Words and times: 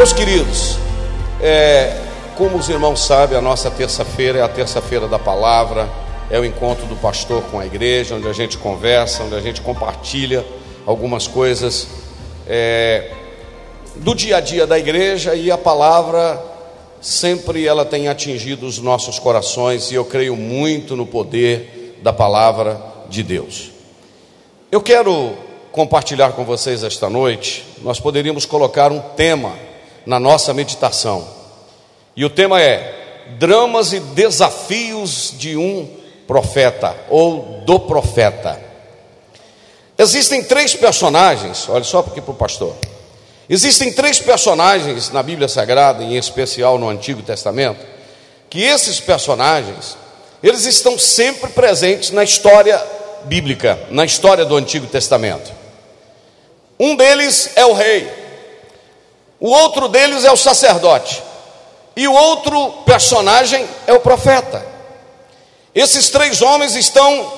Meus 0.00 0.14
queridos, 0.14 0.78
é, 1.42 1.94
como 2.34 2.56
os 2.56 2.70
irmãos 2.70 3.04
sabem, 3.04 3.36
a 3.36 3.40
nossa 3.42 3.70
terça-feira 3.70 4.38
é 4.38 4.42
a 4.42 4.48
terça-feira 4.48 5.06
da 5.06 5.18
palavra, 5.18 5.86
é 6.30 6.40
o 6.40 6.44
encontro 6.44 6.86
do 6.86 6.96
pastor 6.96 7.42
com 7.50 7.60
a 7.60 7.66
igreja, 7.66 8.14
onde 8.14 8.26
a 8.26 8.32
gente 8.32 8.56
conversa, 8.56 9.24
onde 9.24 9.34
a 9.34 9.42
gente 9.42 9.60
compartilha 9.60 10.42
algumas 10.86 11.26
coisas 11.26 11.86
é, 12.48 13.10
do 13.96 14.14
dia 14.14 14.38
a 14.38 14.40
dia 14.40 14.66
da 14.66 14.78
igreja 14.78 15.34
e 15.34 15.50
a 15.50 15.58
palavra 15.58 16.42
sempre 17.02 17.66
ela 17.66 17.84
tem 17.84 18.08
atingido 18.08 18.64
os 18.64 18.78
nossos 18.78 19.18
corações 19.18 19.92
e 19.92 19.96
eu 19.96 20.04
creio 20.06 20.34
muito 20.34 20.96
no 20.96 21.04
poder 21.04 21.98
da 22.02 22.10
palavra 22.10 22.80
de 23.10 23.22
Deus. 23.22 23.70
Eu 24.72 24.80
quero 24.80 25.34
compartilhar 25.70 26.32
com 26.32 26.42
vocês 26.42 26.82
esta 26.82 27.10
noite, 27.10 27.66
nós 27.82 28.00
poderíamos 28.00 28.46
colocar 28.46 28.90
um 28.90 28.98
tema 28.98 29.68
na 30.06 30.18
nossa 30.18 30.52
meditação. 30.54 31.26
E 32.16 32.24
o 32.24 32.30
tema 32.30 32.60
é 32.60 33.26
Dramas 33.38 33.92
e 33.92 34.00
Desafios 34.00 35.34
de 35.36 35.56
um 35.56 35.88
Profeta 36.26 36.96
ou 37.08 37.62
do 37.64 37.80
Profeta. 37.80 38.60
Existem 39.98 40.42
três 40.42 40.74
personagens, 40.74 41.68
olha 41.68 41.84
só 41.84 42.00
aqui 42.00 42.20
para 42.20 42.32
o 42.32 42.34
pastor. 42.34 42.74
Existem 43.48 43.92
três 43.92 44.18
personagens 44.18 45.10
na 45.10 45.22
Bíblia 45.22 45.48
Sagrada, 45.48 46.04
em 46.04 46.16
especial 46.16 46.78
no 46.78 46.88
Antigo 46.88 47.20
Testamento, 47.20 47.84
que 48.48 48.62
esses 48.62 49.00
personagens, 49.00 49.96
eles 50.42 50.64
estão 50.64 50.98
sempre 50.98 51.50
presentes 51.50 52.12
na 52.12 52.22
história 52.22 52.80
bíblica, 53.24 53.78
na 53.90 54.04
história 54.04 54.44
do 54.44 54.56
Antigo 54.56 54.86
Testamento. 54.86 55.52
Um 56.78 56.96
deles 56.96 57.50
é 57.56 57.66
o 57.66 57.72
rei, 57.72 58.08
o 59.40 59.48
outro 59.48 59.88
deles 59.88 60.24
é 60.24 60.30
o 60.30 60.36
sacerdote. 60.36 61.22
E 61.96 62.06
o 62.06 62.12
outro 62.12 62.72
personagem 62.84 63.66
é 63.86 63.92
o 63.92 64.00
profeta. 64.00 64.64
Esses 65.74 66.10
três 66.10 66.42
homens 66.42 66.76
estão 66.76 67.32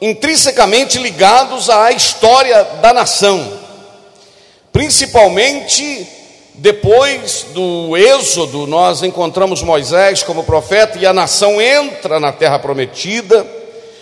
intrinsecamente 0.00 0.98
ligados 0.98 1.70
à 1.70 1.92
história 1.92 2.62
da 2.82 2.92
nação, 2.92 3.60
principalmente 4.72 6.06
depois 6.54 7.46
do 7.52 7.96
Êxodo, 7.96 8.66
nós 8.66 9.02
encontramos 9.02 9.62
Moisés 9.62 10.22
como 10.22 10.44
profeta 10.44 10.98
e 10.98 11.06
a 11.06 11.12
nação 11.12 11.60
entra 11.60 12.18
na 12.18 12.32
terra 12.32 12.58
prometida. 12.58 13.46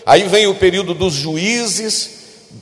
Aí 0.06 0.24
vem 0.24 0.46
o 0.46 0.54
período 0.54 0.94
dos 0.94 1.14
juízes, 1.14 2.10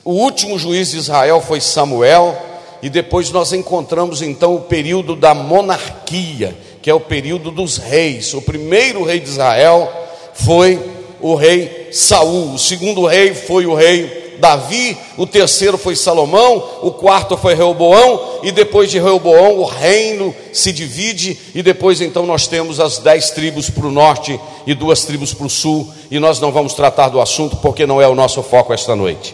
o 0.03 0.13
último 0.13 0.57
juiz 0.57 0.91
de 0.91 0.97
Israel 0.97 1.41
foi 1.41 1.61
Samuel 1.61 2.52
e 2.83 2.89
depois 2.89 3.31
nós 3.31 3.53
encontramos 3.53 4.21
então 4.21 4.55
o 4.55 4.59
período 4.59 5.15
da 5.15 5.33
monarquia, 5.33 6.53
que 6.81 6.89
é 6.89 6.93
o 6.93 6.99
período 6.99 7.49
dos 7.49 7.77
reis. 7.77 8.33
O 8.33 8.41
primeiro 8.41 9.05
rei 9.05 9.21
de 9.21 9.29
Israel 9.29 9.89
foi 10.33 10.77
o 11.21 11.33
rei 11.33 11.87
Saul, 11.93 12.53
o 12.53 12.59
segundo 12.59 13.05
rei 13.05 13.33
foi 13.33 13.65
o 13.65 13.73
rei 13.73 14.35
Davi, 14.37 14.97
o 15.15 15.25
terceiro 15.25 15.77
foi 15.77 15.95
Salomão, 15.95 16.61
o 16.81 16.91
quarto 16.91 17.37
foi 17.37 17.55
Reoboão, 17.55 18.41
e 18.43 18.51
depois 18.51 18.91
de 18.91 18.99
Reoboão 18.99 19.59
o 19.59 19.63
reino 19.63 20.35
se 20.51 20.73
divide, 20.73 21.39
e 21.55 21.63
depois 21.63 22.01
então 22.01 22.25
nós 22.25 22.47
temos 22.47 22.81
as 22.81 22.97
dez 22.97 23.29
tribos 23.29 23.69
para 23.69 23.87
o 23.87 23.91
norte 23.91 24.37
e 24.67 24.73
duas 24.73 25.05
tribos 25.05 25.33
para 25.33 25.47
o 25.47 25.49
sul, 25.49 25.89
e 26.11 26.19
nós 26.19 26.41
não 26.41 26.51
vamos 26.51 26.73
tratar 26.73 27.07
do 27.07 27.21
assunto 27.21 27.55
porque 27.57 27.85
não 27.85 28.01
é 28.01 28.07
o 28.09 28.15
nosso 28.15 28.43
foco 28.43 28.73
esta 28.73 28.93
noite. 28.93 29.33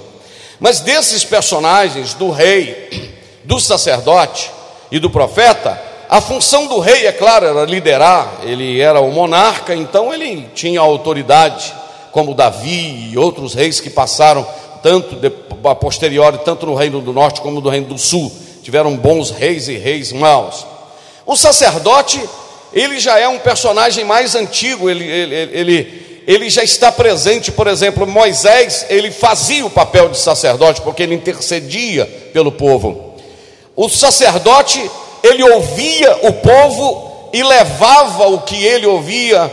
Mas 0.60 0.82
desses 0.82 1.24
personagens, 1.24 2.14
do 2.14 2.30
rei, 2.30 3.18
do 3.50 3.60
sacerdote 3.60 4.52
e 4.92 5.00
do 5.00 5.10
profeta, 5.10 5.82
a 6.08 6.22
função 6.22 6.68
do 6.68 6.78
rei, 6.78 7.08
é 7.08 7.12
claro, 7.12 7.48
era 7.48 7.66
liderar, 7.66 8.42
ele 8.44 8.80
era 8.80 9.00
o 9.00 9.12
monarca, 9.12 9.74
então 9.74 10.14
ele 10.14 10.48
tinha 10.54 10.80
autoridade, 10.80 11.74
como 12.12 12.36
Davi 12.36 13.10
e 13.12 13.18
outros 13.18 13.56
reis 13.56 13.82
que 13.82 13.90
passaram, 13.90 14.48
tanto 14.84 15.16
de, 15.16 15.32
a 15.64 15.74
posteriori, 15.74 16.38
tanto 16.46 16.68
no 16.68 16.76
reino 16.76 17.02
do 17.02 17.12
norte 17.12 17.42
como 17.42 17.60
no 17.60 17.70
reino 17.70 17.88
do 17.88 17.98
sul, 17.98 18.32
tiveram 18.62 18.96
bons 18.96 19.32
reis 19.32 19.68
e 19.68 19.78
reis 19.78 20.14
maus. 20.14 20.64
O 21.26 21.36
sacerdote, 21.36 22.22
ele 22.72 23.00
já 23.00 23.18
é 23.18 23.28
um 23.28 23.40
personagem 23.40 24.06
mais 24.06 24.36
antigo, 24.36 24.88
ele, 24.92 25.06
ele, 25.06 25.36
ele, 25.36 26.24
ele 26.28 26.50
já 26.52 26.64
está 26.64 26.92
presente, 26.92 27.52
por 27.52 27.66
exemplo, 27.66 28.06
Moisés, 28.06 28.86
ele 28.92 29.10
fazia 29.10 29.66
o 29.66 29.72
papel 29.72 30.10
de 30.10 30.20
sacerdote, 30.20 30.82
porque 30.82 31.02
ele 31.02 31.16
intercedia 31.16 32.06
pelo 32.32 32.52
povo. 32.52 33.09
O 33.80 33.88
sacerdote, 33.88 34.92
ele 35.24 35.42
ouvia 35.42 36.20
o 36.24 36.34
povo 36.34 37.30
e 37.32 37.42
levava 37.42 38.28
o 38.28 38.42
que 38.42 38.62
ele 38.62 38.86
ouvia 38.86 39.50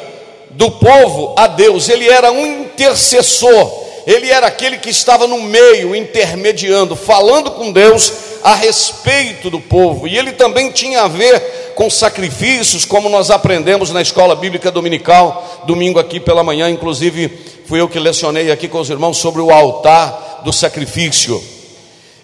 do 0.50 0.69
povo 0.69 1.32
a 1.38 1.47
Deus. 1.47 1.88
Ele 1.88 2.09
era 2.09 2.32
um 2.32 2.44
intercessor. 2.44 3.84
Ele 4.04 4.28
era 4.28 4.48
aquele 4.48 4.78
que 4.78 4.91
estava 4.91 5.28
no 5.28 5.41
meio, 5.41 5.94
intermediando, 5.94 6.97
falando 6.97 7.53
com 7.53 7.70
Deus 7.70 8.12
a 8.42 8.56
respeito 8.56 9.48
do 9.48 9.60
povo. 9.60 10.09
E 10.09 10.19
ele 10.19 10.32
também 10.32 10.72
tinha 10.72 11.03
a 11.03 11.09
ver 11.09 11.72
com 11.76 11.88
sacrifícios, 11.88 12.84
como 12.84 13.09
nós 13.09 13.31
aprendemos 13.31 13.92
na 13.92 14.03
escola 14.03 14.34
bíblica 14.34 14.72
dominical, 14.72 15.62
domingo 15.69 16.00
aqui 16.00 16.19
pela 16.19 16.42
manhã, 16.42 16.69
inclusive 16.69 17.31
fui 17.65 17.81
eu 17.81 17.88
que 17.88 18.00
lecionei 18.00 18.50
aqui 18.50 18.66
com 18.66 18.81
os 18.81 18.91
irmãos 18.91 19.19
sobre 19.19 19.41
o 19.41 19.53
altar 19.53 20.41
do 20.42 20.53
sacrifício. 20.53 21.41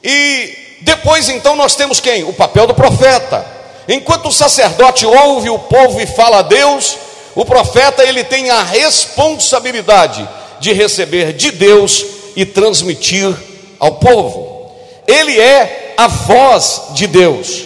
E 0.03 0.62
depois 0.83 1.29
então 1.29 1.57
nós 1.57 1.75
temos 1.75 2.01
quem? 2.01 2.25
O 2.25 2.33
papel 2.33 2.67
do 2.67 2.75
profeta. 2.75 3.45
Enquanto 3.89 4.29
o 4.29 4.33
sacerdote 4.33 5.07
ouve 5.07 5.51
o 5.51 5.59
povo 5.59 6.01
e 6.01 6.07
fala 6.07 6.39
a 6.39 6.43
Deus, 6.43 6.97
o 7.35 7.45
profeta 7.45 8.05
ele 8.05 8.23
tem 8.23 8.51
a 8.51 8.63
responsabilidade 8.63 10.29
de 10.61 10.73
receber 10.73 11.33
de 11.33 11.51
Deus 11.51 12.05
e 12.37 12.45
transmitir 12.45 13.35
ao 13.79 13.93
povo. 13.93 14.71
Ele 15.07 15.39
é 15.41 15.95
a 15.97 16.07
voz 16.07 16.83
de 16.91 17.07
Deus. 17.07 17.65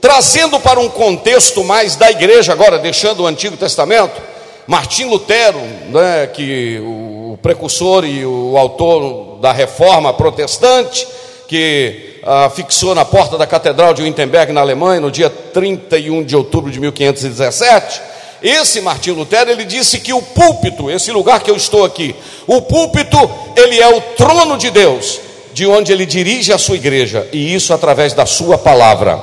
Trazendo 0.00 0.60
para 0.60 0.80
um 0.80 0.88
contexto 0.88 1.64
mais 1.64 1.96
da 1.96 2.10
igreja 2.10 2.52
agora, 2.52 2.78
deixando 2.78 3.22
o 3.22 3.26
Antigo 3.26 3.56
Testamento, 3.56 4.20
Martim 4.66 5.04
Lutero, 5.04 5.60
né, 5.88 6.26
que 6.26 6.78
o 6.80 7.38
precursor 7.40 8.04
e 8.04 8.24
o 8.24 8.56
autor 8.56 9.38
da 9.40 9.52
reforma 9.52 10.12
protestante, 10.12 11.06
que 11.46 12.13
ah, 12.26 12.50
fixou 12.50 12.94
na 12.94 13.04
porta 13.04 13.36
da 13.36 13.46
Catedral 13.46 13.92
de 13.92 14.02
Wittenberg, 14.02 14.52
na 14.52 14.60
Alemanha, 14.62 15.00
no 15.00 15.10
dia 15.10 15.28
31 15.28 16.24
de 16.24 16.34
outubro 16.34 16.70
de 16.70 16.80
1517. 16.80 18.00
Esse 18.42 18.80
Martim 18.80 19.10
Lutero, 19.10 19.50
ele 19.50 19.64
disse 19.64 20.00
que 20.00 20.12
o 20.12 20.20
púlpito, 20.20 20.90
esse 20.90 21.10
lugar 21.12 21.40
que 21.40 21.50
eu 21.50 21.56
estou 21.56 21.84
aqui, 21.84 22.14
o 22.46 22.62
púlpito, 22.62 23.18
ele 23.56 23.80
é 23.80 23.88
o 23.88 24.00
trono 24.00 24.56
de 24.56 24.70
Deus, 24.70 25.20
de 25.52 25.66
onde 25.66 25.92
ele 25.92 26.04
dirige 26.04 26.52
a 26.52 26.58
sua 26.58 26.76
igreja, 26.76 27.28
e 27.32 27.54
isso 27.54 27.72
através 27.72 28.12
da 28.12 28.26
sua 28.26 28.58
palavra. 28.58 29.18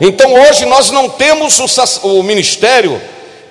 Então 0.00 0.32
hoje 0.32 0.64
nós 0.64 0.90
não 0.90 1.08
temos 1.08 1.58
o, 1.58 2.18
o 2.18 2.22
ministério 2.22 3.00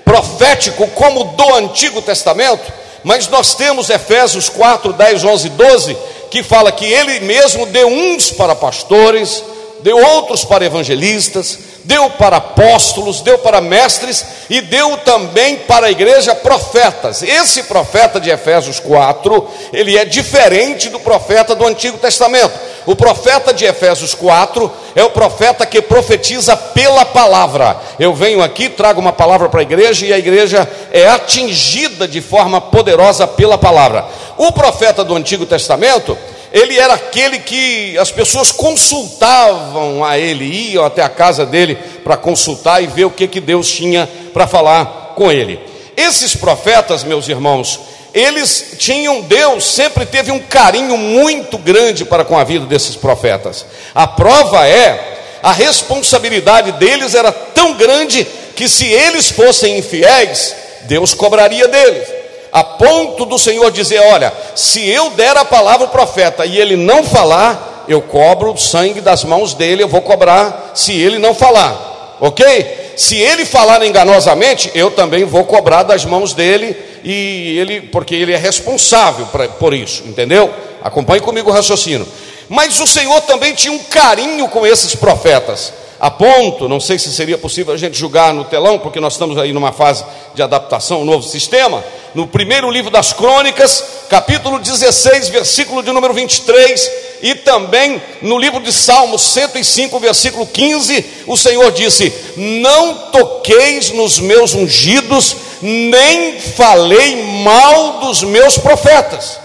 profético 0.04 0.88
como 0.88 1.26
do 1.26 1.56
Antigo 1.56 2.02
Testamento, 2.02 2.72
mas 3.04 3.28
nós 3.28 3.54
temos 3.54 3.90
Efésios 3.90 4.50
4, 4.50 4.94
10, 4.94 5.24
11, 5.24 5.50
12, 5.50 5.98
que 6.30 6.44
fala 6.44 6.72
que 6.72 6.86
ele 6.86 7.20
mesmo 7.22 7.66
deu 7.68 7.88
uns 7.88 8.32
para 8.32 8.56
pastores, 8.56 9.44
deu 9.82 9.98
outros 9.98 10.44
para 10.44 10.66
evangelistas, 10.66 11.60
deu 11.84 12.10
para 12.12 12.38
apóstolos, 12.38 13.22
deu 13.22 13.38
para 13.40 13.62
mestres 13.62 14.26
e 14.50 14.60
deu 14.62 14.98
também 14.98 15.58
para 15.60 15.88
a 15.88 15.92
igreja 15.92 16.36
profetas. 16.36 17.24
Esse 17.24 17.64
profeta 17.64 18.20
de 18.20 18.30
Efésios 18.30 18.80
4, 18.80 19.50
ele 19.72 19.98
é 19.98 20.04
diferente 20.04 20.90
do 20.90 21.00
profeta 21.00 21.56
do 21.56 21.66
Antigo 21.66 21.98
Testamento. 21.98 22.67
O 22.88 22.96
profeta 22.96 23.54
de 23.54 23.66
Efésios 23.66 24.14
4 24.14 24.72
é 24.96 25.04
o 25.04 25.10
profeta 25.10 25.66
que 25.66 25.82
profetiza 25.82 26.56
pela 26.56 27.04
palavra. 27.04 27.76
Eu 28.00 28.14
venho 28.14 28.42
aqui, 28.42 28.70
trago 28.70 29.02
uma 29.02 29.12
palavra 29.12 29.50
para 29.50 29.60
a 29.60 29.64
igreja 29.64 30.06
e 30.06 30.14
a 30.14 30.18
igreja 30.18 30.66
é 30.90 31.06
atingida 31.10 32.08
de 32.08 32.22
forma 32.22 32.62
poderosa 32.62 33.28
pela 33.28 33.58
palavra. 33.58 34.06
O 34.38 34.54
profeta 34.54 35.04
do 35.04 35.14
Antigo 35.18 35.46
Testamento, 35.46 36.18
ele 36.50 36.80
era 36.80 36.94
aquele 36.94 37.40
que 37.40 37.98
as 37.98 38.10
pessoas 38.10 38.54
consultavam 38.54 40.02
a 40.06 40.18
ele, 40.18 40.46
iam 40.46 40.86
até 40.86 41.02
a 41.02 41.10
casa 41.10 41.46
dele 41.46 41.76
para 42.06 42.16
consultar 42.16 42.82
e 42.82 42.88
ver 42.88 43.04
o 43.04 43.12
que, 43.12 43.28
que 43.28 43.42
Deus 43.42 43.70
tinha 43.70 44.08
para 44.34 44.48
falar 44.48 45.14
com 45.14 45.30
ele. 45.30 45.60
Esses 45.98 46.38
profetas, 46.38 47.04
meus 47.04 47.28
irmãos, 47.28 47.82
eles 48.14 48.76
tinham, 48.78 49.22
Deus 49.22 49.64
sempre 49.66 50.06
teve 50.06 50.32
um 50.32 50.40
carinho 50.40 50.98
muito 50.98 51.58
grande 51.58 52.06
para 52.06 52.26
com 52.26 52.38
a 52.38 52.44
vida 52.44 52.66
desses 52.66 52.96
profetas. 52.96 53.66
A 53.94 54.08
prova 54.08 54.68
é, 54.68 55.18
a 55.44 55.52
responsabilidade 55.52 56.72
deles 56.74 57.14
era 57.14 57.32
tão 57.32 57.74
grande 57.74 58.26
que 58.56 58.68
se 58.68 58.86
eles 58.86 59.30
fossem 59.30 59.78
infiéis, 59.78 60.56
Deus 60.84 61.14
cobraria 61.14 61.68
deles 61.68 62.18
a 62.52 62.64
ponto 62.64 63.26
do 63.26 63.38
Senhor 63.38 63.72
dizer: 63.72 64.00
Olha, 64.00 64.34
se 64.56 64.88
eu 64.90 65.12
der 65.12 65.36
a 65.38 65.46
palavra 65.46 65.86
ao 65.86 65.92
profeta 65.92 66.46
e 66.46 66.58
ele 66.58 66.76
não 66.76 67.04
falar, 67.04 67.86
eu 67.88 68.02
cobro 68.02 68.52
o 68.52 68.58
sangue 68.58 69.02
das 69.02 69.24
mãos 69.24 69.54
dele, 69.54 69.84
eu 69.84 69.88
vou 69.88 70.02
cobrar 70.02 70.72
se 70.74 70.94
ele 70.94 71.20
não 71.20 71.34
falar, 71.34 71.87
ok? 72.20 72.94
Se 72.96 73.16
ele 73.16 73.46
falar 73.46 73.86
enganosamente, 73.86 74.72
eu 74.74 74.92
também 74.92 75.24
vou 75.24 75.44
cobrar 75.44 75.84
das 75.84 76.06
mãos 76.06 76.34
dele, 76.34 76.76
e 77.04 77.58
ele, 77.58 77.82
porque 77.82 78.16
ele 78.16 78.34
é 78.34 78.38
responsável 78.38 79.26
pra, 79.28 79.48
por 79.48 79.74
isso, 79.74 80.04
entendeu? 80.06 80.54
Acompanhe 80.84 81.22
comigo 81.22 81.50
o 81.50 81.54
raciocínio. 81.54 82.08
Mas 82.50 82.80
o 82.80 82.88
Senhor 82.88 83.22
também 83.22 83.54
tinha 83.54 83.74
um 83.74 83.80
carinho 83.80 84.48
com 84.48 84.66
esses 84.66 84.96
profetas 84.96 85.74
a 86.00 86.12
ponto, 86.12 86.70
não 86.70 86.80
sei 86.80 87.00
se 87.00 87.12
seria 87.12 87.38
possível 87.38 87.74
a 87.74 87.78
gente 87.78 87.98
julgar 87.98 88.32
no 88.32 88.46
telão, 88.46 88.78
porque 88.78 89.00
nós 89.00 89.14
estamos 89.14 89.38
aí 89.38 89.52
numa 89.52 89.72
fase 89.72 90.06
de 90.36 90.44
adaptação 90.44 90.98
ao 90.98 91.06
novo 91.06 91.24
sistema. 91.24 91.84
No 92.14 92.28
primeiro 92.28 92.70
livro 92.70 92.92
das 92.92 93.14
Crônicas, 93.14 93.84
capítulo 94.08 94.60
16, 94.60 95.30
versículo 95.30 95.82
de 95.82 95.92
número 95.92 96.14
23, 96.14 96.92
e 97.22 97.36
também 97.36 98.02
no 98.22 98.38
livro 98.38 98.62
de 98.62 98.72
Salmos 98.72 99.22
105, 99.22 100.00
versículo 100.00 100.46
15, 100.46 101.06
o 101.28 101.38
Senhor 101.38 101.72
disse: 101.72 102.14
Não 102.36 103.12
toqueis 103.12 103.92
nos 103.92 104.20
meus 104.20 104.54
ungidos, 104.54 105.36
nem 105.62 106.40
falei 106.40 107.24
mal 107.44 108.00
dos 108.00 108.24
meus 108.24 108.58
profetas. 108.58 109.40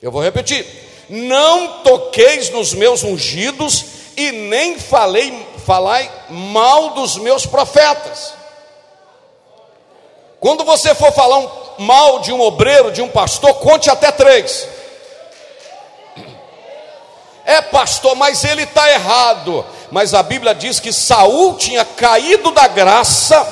Eu 0.00 0.10
vou 0.10 0.22
repetir 0.22 0.66
não 1.12 1.82
toqueis 1.82 2.48
nos 2.48 2.72
meus 2.72 3.02
ungidos 3.02 3.84
e 4.16 4.32
nem 4.32 4.78
falei, 4.78 5.46
falai 5.66 6.10
mal 6.30 6.90
dos 6.90 7.18
meus 7.18 7.44
profetas. 7.44 8.32
Quando 10.40 10.64
você 10.64 10.94
for 10.94 11.12
falar 11.12 11.38
um, 11.38 11.50
mal 11.78 12.20
de 12.20 12.32
um 12.32 12.40
obreiro, 12.40 12.90
de 12.90 13.02
um 13.02 13.10
pastor, 13.10 13.54
conte 13.56 13.90
até 13.90 14.10
três. 14.10 14.66
É 17.52 17.60
pastor, 17.60 18.14
mas 18.16 18.44
ele 18.44 18.62
está 18.62 18.90
errado. 18.90 19.64
Mas 19.90 20.14
a 20.14 20.22
Bíblia 20.22 20.54
diz 20.54 20.80
que 20.80 20.90
Saul 20.90 21.54
tinha 21.56 21.84
caído 21.84 22.50
da 22.50 22.66
graça 22.66 23.46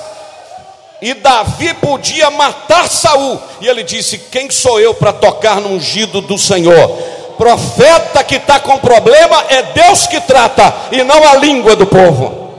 e 1.03 1.13
Davi 1.13 1.75
podia 1.75 2.31
matar 2.31 2.89
Saul. 2.89 3.39
E 3.61 3.69
ele 3.69 3.83
disse: 3.83 4.17
Quem 4.17 4.51
sou 4.51 4.81
eu 4.81 4.95
para 4.95 5.13
tocar 5.13 5.61
no 5.61 5.71
ungido 5.75 6.23
do 6.23 6.39
Senhor? 6.39 7.11
profeta 7.41 8.23
que 8.23 8.37
está 8.37 8.61
com 8.61 8.77
problema 8.77 9.43
é 9.49 9.63
Deus 9.63 10.07
que 10.07 10.21
trata 10.21 10.75
e 10.93 11.03
não 11.03 11.27
a 11.27 11.37
língua 11.37 11.75
do 11.75 11.87
povo. 11.87 12.51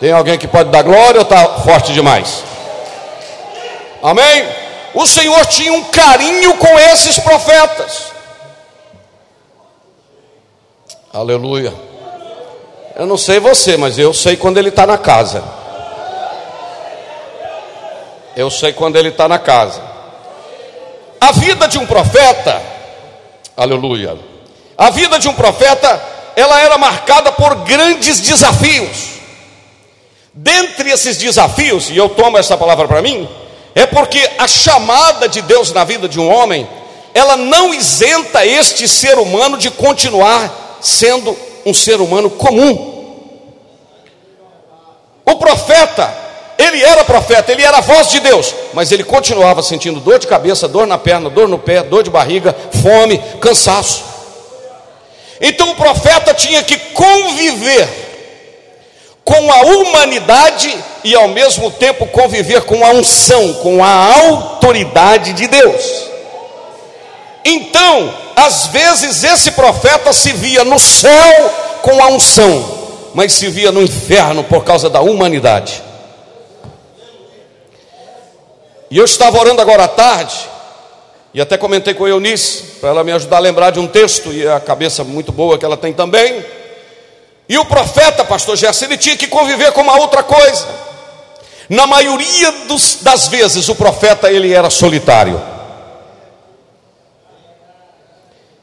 Tem 0.00 0.10
alguém 0.10 0.38
que 0.38 0.48
pode 0.48 0.70
dar 0.70 0.82
glória 0.82 1.20
ou 1.20 1.22
está 1.22 1.60
forte 1.60 1.92
demais? 1.92 2.42
Amém? 4.02 4.63
O 4.94 5.06
Senhor 5.06 5.44
tinha 5.46 5.72
um 5.72 5.84
carinho 5.84 6.56
com 6.56 6.78
esses 6.78 7.18
profetas. 7.18 8.12
Aleluia. 11.12 11.74
Eu 12.96 13.06
não 13.06 13.16
sei 13.16 13.40
você, 13.40 13.76
mas 13.76 13.98
eu 13.98 14.14
sei 14.14 14.36
quando 14.36 14.58
ele 14.58 14.68
está 14.68 14.86
na 14.86 14.96
casa. 14.96 15.42
Eu 18.36 18.50
sei 18.50 18.72
quando 18.72 18.96
ele 18.96 19.08
está 19.08 19.28
na 19.28 19.38
casa. 19.38 19.82
A 21.20 21.32
vida 21.32 21.66
de 21.66 21.78
um 21.78 21.86
profeta, 21.86 22.62
aleluia, 23.56 24.16
a 24.76 24.90
vida 24.90 25.18
de 25.18 25.28
um 25.28 25.34
profeta, 25.34 26.02
ela 26.36 26.60
era 26.60 26.76
marcada 26.76 27.32
por 27.32 27.54
grandes 27.64 28.20
desafios. 28.20 29.14
Dentre 30.32 30.90
esses 30.90 31.16
desafios, 31.16 31.90
e 31.90 31.96
eu 31.96 32.08
tomo 32.08 32.36
essa 32.36 32.56
palavra 32.56 32.86
para 32.86 33.00
mim, 33.00 33.28
é 33.74 33.86
porque 33.86 34.30
a 34.38 34.46
chamada 34.46 35.28
de 35.28 35.42
Deus 35.42 35.72
na 35.72 35.84
vida 35.84 36.08
de 36.08 36.20
um 36.20 36.32
homem, 36.32 36.68
ela 37.12 37.36
não 37.36 37.74
isenta 37.74 38.46
este 38.46 38.86
ser 38.86 39.18
humano 39.18 39.58
de 39.58 39.70
continuar 39.70 40.78
sendo 40.80 41.36
um 41.66 41.74
ser 41.74 42.00
humano 42.00 42.30
comum. 42.30 42.92
O 45.24 45.36
profeta, 45.36 46.14
ele 46.58 46.82
era 46.82 47.04
profeta, 47.04 47.50
ele 47.50 47.62
era 47.62 47.78
a 47.78 47.80
voz 47.80 48.10
de 48.10 48.20
Deus, 48.20 48.54
mas 48.74 48.92
ele 48.92 49.02
continuava 49.02 49.62
sentindo 49.62 50.00
dor 50.00 50.18
de 50.18 50.26
cabeça, 50.26 50.68
dor 50.68 50.86
na 50.86 50.98
perna, 50.98 51.30
dor 51.30 51.48
no 51.48 51.58
pé, 51.58 51.82
dor 51.82 52.02
de 52.02 52.10
barriga, 52.10 52.54
fome, 52.82 53.18
cansaço. 53.40 54.04
Então 55.40 55.70
o 55.70 55.74
profeta 55.74 56.32
tinha 56.32 56.62
que 56.62 56.78
conviver 56.78 58.03
com 59.24 59.50
a 59.50 59.60
humanidade 59.62 60.76
e 61.02 61.14
ao 61.14 61.28
mesmo 61.28 61.70
tempo 61.70 62.06
conviver 62.06 62.62
com 62.62 62.84
a 62.84 62.90
unção, 62.90 63.54
com 63.54 63.82
a 63.82 64.16
autoridade 64.22 65.32
de 65.32 65.46
Deus. 65.46 66.08
Então, 67.44 68.14
às 68.36 68.66
vezes 68.68 69.24
esse 69.24 69.52
profeta 69.52 70.12
se 70.12 70.32
via 70.32 70.64
no 70.64 70.78
céu 70.78 71.50
com 71.82 72.02
a 72.02 72.08
unção, 72.08 73.10
mas 73.14 73.32
se 73.32 73.48
via 73.48 73.72
no 73.72 73.82
inferno 73.82 74.44
por 74.44 74.64
causa 74.64 74.90
da 74.90 75.00
humanidade. 75.00 75.82
E 78.90 78.98
eu 78.98 79.04
estava 79.04 79.38
orando 79.38 79.60
agora 79.60 79.84
à 79.84 79.88
tarde, 79.88 80.36
e 81.32 81.40
até 81.40 81.56
comentei 81.56 81.94
com 81.94 82.04
a 82.04 82.08
Eunice, 82.08 82.62
para 82.80 82.90
ela 82.90 83.04
me 83.04 83.12
ajudar 83.12 83.38
a 83.38 83.40
lembrar 83.40 83.70
de 83.70 83.80
um 83.80 83.86
texto, 83.86 84.32
e 84.32 84.46
a 84.46 84.60
cabeça 84.60 85.02
muito 85.02 85.32
boa 85.32 85.58
que 85.58 85.64
ela 85.64 85.76
tem 85.76 85.92
também. 85.92 86.44
E 87.48 87.58
o 87.58 87.64
profeta, 87.64 88.24
pastor 88.24 88.56
Gerson, 88.56 88.86
ele 88.86 88.96
tinha 88.96 89.16
que 89.16 89.26
conviver 89.26 89.72
com 89.72 89.82
uma 89.82 89.98
outra 89.98 90.22
coisa. 90.22 90.66
Na 91.68 91.86
maioria 91.86 92.52
dos, 92.68 92.98
das 93.02 93.28
vezes, 93.28 93.68
o 93.68 93.74
profeta 93.74 94.30
ele 94.30 94.52
era 94.52 94.70
solitário. 94.70 95.40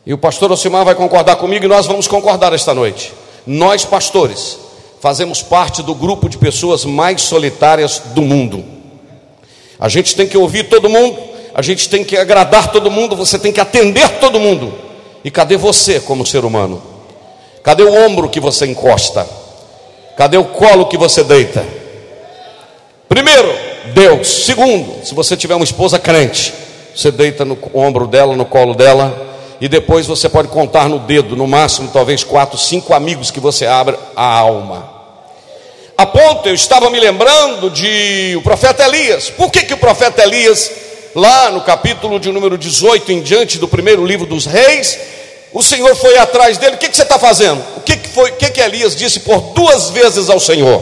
E 0.06 0.14
o 0.14 0.18
pastor 0.18 0.52
Osimar 0.52 0.84
vai 0.84 0.96
concordar 0.96 1.36
comigo 1.36 1.66
e 1.66 1.68
nós 1.68 1.86
vamos 1.86 2.08
concordar 2.08 2.54
esta 2.54 2.74
noite. 2.74 3.14
Nós, 3.46 3.86
pastores, 3.86 4.58
fazemos 5.00 5.42
parte 5.44 5.84
do 5.84 5.94
grupo 5.94 6.28
de 6.28 6.38
pessoas 6.38 6.86
mais 6.86 7.22
solitárias 7.22 8.02
do 8.08 8.22
mundo. 8.22 8.64
A 9.80 9.90
gente 9.90 10.16
tem 10.16 10.28
que 10.28 10.38
ouvir 10.38 10.70
todo 10.70 10.90
mundo, 10.90 11.20
a 11.54 11.62
gente 11.62 11.88
tem 11.90 12.04
que 12.04 12.18
agradar 12.18 12.72
todo 12.72 12.90
mundo, 12.90 13.16
você 13.16 13.38
tem 13.38 13.52
que 13.52 13.60
atender 13.60 14.20
todo 14.20 14.40
mundo. 14.40 14.74
E 15.24 15.30
cadê 15.30 15.56
você 15.56 16.00
como 16.00 16.26
ser 16.26 16.46
humano? 16.46 16.91
Cadê 17.64 17.84
o 17.84 18.06
ombro 18.06 18.30
que 18.30 18.40
você 18.40 18.66
encosta? 18.66 19.28
Cadê 20.18 20.38
o 20.38 20.46
colo 20.46 20.88
que 20.88 20.98
você 20.98 21.24
deita? 21.24 21.66
Primeiro, 23.08 23.54
Deus. 23.94 24.46
Segundo, 24.46 25.06
se 25.06 25.14
você 25.14 25.38
tiver 25.38 25.56
uma 25.56 25.64
esposa 25.64 26.00
crente, 26.00 26.54
você 26.96 27.12
deita 27.12 27.46
no 27.46 27.58
ombro 27.74 28.08
dela, 28.08 28.36
no 28.36 28.46
colo 28.46 28.74
dela, 28.74 29.30
e 29.60 29.68
depois 29.68 30.08
você 30.08 30.28
pode 30.28 30.48
contar 30.48 30.90
no 30.90 31.00
dedo, 31.00 31.36
no 31.36 31.46
máximo, 31.46 31.90
talvez 31.94 32.24
quatro, 32.24 32.58
cinco 32.58 32.94
amigos 32.94 33.30
que 33.30 33.40
você 33.40 33.66
abra 33.66 33.98
a 34.16 34.26
alma. 34.26 35.02
A 35.98 36.06
ponto, 36.06 36.50
eu 36.50 36.56
estava 36.56 36.90
me 36.90 37.00
lembrando 37.00 37.70
de 37.70 38.34
o 38.36 38.42
profeta 38.42 38.84
Elias. 38.84 39.30
Por 39.30 39.52
que, 39.52 39.64
que 39.64 39.74
o 39.74 39.78
profeta 39.78 40.24
Elias, 40.24 40.72
lá 41.14 41.52
no 41.52 41.62
capítulo 41.62 42.20
de 42.20 42.32
número 42.32 42.58
18, 42.58 43.12
em 43.12 43.22
diante 43.22 43.60
do 43.60 43.68
primeiro 43.68 44.04
livro 44.04 44.26
dos 44.26 44.48
reis, 44.48 44.98
o 45.54 45.62
Senhor 45.62 45.94
foi 45.96 46.18
atrás 46.18 46.58
dele, 46.58 46.76
o 46.76 46.80
que, 46.80 46.90
que 46.90 46.96
você 46.96 47.04
está 47.04 47.20
fazendo? 47.20 47.62
O 47.78 47.82
que, 47.82 47.98
que 47.98 48.10
foi, 48.10 48.32
o 48.32 48.36
que, 48.36 48.52
que 48.52 48.62
Elias 48.62 48.96
disse 48.96 49.20
por 49.22 49.40
duas 49.54 49.90
vezes 49.90 50.30
ao 50.30 50.40
Senhor? 50.40 50.82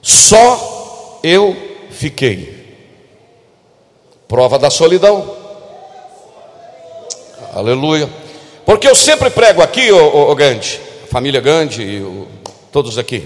Só 0.00 1.20
eu 1.22 1.56
fiquei. 1.90 2.62
Prova 4.26 4.58
da 4.58 4.70
solidão. 4.70 5.36
Aleluia. 7.54 8.08
Porque 8.64 8.88
eu 8.88 8.94
sempre 8.94 9.28
prego 9.28 9.62
aqui, 9.62 9.92
ô, 9.92 10.30
ô, 10.30 10.34
Gandhi, 10.34 10.80
família 11.10 11.40
Gandhi 11.40 11.82
e 11.82 12.00
o, 12.00 12.26
todos 12.70 12.96
aqui. 12.96 13.22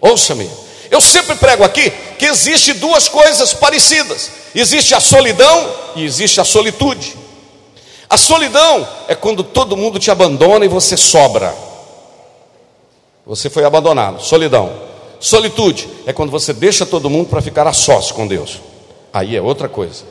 Ouça-me. 0.00 0.50
Eu 0.90 1.00
sempre 1.00 1.36
prego 1.36 1.62
aqui 1.62 1.92
que 2.18 2.26
existe 2.26 2.72
duas 2.72 3.08
coisas 3.08 3.54
parecidas: 3.54 4.30
existe 4.54 4.94
a 4.94 5.00
solidão 5.00 5.72
e 5.94 6.04
existe 6.04 6.40
a 6.40 6.44
solitude. 6.44 7.14
A 8.10 8.16
solidão 8.16 8.86
é 9.06 9.14
quando 9.14 9.44
todo 9.44 9.76
mundo 9.76 10.00
te 10.00 10.10
abandona 10.10 10.64
e 10.64 10.68
você 10.68 10.96
sobra. 10.96 11.54
Você 13.24 13.48
foi 13.48 13.64
abandonado. 13.64 14.20
Solidão. 14.20 14.72
Solitude 15.20 15.88
é 16.06 16.12
quando 16.12 16.30
você 16.30 16.52
deixa 16.52 16.84
todo 16.84 17.08
mundo 17.08 17.28
para 17.28 17.40
ficar 17.40 17.68
a 17.68 17.72
sós 17.72 18.10
com 18.10 18.26
Deus. 18.26 18.60
Aí 19.12 19.36
é 19.36 19.40
outra 19.40 19.68
coisa. 19.68 20.02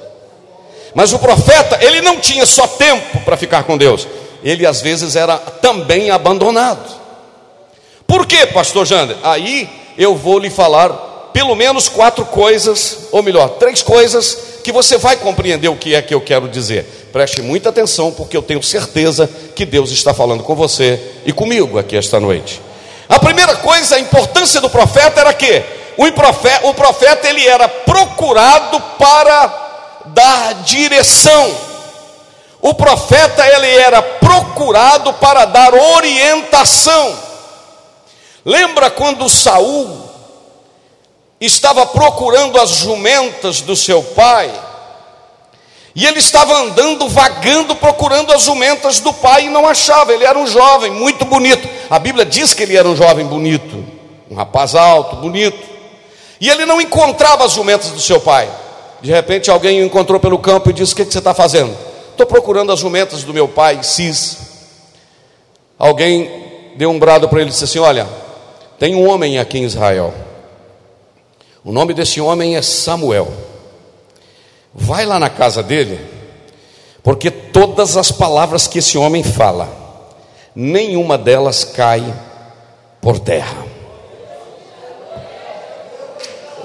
Mas 0.96 1.12
o 1.12 1.20
profeta, 1.20 1.78
ele 1.84 2.00
não 2.02 2.22
tinha 2.22 2.46
só 2.46 2.66
tempo 2.66 3.20
para 3.26 3.36
ficar 3.36 3.64
com 3.64 3.78
Deus, 3.78 4.08
ele 4.44 4.66
às 4.66 4.82
vezes 4.82 5.18
era 5.18 5.38
também 5.38 6.10
abandonado. 6.10 6.98
Por 8.08 8.26
quê, 8.26 8.48
pastor 8.48 8.86
Jander? 8.86 9.18
Aí 9.24 9.70
eu 9.98 10.16
vou 10.16 10.40
lhe 10.40 10.50
falar 10.50 11.10
pelo 11.34 11.56
menos 11.56 11.88
quatro 11.88 12.26
coisas, 12.26 13.08
ou 13.12 13.22
melhor, 13.22 13.50
três 13.60 13.82
coisas 13.82 14.60
que 14.64 14.72
você 14.72 14.98
vai 14.98 15.16
compreender 15.16 15.70
o 15.70 15.76
que 15.76 15.94
é 15.94 16.02
que 16.02 16.14
eu 16.14 16.22
quero 16.22 16.48
dizer. 16.48 16.99
Preste 17.12 17.42
muita 17.42 17.70
atenção, 17.70 18.12
porque 18.12 18.38
eu 18.38 18.42
tenho 18.42 18.62
certeza 18.62 19.30
que 19.56 19.66
Deus 19.66 19.92
está 19.92 20.14
falando 20.14 20.44
com 20.44 20.56
você 20.56 21.00
e 21.26 21.34
comigo 21.34 21.80
aqui 21.80 21.98
esta 21.98 22.20
noite. 22.20 22.62
A 23.08 23.18
primeira 23.18 23.56
coisa, 23.58 23.96
a 23.96 24.00
importância 24.00 24.62
do 24.62 24.70
profeta 24.70 25.22
era 25.22 25.34
que 25.34 25.64
o 25.98 26.12
profeta, 26.12 26.68
o 26.68 26.74
profeta 26.74 27.28
ele 27.28 27.46
era 27.46 27.68
procurado 27.68 28.80
para 28.98 30.02
dar 30.06 30.54
direção. 30.64 31.70
O 32.62 32.74
profeta 32.74 33.46
ele 33.48 33.76
era 33.76 34.02
procurado 34.02 35.14
para 35.14 35.46
dar 35.46 35.74
orientação. 35.74 37.18
Lembra 38.46 38.90
quando 38.90 39.30
Saul 39.30 40.10
estava 41.42 41.86
procurando 41.86 42.60
as 42.60 42.70
jumentas 42.70 43.62
do 43.62 43.76
seu 43.76 44.04
pai? 44.04 44.69
E 45.96 46.06
ele 46.06 46.20
estava 46.20 46.56
andando, 46.56 47.10
vagando, 47.10 47.76
procurando 47.76 48.32
as 48.32 48.44
jumentas 48.44 49.00
do 49.00 49.12
pai 49.12 49.46
e 49.46 49.50
não 49.50 49.68
achava. 49.68 50.14
Ele 50.14 50.24
era 50.24 50.38
um 50.38 50.46
jovem 50.46 50.92
muito 50.92 51.26
bonito. 51.26 51.68
A 51.90 51.98
Bíblia 51.98 52.26
diz 52.26 52.54
que 52.54 52.64
ele 52.64 52.78
era 52.78 52.88
um 52.88 52.96
jovem 52.96 53.26
bonito, 53.26 53.84
um 54.30 54.36
rapaz 54.36 54.76
alto, 54.76 55.16
bonito. 55.18 55.68
E 56.40 56.50
ele 56.50 56.66
não 56.66 56.80
encontrava 56.80 57.46
as 57.46 57.54
jumentas 57.54 57.90
do 57.90 58.00
seu 58.00 58.22
pai. 58.22 58.50
De 59.02 59.12
repente 59.12 59.50
alguém 59.50 59.82
o 59.82 59.86
encontrou 59.86 60.20
pelo 60.20 60.38
campo 60.38 60.70
e 60.70 60.74
disse: 60.74 60.94
O 60.94 60.96
que, 60.96 61.06
que 61.06 61.12
você 61.12 61.20
está 61.20 61.34
fazendo? 61.34 61.76
Estou 62.12 62.26
procurando 62.26 62.72
as 62.72 62.80
jumentas 62.80 63.24
do 63.24 63.34
meu 63.34 63.48
pai, 63.48 63.82
Cis. 63.82 64.38
Alguém 65.78 66.74
deu 66.76 66.90
um 66.90 67.00
brado 67.00 67.28
para 67.28 67.40
ele 67.40 67.50
e 67.50 67.52
disse 67.52 67.64
assim: 67.64 67.80
Olha, 67.80 68.08
tem 68.78 68.96
um 68.96 69.10
homem 69.10 69.40
aqui 69.40 69.58
em 69.58 69.64
Israel. 69.64 70.14
O 71.64 71.72
nome 71.72 71.94
desse 71.94 72.22
homem 72.22 72.56
é 72.56 72.62
Samuel. 72.62 73.49
Vai 74.74 75.06
lá 75.06 75.20
na 75.20 75.30
casa 75.30 75.64
dele, 75.64 76.00
porque 77.02 77.32
todas 77.32 77.98
as 77.98 78.12
palavras 78.12 78.68
que 78.68 78.80
esse 78.80 78.98
homem 78.98 79.24
fala, 79.24 79.70
nenhuma 80.56 81.18
delas 81.18 81.64
cai 81.64 82.04
por 83.02 83.20
terra. 83.20 83.66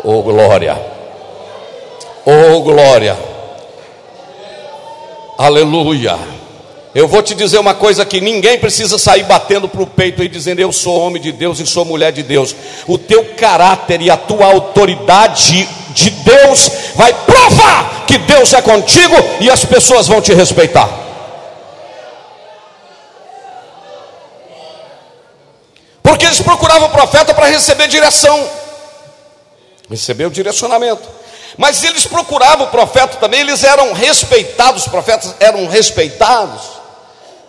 Oh 0.02 0.22
glória! 0.22 0.94
Oh, 2.26 2.62
glória. 2.62 3.18
Aleluia. 5.36 6.16
Eu 6.94 7.06
vou 7.06 7.22
te 7.22 7.34
dizer 7.34 7.58
uma 7.58 7.74
coisa 7.74 8.06
que 8.06 8.20
ninguém 8.20 8.58
precisa 8.58 8.98
sair 8.98 9.24
batendo 9.24 9.68
para 9.68 9.82
o 9.82 9.86
peito 9.86 10.22
e 10.22 10.28
dizendo 10.28 10.60
eu 10.60 10.72
sou 10.72 10.98
homem 11.00 11.20
de 11.20 11.32
Deus 11.32 11.60
e 11.60 11.66
sou 11.66 11.84
mulher 11.84 12.12
de 12.12 12.22
Deus. 12.22 12.56
O 12.86 12.96
teu 12.96 13.34
caráter 13.34 14.00
e 14.00 14.10
a 14.10 14.16
tua 14.16 14.46
autoridade 14.46 15.68
de 15.94 16.10
Deus 16.10 16.70
vai 16.96 17.14
provar 17.24 18.04
que 18.06 18.18
Deus 18.18 18.52
é 18.52 18.60
contigo 18.60 19.14
e 19.40 19.50
as 19.50 19.64
pessoas 19.64 20.08
vão 20.08 20.20
te 20.20 20.34
respeitar. 20.34 20.88
Porque 26.02 26.26
eles 26.26 26.40
procuravam 26.42 26.88
o 26.88 26.90
profeta 26.90 27.32
para 27.32 27.46
receber 27.46 27.88
direção, 27.88 28.46
receber 29.88 30.26
o 30.26 30.30
direcionamento. 30.30 31.08
Mas 31.56 31.84
eles 31.84 32.06
procuravam 32.06 32.66
o 32.66 32.70
profeta 32.70 33.16
também, 33.16 33.40
eles 33.40 33.62
eram 33.62 33.92
respeitados, 33.92 34.82
os 34.82 34.88
profetas 34.88 35.34
eram 35.38 35.66
respeitados. 35.66 36.62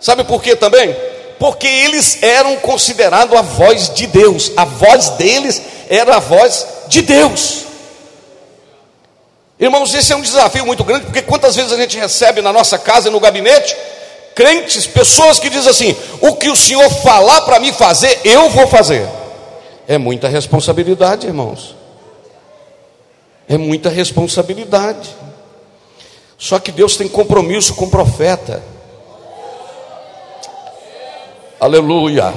Sabe 0.00 0.22
por 0.24 0.40
quê 0.40 0.54
também? 0.54 0.96
Porque 1.38 1.66
eles 1.66 2.22
eram 2.22 2.56
considerados 2.56 3.36
a 3.36 3.42
voz 3.42 3.92
de 3.92 4.06
Deus, 4.06 4.52
a 4.56 4.64
voz 4.64 5.10
deles 5.10 5.60
era 5.88 6.16
a 6.16 6.20
voz 6.20 6.66
de 6.88 7.02
Deus. 7.02 7.65
Irmãos, 9.58 9.94
esse 9.94 10.12
é 10.12 10.16
um 10.16 10.20
desafio 10.20 10.66
muito 10.66 10.84
grande, 10.84 11.06
porque 11.06 11.22
quantas 11.22 11.56
vezes 11.56 11.72
a 11.72 11.76
gente 11.76 11.96
recebe 11.98 12.42
na 12.42 12.52
nossa 12.52 12.78
casa, 12.78 13.10
no 13.10 13.18
gabinete, 13.18 13.74
crentes, 14.34 14.86
pessoas 14.86 15.38
que 15.38 15.48
dizem 15.48 15.70
assim: 15.70 15.96
o 16.20 16.34
que 16.36 16.50
o 16.50 16.56
Senhor 16.56 16.88
falar 16.90 17.40
para 17.42 17.58
mim 17.58 17.72
fazer, 17.72 18.20
eu 18.22 18.50
vou 18.50 18.66
fazer. 18.66 19.08
É 19.88 19.96
muita 19.96 20.28
responsabilidade, 20.28 21.26
irmãos. 21.26 21.74
É 23.48 23.56
muita 23.56 23.88
responsabilidade. 23.88 25.08
Só 26.36 26.58
que 26.58 26.70
Deus 26.70 26.96
tem 26.96 27.08
compromisso 27.08 27.74
com 27.74 27.86
o 27.86 27.90
profeta. 27.90 28.62
Aleluia. 31.58 32.34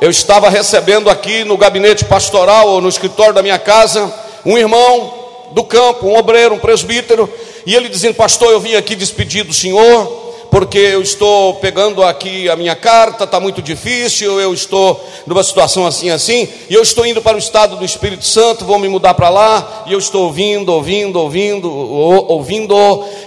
Eu 0.00 0.10
estava 0.10 0.50
recebendo 0.50 1.08
aqui 1.08 1.44
no 1.44 1.56
gabinete 1.56 2.04
pastoral 2.04 2.68
ou 2.68 2.80
no 2.82 2.88
escritório 2.88 3.32
da 3.32 3.40
minha 3.40 3.58
casa 3.58 4.12
um 4.44 4.58
irmão 4.58 5.21
do 5.52 5.64
campo, 5.64 6.06
um 6.06 6.16
obreiro, 6.16 6.54
um 6.54 6.58
presbítero, 6.58 7.28
e 7.64 7.74
ele 7.74 7.88
dizendo: 7.88 8.14
Pastor, 8.14 8.50
eu 8.50 8.60
vim 8.60 8.74
aqui 8.74 8.94
despedir 8.94 9.44
do 9.44 9.52
senhor 9.52 10.22
porque 10.52 10.76
eu 10.76 11.00
estou 11.00 11.54
pegando 11.54 12.02
aqui 12.02 12.46
a 12.50 12.54
minha 12.54 12.76
carta, 12.76 13.24
está 13.24 13.40
muito 13.40 13.62
difícil, 13.62 14.38
eu 14.38 14.52
estou 14.52 15.02
numa 15.26 15.42
situação 15.42 15.86
assim, 15.86 16.10
assim, 16.10 16.46
e 16.68 16.74
eu 16.74 16.82
estou 16.82 17.06
indo 17.06 17.22
para 17.22 17.36
o 17.36 17.38
estado 17.38 17.74
do 17.74 17.86
Espírito 17.86 18.26
Santo, 18.26 18.66
vou 18.66 18.78
me 18.78 18.86
mudar 18.86 19.14
para 19.14 19.30
lá, 19.30 19.84
e 19.86 19.94
eu 19.94 19.98
estou 19.98 20.24
ouvindo, 20.24 20.68
ouvindo, 20.70 21.18
ouvindo, 21.18 21.72
ouvindo, 21.72 22.76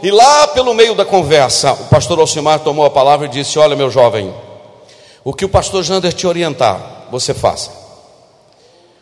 e 0.03 0.11
lá 0.11 0.49
pelo 0.49 0.75
meio 0.75 0.93
da 0.93 1.03
conversa, 1.03 1.73
o 1.73 1.85
pastor 1.85 2.19
Alcimar 2.19 2.59
tomou 2.59 2.85
a 2.85 2.91
palavra 2.91 3.25
e 3.25 3.29
disse: 3.29 3.57
Olha, 3.57 3.75
meu 3.75 3.89
jovem, 3.89 4.31
o 5.23 5.33
que 5.33 5.45
o 5.45 5.49
pastor 5.49 5.81
Jander 5.81 6.13
te 6.13 6.27
orientar, 6.27 7.07
você 7.09 7.33
faça, 7.33 7.71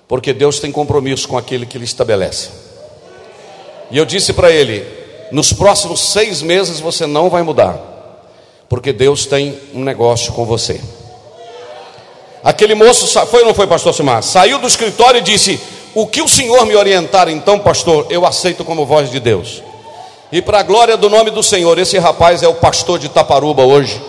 porque 0.08 0.32
Deus 0.32 0.62
tem 0.62 0.72
compromisso 0.72 1.28
com 1.28 1.38
aquele 1.38 1.66
que 1.66 1.78
ele 1.78 1.84
estabelece. 1.84 2.73
E 3.92 3.98
eu 3.98 4.06
disse 4.06 4.34
para 4.34 4.52
ele: 4.52 4.86
nos 5.32 5.54
próximos 5.54 6.12
seis 6.12 6.42
meses 6.42 6.80
você 6.80 7.06
não 7.06 7.30
vai 7.30 7.44
mudar 7.44 7.94
porque 8.74 8.92
Deus 8.92 9.28
tem 9.28 9.56
um 9.72 9.84
negócio 9.84 10.34
com 10.34 10.46
você. 10.46 10.82
Aquele 12.44 12.74
moço 12.74 13.08
foi 13.28 13.42
ou 13.42 13.46
não 13.46 13.54
foi, 13.54 13.68
pastor 13.68 13.94
Simar? 13.94 14.24
Saiu 14.24 14.58
do 14.58 14.66
escritório 14.66 15.20
e 15.20 15.22
disse: 15.22 15.60
O 15.94 16.08
que 16.08 16.24
o 16.24 16.28
senhor 16.28 16.66
me 16.66 16.76
orientar, 16.76 17.30
então, 17.30 17.60
pastor, 17.60 18.08
eu 18.10 18.26
aceito 18.26 18.66
como 18.66 18.84
voz 18.84 19.12
de 19.12 19.20
Deus. 19.20 19.62
E 20.32 20.42
para 20.42 20.62
a 20.62 20.64
glória 20.64 20.98
do 20.98 21.08
nome 21.08 21.30
do 21.30 21.44
Senhor, 21.44 21.78
esse 21.78 22.00
rapaz 22.00 22.42
é 22.42 22.48
o 22.48 22.56
pastor 22.56 22.98
de 22.98 23.10
Taparuba 23.10 23.62
hoje. 23.62 24.02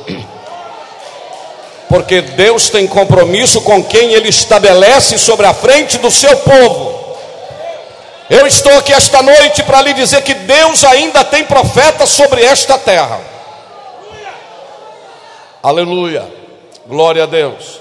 Porque 1.87 2.23
Deus 2.23 2.71
tem 2.71 2.87
compromisso 2.87 3.61
com 3.61 3.85
quem 3.85 4.15
ele 4.15 4.31
estabelece 4.31 5.19
sobre 5.19 5.45
a 5.45 5.53
frente 5.53 5.99
do 5.99 6.11
seu 6.11 6.35
povo. 6.39 6.94
Eu 8.37 8.49
estou 8.49 8.77
aqui 8.77 8.93
esta 8.93 9.23
noite 9.23 9.63
para 9.63 9.81
lhe 9.81 9.93
dizer 9.93 10.21
que 10.23 10.35
Deus 10.35 10.83
ainda 10.83 11.23
tem 11.23 11.45
profeta 11.45 12.05
sobre 12.05 12.43
esta 12.43 12.77
terra. 12.77 13.21
Aleluia. 15.63 16.29
Glória 16.85 17.23
a 17.23 17.27
Deus. 17.27 17.81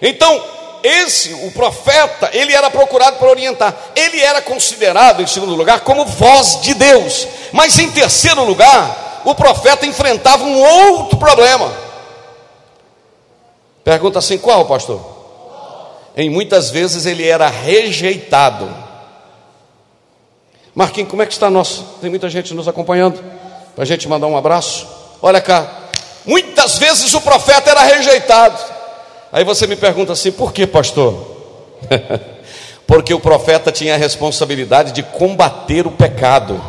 Então, 0.00 0.42
esse, 0.82 1.34
o 1.34 1.52
profeta, 1.52 2.30
ele 2.32 2.54
era 2.54 2.70
procurado 2.70 3.18
para 3.18 3.28
orientar. 3.28 3.76
Ele 3.94 4.18
era 4.18 4.40
considerado, 4.40 5.20
em 5.20 5.26
segundo 5.26 5.54
lugar, 5.54 5.80
como 5.80 6.06
voz 6.06 6.62
de 6.62 6.72
Deus. 6.72 7.28
Mas 7.52 7.78
em 7.78 7.90
terceiro 7.90 8.42
lugar, 8.42 9.20
o 9.26 9.34
profeta 9.34 9.84
enfrentava 9.84 10.42
um 10.44 10.62
outro 10.62 11.18
problema. 11.18 11.70
Pergunta 13.84 14.18
assim: 14.18 14.38
qual, 14.38 14.64
pastor? 14.64 14.98
Em 16.16 16.30
muitas 16.30 16.70
vezes 16.70 17.04
ele 17.04 17.28
era 17.28 17.48
rejeitado. 17.48 18.88
Marquinhos, 20.74 21.10
como 21.10 21.22
é 21.22 21.26
que 21.26 21.32
está 21.32 21.50
nosso? 21.50 21.98
Tem 22.00 22.10
muita 22.10 22.28
gente 22.28 22.54
nos 22.54 22.68
acompanhando. 22.68 23.22
Para 23.74 23.84
a 23.84 23.86
gente 23.86 24.08
mandar 24.08 24.26
um 24.26 24.36
abraço. 24.36 24.86
Olha 25.22 25.40
cá, 25.40 25.80
Muitas 26.24 26.78
vezes 26.78 27.14
o 27.14 27.20
profeta 27.20 27.70
era 27.70 27.82
rejeitado. 27.82 28.58
Aí 29.32 29.44
você 29.44 29.66
me 29.66 29.76
pergunta 29.76 30.12
assim: 30.12 30.30
por 30.32 30.52
que, 30.52 30.66
pastor? 30.66 31.38
Porque 32.86 33.14
o 33.14 33.20
profeta 33.20 33.70
tinha 33.70 33.94
a 33.94 33.98
responsabilidade 33.98 34.92
de 34.92 35.02
combater 35.02 35.86
o 35.86 35.92
pecado. 35.92 36.60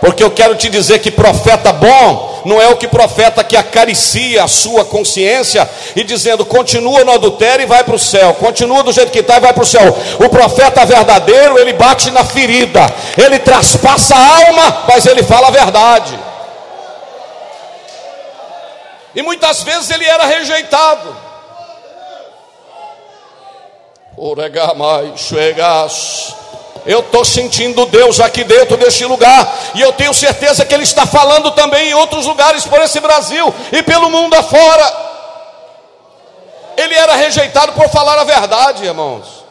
Porque 0.00 0.22
eu 0.22 0.30
quero 0.30 0.54
te 0.54 0.68
dizer 0.68 0.98
que 0.98 1.10
profeta 1.10 1.72
bom 1.72 2.34
não 2.44 2.60
é 2.60 2.68
o 2.68 2.76
que 2.76 2.86
profeta 2.86 3.42
que 3.42 3.56
acaricia 3.56 4.44
a 4.44 4.48
sua 4.48 4.84
consciência 4.84 5.68
e 5.96 6.04
dizendo 6.04 6.44
continua 6.44 7.04
no 7.04 7.12
adultério 7.12 7.62
e 7.62 7.66
vai 7.66 7.82
para 7.82 7.94
o 7.94 7.98
céu, 7.98 8.34
continua 8.34 8.82
do 8.82 8.92
jeito 8.92 9.10
que 9.10 9.20
está 9.20 9.36
e 9.36 9.40
vai 9.40 9.52
para 9.52 9.62
o 9.62 9.66
céu. 9.66 9.96
O 10.24 10.28
profeta 10.28 10.84
verdadeiro, 10.84 11.58
ele 11.58 11.72
bate 11.72 12.10
na 12.10 12.24
ferida, 12.24 12.80
ele 13.16 13.38
traspassa 13.38 14.14
a 14.14 14.46
alma, 14.46 14.84
mas 14.86 15.06
ele 15.06 15.22
fala 15.22 15.48
a 15.48 15.50
verdade. 15.50 16.18
E 19.14 19.22
muitas 19.22 19.62
vezes 19.62 19.90
ele 19.90 20.04
era 20.04 20.26
rejeitado. 20.26 21.16
Oregamai, 24.16 25.12
chegas. 25.16 26.34
Eu 26.86 27.00
estou 27.00 27.24
sentindo 27.24 27.86
Deus 27.86 28.20
aqui 28.20 28.44
dentro 28.44 28.76
deste 28.76 29.04
lugar, 29.04 29.52
e 29.74 29.80
eu 29.80 29.92
tenho 29.92 30.12
certeza 30.12 30.64
que 30.64 30.74
Ele 30.74 30.82
está 30.82 31.06
falando 31.06 31.50
também 31.52 31.90
em 31.90 31.94
outros 31.94 32.26
lugares 32.26 32.64
por 32.64 32.80
esse 32.80 33.00
Brasil 33.00 33.54
e 33.72 33.82
pelo 33.82 34.10
mundo 34.10 34.34
afora. 34.34 35.04
Ele 36.76 36.94
era 36.94 37.14
rejeitado 37.14 37.72
por 37.72 37.88
falar 37.88 38.18
a 38.18 38.24
verdade, 38.24 38.84
irmãos. 38.84 39.44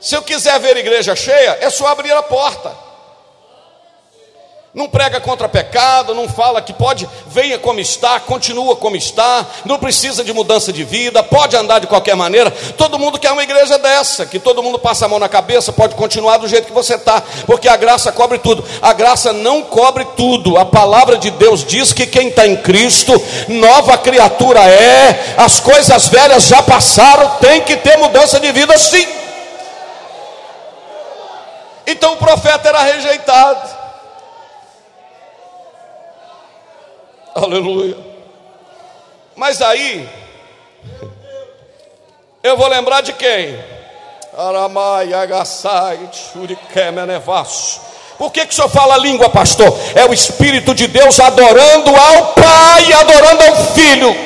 Se 0.00 0.14
eu 0.14 0.22
quiser 0.22 0.58
ver 0.60 0.76
igreja 0.76 1.16
cheia, 1.16 1.58
é 1.60 1.70
só 1.70 1.86
abrir 1.88 2.12
a 2.12 2.22
porta 2.22 2.87
não 4.78 4.88
prega 4.88 5.20
contra 5.20 5.48
pecado, 5.48 6.14
não 6.14 6.28
fala 6.28 6.62
que 6.62 6.72
pode, 6.72 7.08
venha 7.26 7.58
como 7.58 7.80
está, 7.80 8.20
continua 8.20 8.76
como 8.76 8.94
está, 8.94 9.44
não 9.64 9.76
precisa 9.76 10.22
de 10.22 10.32
mudança 10.32 10.72
de 10.72 10.84
vida, 10.84 11.20
pode 11.20 11.56
andar 11.56 11.80
de 11.80 11.88
qualquer 11.88 12.14
maneira. 12.14 12.48
Todo 12.76 12.96
mundo 12.96 13.18
quer 13.18 13.32
uma 13.32 13.42
igreja 13.42 13.76
dessa, 13.76 14.24
que 14.24 14.38
todo 14.38 14.62
mundo 14.62 14.78
passa 14.78 15.04
a 15.04 15.08
mão 15.08 15.18
na 15.18 15.28
cabeça, 15.28 15.72
pode 15.72 15.96
continuar 15.96 16.36
do 16.36 16.46
jeito 16.46 16.68
que 16.68 16.72
você 16.72 16.94
está, 16.94 17.20
porque 17.44 17.68
a 17.68 17.76
graça 17.76 18.12
cobre 18.12 18.38
tudo. 18.38 18.64
A 18.80 18.92
graça 18.92 19.32
não 19.32 19.62
cobre 19.62 20.06
tudo. 20.16 20.56
A 20.56 20.64
palavra 20.64 21.18
de 21.18 21.32
Deus 21.32 21.64
diz 21.64 21.92
que 21.92 22.06
quem 22.06 22.28
está 22.28 22.46
em 22.46 22.56
Cristo, 22.58 23.20
nova 23.48 23.98
criatura 23.98 24.60
é, 24.60 25.34
as 25.38 25.58
coisas 25.58 26.06
velhas 26.06 26.44
já 26.44 26.62
passaram, 26.62 27.30
tem 27.40 27.62
que 27.62 27.76
ter 27.78 27.96
mudança 27.96 28.38
de 28.38 28.52
vida 28.52 28.78
sim. 28.78 29.08
Então 31.84 32.12
o 32.12 32.16
profeta 32.16 32.68
era 32.68 32.82
rejeitado. 32.84 33.77
Aleluia. 37.42 37.96
Mas 39.36 39.62
aí, 39.62 40.08
eu 42.42 42.56
vou 42.56 42.66
lembrar 42.66 43.00
de 43.00 43.12
quem? 43.12 43.58
Aramai, 44.36 45.12
Agassai, 45.12 45.98
Shurikemenevasso. 46.12 47.80
Por 48.18 48.32
que, 48.32 48.44
que 48.44 48.52
o 48.52 48.56
senhor 48.56 48.68
fala 48.68 48.96
língua, 48.98 49.28
pastor? 49.28 49.72
É 49.94 50.04
o 50.04 50.12
Espírito 50.12 50.74
de 50.74 50.88
Deus 50.88 51.20
adorando 51.20 51.94
ao 51.94 52.34
Pai, 52.34 52.92
adorando 52.92 53.42
ao 53.44 53.56
Filho. 53.74 54.16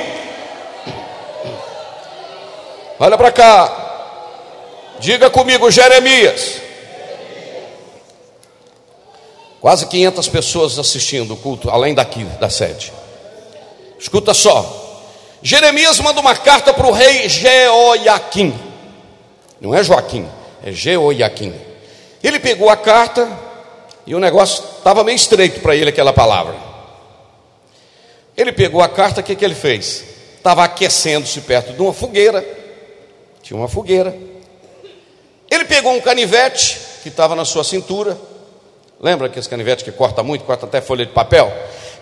Olha 2.99 3.19
para 3.19 3.33
cá. 3.33 3.83
Diga 4.99 5.29
comigo, 5.29 5.71
Jeremias. 5.71 6.63
Quase 9.61 9.87
500 9.87 10.29
pessoas 10.29 10.79
assistindo 10.79 11.35
o 11.35 11.37
culto, 11.37 11.71
além 11.71 11.95
daqui 11.95 12.25
da 12.25 12.49
sede. 12.49 12.93
Escuta 14.03 14.35
só. 14.35 14.81
Jeremias 15.41 16.01
manda 16.01 16.21
uma 16.21 16.35
carta 16.35 16.75
para 16.75 16.89
o 16.89 16.91
rei 16.91 17.29
Jeoiaquim. 17.29 18.53
Não 19.61 19.73
é 19.73 19.85
Joaquim, 19.85 20.29
é 20.61 20.73
Jeoiaquim. 20.73 21.55
Ele 22.21 22.41
pegou 22.41 22.69
a 22.69 22.77
carta 22.77 23.31
e 24.05 24.13
o 24.13 24.19
negócio 24.19 24.65
estava 24.77 25.05
meio 25.05 25.15
estreito 25.15 25.61
para 25.61 25.77
ele 25.77 25.91
aquela 25.91 26.13
palavra. 26.13 26.57
Ele 28.37 28.51
pegou 28.51 28.83
a 28.83 28.89
carta, 28.89 29.21
o 29.21 29.25
que, 29.25 29.37
que 29.37 29.45
ele 29.45 29.55
fez? 29.55 30.05
Estava 30.37 30.65
aquecendo-se 30.65 31.41
perto 31.43 31.73
de 31.73 31.81
uma 31.81 31.93
fogueira. 31.93 32.45
Tinha 33.41 33.57
uma 33.57 33.69
fogueira. 33.69 34.17
Ele 35.49 35.65
pegou 35.65 35.93
um 35.93 36.01
canivete 36.01 36.77
que 37.05 37.09
estava 37.09 37.37
na 37.37 37.45
sua 37.45 37.63
cintura 37.63 38.19
Lembra 39.03 39.29
que 39.29 39.37
esse 39.37 39.49
canivete 39.49 39.83
que 39.83 39.91
corta 39.91 40.23
muito, 40.23 40.45
corta 40.45 40.65
até 40.65 40.81
folha 40.81 41.05
de 41.05 41.11
papel? 41.11 41.53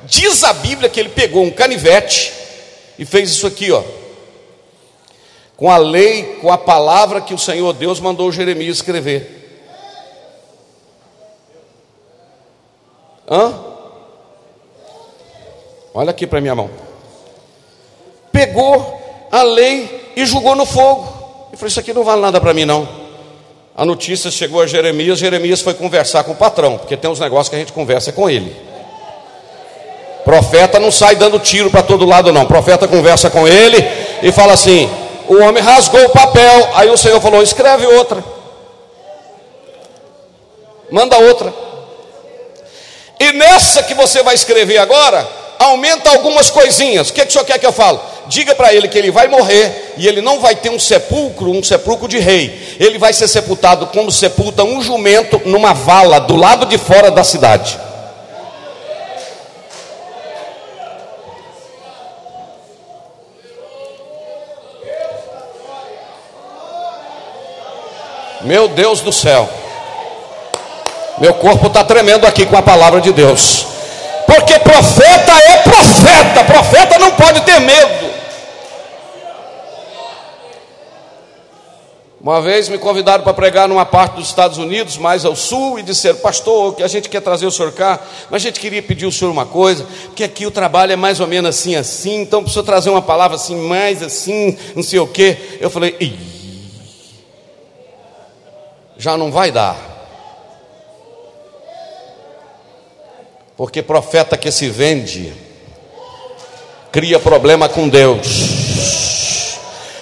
Diz 0.04 0.44
a 0.44 0.52
Bíblia 0.52 0.88
que 0.88 0.98
ele 0.98 1.08
pegou 1.08 1.42
um 1.42 1.50
canivete 1.50 2.32
e 2.98 3.04
fez 3.04 3.30
isso 3.30 3.46
aqui, 3.46 3.70
ó. 3.70 3.82
Com 5.56 5.70
a 5.70 5.76
lei, 5.76 6.38
com 6.40 6.50
a 6.50 6.58
palavra 6.58 7.20
que 7.20 7.34
o 7.34 7.38
Senhor 7.38 7.72
Deus 7.72 8.00
mandou 8.00 8.32
Jeremias 8.32 8.76
escrever. 8.76 9.36
Hã? 13.30 13.54
Olha 15.92 16.10
aqui 16.10 16.26
para 16.26 16.40
minha 16.40 16.54
mão. 16.54 16.70
Pegou 18.32 19.28
a 19.30 19.42
lei 19.42 20.12
e 20.16 20.24
jogou 20.24 20.54
no 20.54 20.64
fogo. 20.64 21.50
E 21.52 21.56
falou: 21.56 21.68
Isso 21.68 21.80
aqui 21.80 21.92
não 21.92 22.04
vale 22.04 22.22
nada 22.22 22.40
para 22.40 22.54
mim, 22.54 22.64
não 22.64 23.00
a 23.80 23.84
notícia 23.86 24.30
chegou 24.30 24.60
a 24.60 24.66
Jeremias, 24.66 25.18
Jeremias 25.18 25.62
foi 25.62 25.72
conversar 25.72 26.22
com 26.24 26.32
o 26.32 26.36
patrão, 26.36 26.76
porque 26.76 26.98
tem 26.98 27.10
uns 27.10 27.18
negócios 27.18 27.48
que 27.48 27.56
a 27.56 27.58
gente 27.58 27.72
conversa 27.72 28.12
com 28.12 28.28
ele. 28.28 28.54
Profeta 30.24 30.78
não 30.78 30.90
sai 30.90 31.16
dando 31.16 31.38
tiro 31.38 31.70
para 31.70 31.82
todo 31.82 32.04
lado, 32.04 32.32
não. 32.32 32.46
Profeta 32.46 32.86
conversa 32.86 33.30
com 33.30 33.46
ele 33.46 33.84
e 34.22 34.30
fala 34.30 34.52
assim: 34.52 34.90
o 35.28 35.36
homem 35.42 35.62
rasgou 35.62 36.04
o 36.04 36.10
papel. 36.10 36.70
Aí 36.74 36.90
o 36.90 36.96
Senhor 36.96 37.20
falou: 37.20 37.42
escreve 37.42 37.86
outra. 37.86 38.22
Manda 40.90 41.18
outra. 41.18 41.52
E 43.18 43.32
nessa 43.32 43.82
que 43.82 43.94
você 43.94 44.22
vai 44.22 44.34
escrever 44.34 44.78
agora, 44.78 45.28
aumenta 45.58 46.10
algumas 46.10 46.50
coisinhas. 46.50 47.10
O 47.10 47.12
que, 47.12 47.22
que 47.22 47.28
o 47.28 47.32
senhor 47.32 47.44
quer 47.44 47.58
que 47.58 47.66
eu 47.66 47.72
fale? 47.72 48.00
diga 48.30 48.54
para 48.54 48.72
ele 48.72 48.88
que 48.88 48.96
ele 48.96 49.10
vai 49.10 49.26
morrer 49.26 49.94
e 49.98 50.06
ele 50.06 50.22
não 50.22 50.40
vai 50.40 50.54
ter 50.54 50.70
um 50.70 50.78
sepulcro, 50.78 51.50
um 51.50 51.62
sepulcro 51.62 52.08
de 52.08 52.18
rei. 52.18 52.76
Ele 52.78 52.96
vai 52.96 53.12
ser 53.12 53.28
sepultado 53.28 53.88
como 53.88 54.10
sepulta 54.10 54.62
um 54.62 54.80
jumento 54.80 55.42
numa 55.44 55.74
vala 55.74 56.20
do 56.20 56.36
lado 56.36 56.64
de 56.64 56.78
fora 56.78 57.10
da 57.10 57.24
cidade. 57.24 57.78
Meu 68.42 68.68
Deus 68.68 69.00
do 69.00 69.12
céu. 69.12 69.48
Meu 71.18 71.34
corpo 71.34 71.66
está 71.66 71.84
tremendo 71.84 72.26
aqui 72.26 72.46
com 72.46 72.56
a 72.56 72.62
palavra 72.62 73.00
de 73.00 73.12
Deus. 73.12 73.66
Porque 74.26 74.58
profeta 74.60 75.32
é 75.50 75.56
profeta. 75.58 76.44
Profeta 76.44 76.98
não 76.98 77.10
pode 77.12 77.42
ter 77.42 77.60
medo. 77.60 78.10
Uma 82.22 82.40
vez 82.42 82.68
me 82.68 82.76
convidaram 82.76 83.24
para 83.24 83.32
pregar 83.32 83.66
numa 83.66 83.86
parte 83.86 84.16
dos 84.16 84.28
Estados 84.28 84.58
Unidos, 84.58 84.98
mais 84.98 85.24
ao 85.24 85.34
sul, 85.34 85.78
e 85.78 85.82
disseram, 85.82 86.18
pastor, 86.18 86.74
que 86.74 86.82
a 86.82 86.88
gente 86.88 87.08
quer 87.08 87.22
trazer 87.22 87.46
o 87.46 87.50
senhor 87.50 87.72
cá, 87.72 87.98
mas 88.30 88.42
a 88.42 88.44
gente 88.44 88.60
queria 88.60 88.82
pedir 88.82 89.06
ao 89.06 89.10
senhor 89.10 89.30
uma 89.30 89.46
coisa, 89.46 89.86
porque 90.04 90.22
aqui 90.22 90.44
o 90.44 90.50
trabalho 90.50 90.92
é 90.92 90.96
mais 90.96 91.18
ou 91.18 91.26
menos 91.26 91.48
assim, 91.48 91.76
assim, 91.76 92.20
então 92.20 92.42
precisa 92.42 92.62
trazer 92.62 92.90
uma 92.90 93.00
palavra 93.00 93.36
assim, 93.36 93.56
mais 93.56 94.02
assim, 94.02 94.54
não 94.76 94.82
sei 94.82 94.98
o 94.98 95.06
quê. 95.06 95.34
Eu 95.62 95.70
falei, 95.70 95.96
Ih, 95.98 96.39
já 99.00 99.16
não 99.16 99.32
vai 99.32 99.50
dar. 99.50 99.76
Porque 103.56 103.82
profeta 103.82 104.36
que 104.36 104.52
se 104.52 104.68
vende, 104.68 105.32
cria 106.92 107.18
problema 107.18 107.66
com 107.66 107.88
Deus. 107.88 109.56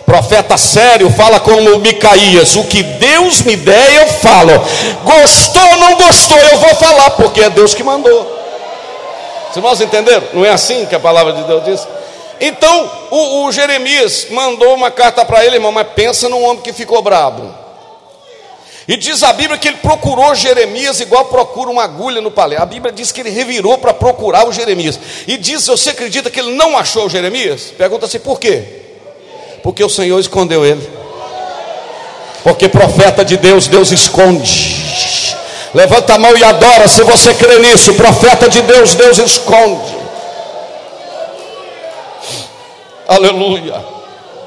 Profeta 0.04 0.56
sério 0.56 1.10
fala 1.10 1.38
como 1.38 1.78
Micaías: 1.78 2.56
O 2.56 2.64
que 2.64 2.82
Deus 2.82 3.42
me 3.42 3.56
der, 3.56 3.94
eu 3.94 4.06
falo. 4.08 4.52
Gostou 5.04 5.62
ou 5.62 5.76
não 5.76 5.96
gostou, 5.96 6.38
eu 6.38 6.58
vou 6.58 6.74
falar, 6.74 7.10
porque 7.10 7.42
é 7.42 7.50
Deus 7.50 7.74
que 7.74 7.84
mandou. 7.84 8.36
Os 9.50 9.56
irmãos 9.56 9.80
entenderam? 9.80 10.26
Não 10.32 10.44
é 10.44 10.50
assim 10.50 10.86
que 10.86 10.94
a 10.94 11.00
palavra 11.00 11.34
de 11.34 11.44
Deus 11.44 11.64
diz? 11.64 11.88
Então, 12.40 12.90
o, 13.10 13.44
o 13.44 13.52
Jeremias 13.52 14.26
mandou 14.30 14.74
uma 14.74 14.90
carta 14.90 15.24
para 15.24 15.44
ele, 15.44 15.56
irmão, 15.56 15.70
mas 15.70 15.86
pensa 15.94 16.28
num 16.28 16.42
homem 16.44 16.62
que 16.62 16.72
ficou 16.72 17.00
brabo. 17.00 17.57
E 18.88 18.96
diz 18.96 19.22
a 19.22 19.34
Bíblia 19.34 19.58
que 19.58 19.68
ele 19.68 19.76
procurou 19.76 20.34
Jeremias 20.34 20.98
igual 20.98 21.26
procura 21.26 21.70
uma 21.70 21.84
agulha 21.84 22.22
no 22.22 22.30
palé. 22.30 22.56
A 22.56 22.64
Bíblia 22.64 22.90
diz 22.90 23.12
que 23.12 23.20
ele 23.20 23.28
revirou 23.28 23.76
para 23.76 23.92
procurar 23.92 24.48
o 24.48 24.52
Jeremias. 24.52 24.98
E 25.26 25.36
diz: 25.36 25.66
Você 25.66 25.90
acredita 25.90 26.30
que 26.30 26.40
ele 26.40 26.52
não 26.54 26.74
achou 26.74 27.04
o 27.04 27.10
Jeremias? 27.10 27.70
Pergunta-se 27.76 28.18
por 28.18 28.40
quê? 28.40 28.64
Porque 29.62 29.84
o 29.84 29.90
Senhor 29.90 30.18
escondeu 30.18 30.64
ele. 30.64 30.88
Porque 32.42 32.66
profeta 32.66 33.22
de 33.22 33.36
Deus, 33.36 33.66
Deus 33.66 33.92
esconde. 33.92 34.88
Levanta 35.74 36.14
a 36.14 36.18
mão 36.18 36.34
e 36.34 36.42
adora 36.42 36.88
se 36.88 37.02
você 37.02 37.34
crê 37.34 37.58
nisso. 37.58 37.92
Profeta 37.92 38.48
de 38.48 38.62
Deus, 38.62 38.94
Deus 38.94 39.18
esconde. 39.18 39.98
Aleluia. 43.06 43.84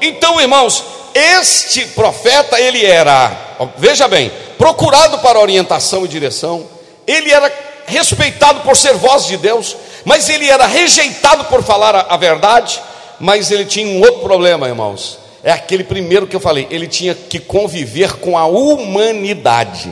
Então, 0.00 0.40
irmãos, 0.40 0.82
este 1.14 1.86
profeta, 1.88 2.60
ele 2.60 2.84
era, 2.84 3.36
veja 3.76 4.08
bem, 4.08 4.30
procurado 4.58 5.18
para 5.18 5.40
orientação 5.40 6.04
e 6.04 6.08
direção, 6.08 6.66
ele 7.06 7.30
era 7.32 7.52
respeitado 7.86 8.60
por 8.60 8.76
ser 8.76 8.94
voz 8.94 9.26
de 9.26 9.36
Deus, 9.36 9.76
mas 10.04 10.28
ele 10.28 10.48
era 10.48 10.66
rejeitado 10.66 11.44
por 11.44 11.62
falar 11.62 11.94
a, 11.94 12.00
a 12.14 12.16
verdade, 12.16 12.80
mas 13.20 13.50
ele 13.50 13.64
tinha 13.64 13.86
um 13.86 14.00
outro 14.00 14.20
problema, 14.20 14.68
irmãos. 14.68 15.18
É 15.44 15.50
aquele 15.50 15.84
primeiro 15.84 16.26
que 16.26 16.36
eu 16.36 16.40
falei, 16.40 16.66
ele 16.70 16.86
tinha 16.86 17.14
que 17.14 17.40
conviver 17.40 18.14
com 18.14 18.38
a 18.38 18.46
humanidade. 18.46 19.90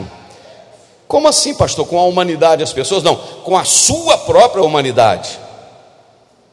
Como 1.07 1.27
assim, 1.27 1.53
pastor? 1.53 1.85
Com 1.85 1.99
a 1.99 2.05
humanidade 2.05 2.63
as 2.63 2.71
pessoas? 2.71 3.03
Não, 3.03 3.15
com 3.15 3.57
a 3.57 3.65
sua 3.65 4.17
própria 4.17 4.63
humanidade. 4.63 5.37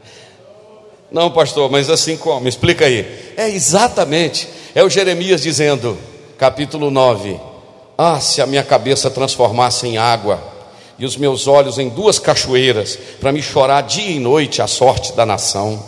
Não, 1.11 1.29
pastor, 1.29 1.69
mas 1.69 1.89
assim 1.89 2.15
como? 2.15 2.47
Explica 2.47 2.85
aí. 2.85 3.33
É 3.35 3.49
exatamente, 3.49 4.47
é 4.73 4.81
o 4.81 4.89
Jeremias 4.89 5.41
dizendo, 5.41 5.97
capítulo 6.37 6.89
9: 6.89 7.37
Ah, 7.97 8.19
se 8.21 8.41
a 8.41 8.47
minha 8.47 8.63
cabeça 8.63 9.09
transformasse 9.09 9.85
em 9.85 9.97
água, 9.97 10.41
e 10.97 11.05
os 11.05 11.17
meus 11.17 11.47
olhos 11.47 11.77
em 11.77 11.89
duas 11.89 12.17
cachoeiras, 12.17 12.97
para 13.19 13.33
me 13.33 13.41
chorar 13.41 13.81
dia 13.81 14.09
e 14.09 14.19
noite 14.19 14.61
a 14.61 14.67
sorte 14.67 15.11
da 15.13 15.25
nação. 15.25 15.83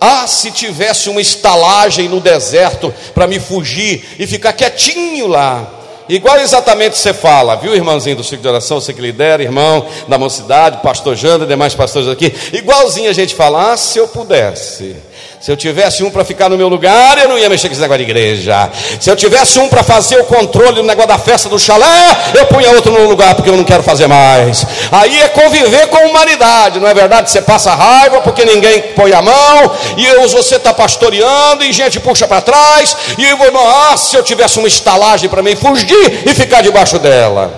Ah, 0.00 0.26
se 0.26 0.50
tivesse 0.50 1.08
uma 1.08 1.20
estalagem 1.20 2.08
no 2.08 2.20
deserto 2.20 2.92
para 3.14 3.26
me 3.28 3.38
fugir 3.38 4.16
e 4.18 4.26
ficar 4.26 4.52
quietinho 4.54 5.28
lá, 5.28 5.83
Igual 6.08 6.38
exatamente 6.38 6.98
você 6.98 7.14
fala, 7.14 7.54
viu, 7.56 7.74
irmãozinho 7.74 8.16
do 8.16 8.24
ciclo 8.24 8.42
de 8.42 8.48
oração, 8.48 8.80
você 8.80 8.92
que 8.92 9.00
lidera, 9.00 9.42
irmão 9.42 9.86
da 10.06 10.18
mocidade, 10.18 10.82
pastor 10.82 11.16
Janda, 11.16 11.46
demais 11.46 11.74
pastores 11.74 12.08
aqui. 12.08 12.32
Igualzinho 12.52 13.08
a 13.08 13.12
gente 13.14 13.34
fala, 13.34 13.72
ah, 13.72 13.76
se 13.76 13.98
eu 13.98 14.06
pudesse. 14.08 14.96
Se 15.44 15.50
eu 15.50 15.58
tivesse 15.58 16.02
um 16.02 16.10
para 16.10 16.24
ficar 16.24 16.48
no 16.48 16.56
meu 16.56 16.68
lugar, 16.68 17.18
eu 17.18 17.28
não 17.28 17.38
ia 17.38 17.50
mexer 17.50 17.68
com 17.68 17.72
esse 17.72 17.82
negócio 17.82 18.02
de 18.02 18.10
igreja. 18.10 18.70
Se 18.98 19.10
eu 19.10 19.14
tivesse 19.14 19.58
um 19.58 19.68
para 19.68 19.82
fazer 19.82 20.18
o 20.18 20.24
controle 20.24 20.76
do 20.76 20.82
negócio 20.82 21.06
da 21.06 21.18
festa 21.18 21.50
do 21.50 21.58
chalé, 21.58 22.16
eu 22.34 22.46
punha 22.46 22.70
outro 22.70 22.90
no 22.90 23.06
lugar, 23.06 23.34
porque 23.34 23.50
eu 23.50 23.54
não 23.58 23.62
quero 23.62 23.82
fazer 23.82 24.06
mais. 24.06 24.64
Aí 24.90 25.20
é 25.20 25.28
conviver 25.28 25.88
com 25.88 25.98
humanidade, 25.98 26.80
não 26.80 26.88
é 26.88 26.94
verdade? 26.94 27.30
Você 27.30 27.42
passa 27.42 27.74
raiva 27.74 28.22
porque 28.22 28.42
ninguém 28.42 28.94
põe 28.94 29.12
a 29.12 29.20
mão, 29.20 29.70
e 29.98 30.26
você 30.28 30.56
está 30.56 30.72
pastoreando, 30.72 31.62
e 31.62 31.74
gente 31.74 32.00
puxa 32.00 32.26
para 32.26 32.40
trás, 32.40 32.96
e 33.18 33.26
eu 33.26 33.36
vou, 33.36 33.48
ah, 33.68 33.98
se 33.98 34.16
eu 34.16 34.22
tivesse 34.22 34.58
uma 34.58 34.66
estalagem 34.66 35.28
para 35.28 35.42
mim 35.42 35.54
fugir 35.54 36.22
e 36.24 36.34
ficar 36.34 36.62
debaixo 36.62 36.98
dela. 36.98 37.52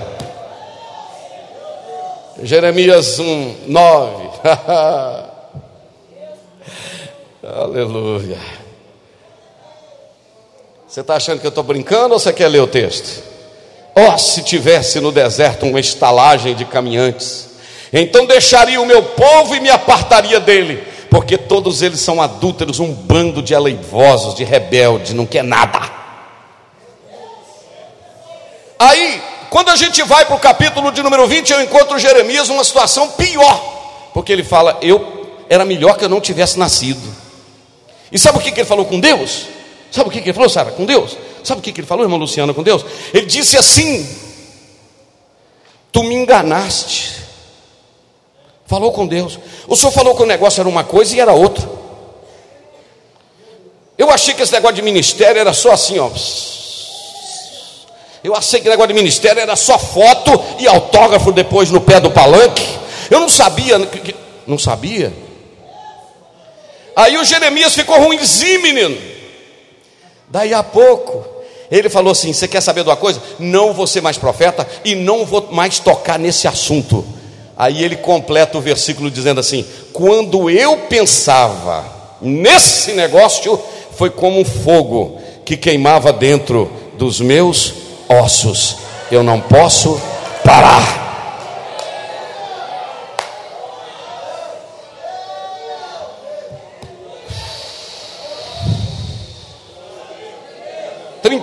Jeremias 2.43 3.21
1, 3.21 3.55
9. 3.69 4.27
Aleluia. 7.57 8.39
Você 10.87 11.01
está 11.01 11.17
achando 11.17 11.41
que 11.41 11.47
eu 11.47 11.49
estou 11.49 11.65
brincando 11.65 12.13
ou 12.13 12.21
você 12.21 12.31
quer 12.31 12.49
ler 12.49 12.61
o 12.61 12.67
texto? 12.67 13.23
Oh, 13.95 14.19
se 14.19 14.43
tivesse 14.43 15.01
no 15.01 15.11
deserto 15.11 15.65
uma 15.65 15.81
estalagem 15.81 16.55
de 16.55 16.67
caminhantes, 16.67 17.49
então 17.91 18.27
deixaria 18.27 18.79
o 18.79 18.85
meu 18.85 19.03
povo 19.03 19.55
e 19.55 19.61
me 19.61 19.71
apartaria 19.71 20.39
dele, 20.39 20.87
porque 21.09 21.39
todos 21.39 21.81
eles 21.81 21.99
são 21.99 22.21
adúlteros, 22.21 22.79
um 22.79 22.93
bando 22.93 23.41
de 23.41 23.55
aleivosos, 23.55 24.35
de 24.35 24.45
rebeldes, 24.45 25.15
não 25.15 25.25
quer 25.25 25.43
nada. 25.43 25.81
Aí, 28.79 29.23
quando 29.49 29.71
a 29.71 29.77
gente 29.77 30.03
vai 30.03 30.27
para 30.27 30.37
o 30.37 30.41
capítulo 30.41 30.93
de 30.93 31.03
número 31.03 31.27
20, 31.27 31.55
eu 31.55 31.63
encontro 31.63 31.99
Jeremias 31.99 32.51
numa 32.51 32.65
situação 32.65 33.09
pior, 33.13 34.11
porque 34.13 34.31
ele 34.31 34.45
fala: 34.45 34.77
Eu 34.83 35.27
era 35.49 35.65
melhor 35.65 35.97
que 35.97 36.05
eu 36.05 36.09
não 36.11 36.21
tivesse 36.21 36.59
nascido. 36.59 37.26
E 38.11 38.19
sabe 38.19 38.39
o 38.39 38.41
que, 38.41 38.53
que 38.53 38.61
ele 38.61 38.69
falou 38.69 38.85
com 38.85 39.01
Deus? 39.01 39.47
Sabe 39.91 40.09
o 40.09 40.13
que, 40.13 40.21
que 40.21 40.29
ele 40.29 40.35
falou, 40.35 40.49
Sara, 40.49 40.71
com 40.71 40.85
Deus? 40.85 41.17
Sabe 41.43 41.61
o 41.61 41.63
que, 41.63 41.73
que 41.73 41.81
ele 41.81 41.87
falou, 41.87 42.05
irmão 42.05 42.19
Luciano, 42.19 42.55
com 42.55 42.63
Deus? 42.63 42.85
Ele 43.13 43.27
disse 43.27 43.57
assim: 43.57 44.07
Tu 45.93 46.03
me 46.03 46.15
enganaste. 46.15 47.15
Falou 48.67 48.93
com 48.93 49.07
Deus. 49.07 49.39
O 49.69 49.77
senhor 49.77 49.93
falou 49.93 50.17
que 50.17 50.23
o 50.23 50.27
negócio 50.27 50.61
era 50.61 50.69
uma 50.69 50.83
coisa 50.83 51.15
e 51.15 51.21
era 51.21 51.33
outra. 51.33 51.69
Eu 53.97 54.11
achei 54.11 54.35
que 54.35 54.43
esse 54.43 54.53
negócio 54.53 54.77
de 54.77 54.83
ministério 54.83 55.41
era 55.41 55.53
só 55.53 55.73
assim, 55.73 55.99
ó. 55.99 56.11
Eu 58.23 58.35
achei 58.35 58.61
que 58.61 58.67
o 58.67 58.71
negócio 58.71 58.89
de 58.89 58.95
ministério 58.95 59.41
era 59.41 59.55
só 59.55 59.79
foto 59.79 60.43
e 60.59 60.67
autógrafo 60.67 61.31
depois 61.31 61.71
no 61.71 61.81
pé 61.81 62.01
do 62.01 62.11
palanque. 62.11 62.67
Eu 63.09 63.21
não 63.21 63.29
sabia, 63.29 63.79
não 64.47 64.59
sabia 64.59 65.26
Aí 66.97 67.19
o 67.19 67.25
Jeremias 67.25 67.75
ficou 67.75 68.01
ruimzinho, 68.01 68.63
menino. 68.63 68.97
Daí 70.29 70.55
a 70.55 70.63
pouco, 70.63 71.23
ele 71.71 71.91
falou 71.91 72.13
assim: 72.13 72.33
Você 72.33 72.49
quer 72.49 72.63
saber 72.63 72.83
de 72.83 72.89
uma 72.89 72.97
coisa? 72.97 73.23
Não 73.39 73.75
vou 73.75 73.87
ser 73.87 74.01
mais 74.01 74.17
profeta 74.17 74.67
e 74.83 74.95
não 74.95 75.27
vou 75.27 75.49
mais 75.53 75.79
tocar 75.79 76.19
nesse 76.19 76.49
assunto. 76.49 77.05
Aí 77.55 77.85
ele 77.85 77.97
completa 77.97 78.57
o 78.57 78.63
versículo 78.63 79.11
dizendo 79.11 79.41
assim: 79.41 79.63
Quando 79.93 80.49
eu 80.49 80.79
pensava 80.89 81.85
nesse 82.23 82.93
negócio, 82.93 83.61
foi 83.95 84.09
como 84.09 84.41
um 84.41 84.45
fogo 84.45 85.21
que 85.45 85.57
queimava 85.57 86.15
dentro 86.15 86.71
dos 86.97 87.21
meus 87.21 87.75
ossos. 88.09 88.79
Eu 89.11 89.23
não 89.23 89.39
posso 89.39 90.01
parar. 90.43 91.06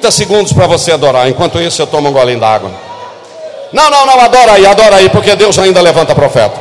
30 0.04 0.12
segundos 0.12 0.52
para 0.52 0.68
você 0.68 0.92
adorar. 0.92 1.30
Enquanto 1.30 1.62
isso, 1.62 1.82
eu 1.82 1.88
tomo 1.88 2.10
um 2.10 2.12
golinho 2.12 2.39
d'água. 2.39 2.70
Não, 3.72 3.89
não, 3.89 4.06
não, 4.06 4.20
adora 4.20 4.54
aí, 4.54 4.66
adora 4.66 4.98
aí, 4.98 5.10
porque 5.10 5.34
Deus 5.36 5.58
ainda 5.58 5.80
levanta 5.82 6.13
profetas. 6.13 6.60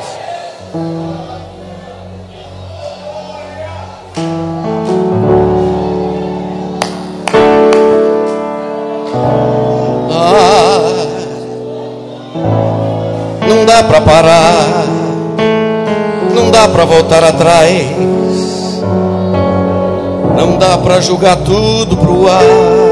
Ah, 10.09 11.07
não 13.49 13.67
dá 13.67 13.83
para 13.83 14.01
parar, 14.03 14.85
não 16.33 16.51
dá 16.51 16.69
para 16.69 16.85
voltar 16.85 17.25
atrás, 17.25 17.87
não 20.37 20.57
dá 20.57 20.79
para 20.79 21.01
julgar 21.01 21.37
tudo 21.39 21.97
pro 21.97 22.29
ar 22.29 22.92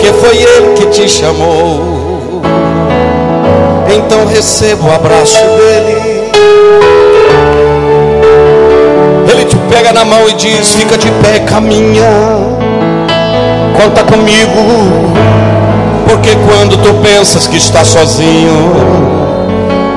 porque 0.00 0.12
foi 0.14 0.36
Ele 0.38 0.74
que 0.76 0.86
te 0.86 1.06
chamou. 1.06 2.40
Então 3.94 4.24
receba 4.26 4.88
o 4.88 4.94
abraço 4.94 5.36
dele. 5.36 6.30
Ele 9.30 9.44
te 9.44 9.56
pega 9.68 9.92
na 9.92 10.04
mão 10.06 10.26
e 10.28 10.32
diz: 10.32 10.72
Fica 10.72 10.96
de 10.96 11.10
pé, 11.22 11.40
caminha, 11.40 12.08
conta 13.76 14.02
comigo. 14.04 15.12
Porque 16.08 16.30
quando 16.48 16.78
tu 16.78 16.94
pensas 17.02 17.46
que 17.46 17.58
está 17.58 17.84
sozinho, 17.84 18.72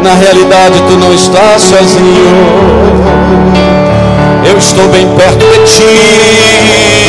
na 0.04 0.16
realidade 0.16 0.82
tu 0.90 0.98
não 0.98 1.14
estás 1.14 1.62
sozinho. 1.62 2.84
Eu 4.46 4.58
estou 4.58 4.88
bem 4.90 5.08
perto 5.16 5.46
de 5.46 5.60
ti. 5.66 7.03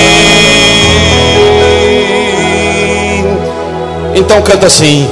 Então 4.14 4.40
canta 4.42 4.66
assim: 4.66 5.10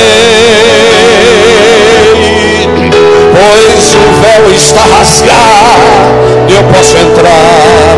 pois 3.35 3.94
o 3.94 3.99
véu 4.23 4.55
está 4.55 4.81
rasgado, 4.83 6.14
eu 6.49 6.62
posso 6.73 6.96
entrar. 6.99 7.96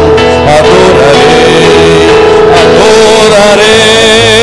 Adorarei, 0.59 1.69
adorarei. 2.63 4.42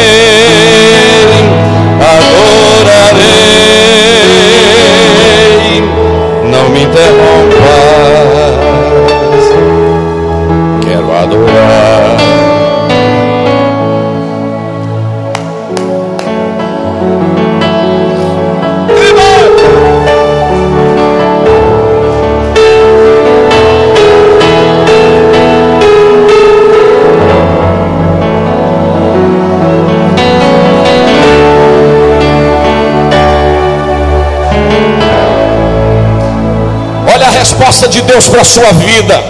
graça 37.79 37.87
de 37.87 38.01
Deus 38.01 38.27
para 38.27 38.41
a 38.41 38.45
sua 38.45 38.73
vida. 38.73 39.23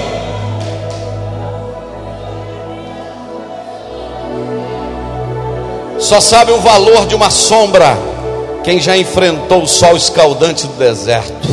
Só 6.00 6.20
sabe 6.20 6.52
o 6.52 6.60
valor 6.60 7.06
de 7.06 7.14
uma 7.14 7.30
sombra 7.30 7.96
quem 8.64 8.80
já 8.80 8.98
enfrentou 8.98 9.64
o 9.64 9.68
sol 9.68 9.96
escaldante 9.96 10.66
do 10.66 10.74
deserto. 10.74 11.48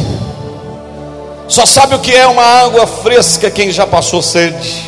Só 1.49 1.67
sabe 1.67 1.97
o 1.97 1.99
que 1.99 2.15
é 2.15 2.27
uma 2.27 2.43
água 2.43 2.87
fresca 2.87 3.51
quem 3.51 3.71
já 3.71 3.87
passou 3.87 4.23
sede. 4.23 4.83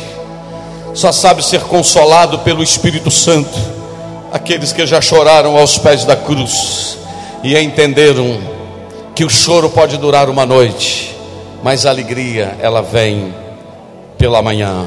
Só 0.95 1.11
sabe 1.11 1.45
ser 1.45 1.61
consolado 1.61 2.39
pelo 2.39 2.63
Espírito 2.63 3.11
Santo 3.11 3.57
aqueles 4.31 4.71
que 4.71 4.85
já 4.85 4.99
choraram 4.99 5.57
aos 5.57 5.77
pés 5.77 6.05
da 6.05 6.15
cruz 6.15 6.97
e 7.43 7.55
entenderam 7.57 8.39
que 9.13 9.23
o 9.23 9.29
choro 9.29 9.69
pode 9.69 9.97
durar 9.97 10.29
uma 10.29 10.45
noite, 10.45 11.08
mas 11.63 11.85
a 11.85 11.89
alegria 11.89 12.55
ela 12.61 12.81
vem 12.81 13.33
pela 14.17 14.41
manhã. 14.41 14.85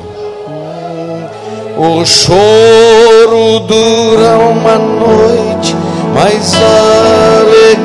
O 1.76 2.04
choro 2.04 3.60
dura 3.60 4.38
uma 4.38 4.78
noite, 4.78 5.74
mas 6.14 6.54
a 6.54 7.40
alegria 7.40 7.82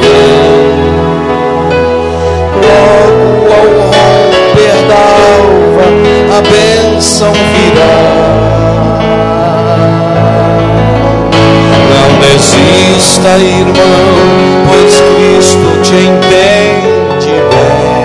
vem. 0.00 0.76
Logo 2.62 3.52
ao 3.52 3.66
romper 3.86 4.78
da 4.88 5.00
alva, 5.34 5.86
a 6.36 6.40
bênção 6.42 7.32
virá. 7.32 8.15
Desista, 12.36 13.38
irmão, 13.38 13.72
pois 14.68 15.00
Cristo 15.00 15.80
te 15.82 15.94
entende 15.94 17.32
bem. 17.50 17.96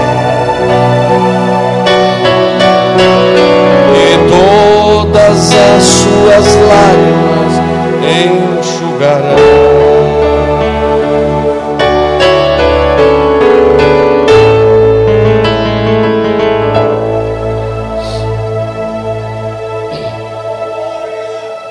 E 3.93 4.09
todas 4.29 5.51
as 5.51 5.83
suas 5.83 6.45
lágrimas 6.55 7.53
enxugará. 8.61 9.35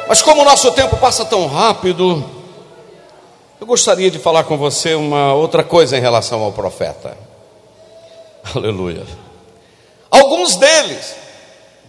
Mas 0.09 0.21
como 0.23 0.43
o 0.43 0.45
nosso 0.45 0.71
tempo 0.73 0.97
passa 0.97 1.25
tão 1.25 1.47
rápido, 1.47 2.40
eu 3.61 3.67
gostaria 3.67 4.11
de 4.11 4.19
falar 4.19 4.45
com 4.45 4.57
você 4.57 4.95
uma 4.95 5.35
outra 5.35 5.63
coisa 5.63 5.97
em 5.97 6.01
relação 6.01 6.41
ao 6.41 6.51
profeta. 6.51 7.17
Aleluia. 8.55 9.05
Alguns 10.11 10.57
deles, 10.57 11.15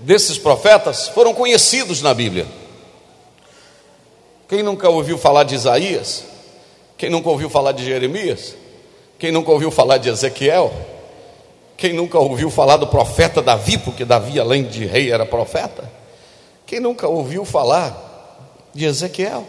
desses 0.02 0.38
profetas, 0.38 1.08
foram 1.08 1.34
conhecidos 1.34 2.02
na 2.02 2.14
Bíblia. 2.14 2.46
Quem 4.50 4.62
nunca 4.62 4.90
ouviu 4.90 5.18
falar 5.18 5.46
de 5.46 5.56
Isaías? 5.56 6.26
Quem 6.98 7.10
nunca 7.10 7.30
ouviu 7.30 7.50
falar 7.50 7.72
de 7.72 7.86
Jeremias? 7.86 8.54
Quem 9.18 9.32
nunca 9.32 9.50
ouviu 9.50 9.72
falar 9.72 9.98
de 9.98 10.10
Ezequiel? 10.10 10.74
Quem 11.78 11.94
nunca 11.94 12.20
ouviu 12.20 12.52
falar 12.52 12.76
do 12.76 12.88
profeta 12.88 13.42
Davi, 13.42 13.78
porque 13.78 14.04
Davi, 14.04 14.40
além 14.40 14.66
de 14.66 14.86
rei, 14.86 15.10
era 15.10 15.26
profeta? 15.26 15.90
Quem 16.66 16.82
nunca 16.82 17.08
ouviu 17.08 17.46
falar 17.46 18.70
de 18.74 18.86
Ezequiel? 18.86 19.46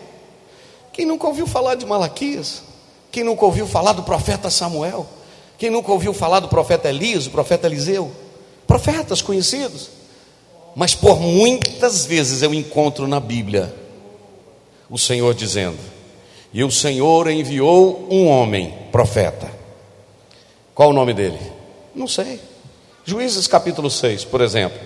Quem 0.93 1.07
nunca 1.07 1.27
ouviu 1.27 1.47
falar 1.47 1.75
de 1.75 1.87
Malaquias? 1.87 2.63
Quem 3.11 3.25
nunca 3.25 3.45
ouviu 3.45 3.67
falar 3.67 3.93
do 3.93 4.03
profeta 4.03 4.51
Samuel? 4.51 5.07
Quem 5.59 5.71
nunca 5.71 5.91
ouviu 5.93 6.13
falar 6.13 6.41
do 6.41 6.49
profeta 6.49 6.89
Elias, 6.89 7.25
do 7.25 7.31
profeta 7.31 7.67
Eliseu? 7.67 8.11
Profetas 8.67 9.23
conhecidos. 9.23 9.91
Mas 10.75 10.95
por 10.95 11.21
muitas 11.21 12.05
vezes 12.05 12.43
eu 12.43 12.53
encontro 12.55 13.07
na 13.07 13.21
Bíblia 13.21 13.75
o 14.89 14.99
Senhor 14.99 15.35
dizendo: 15.35 15.79
E 16.53 16.63
o 16.65 16.71
Senhor 16.71 17.31
enviou 17.31 18.07
um 18.11 18.27
homem, 18.29 18.75
profeta. 18.91 19.51
Qual 20.75 20.91
o 20.91 20.93
nome 20.93 21.15
dele? 21.15 21.39
Não 21.95 22.07
sei. 22.07 22.41
Juízes 23.05 23.47
capítulo 23.47 23.91
6, 23.91 24.25
por 24.25 24.41
exemplo. 24.41 24.79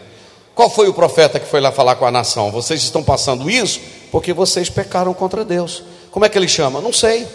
Qual 0.55 0.71
foi 0.71 0.89
o 0.89 0.95
profeta 0.95 1.39
que 1.39 1.47
foi 1.47 1.61
lá 1.61 1.71
falar 1.71 1.97
com 1.97 2.07
a 2.07 2.11
nação? 2.11 2.51
Vocês 2.51 2.83
estão 2.83 3.03
passando 3.03 3.51
isso 3.51 3.81
porque 4.11 4.33
vocês 4.33 4.71
pecaram 4.71 5.13
contra 5.13 5.45
Deus. 5.45 5.83
Como 6.17 6.25
é 6.25 6.31
que 6.31 6.39
ele 6.39 6.49
chama? 6.49 6.81
Não 6.81 6.95
sei. 6.95 7.29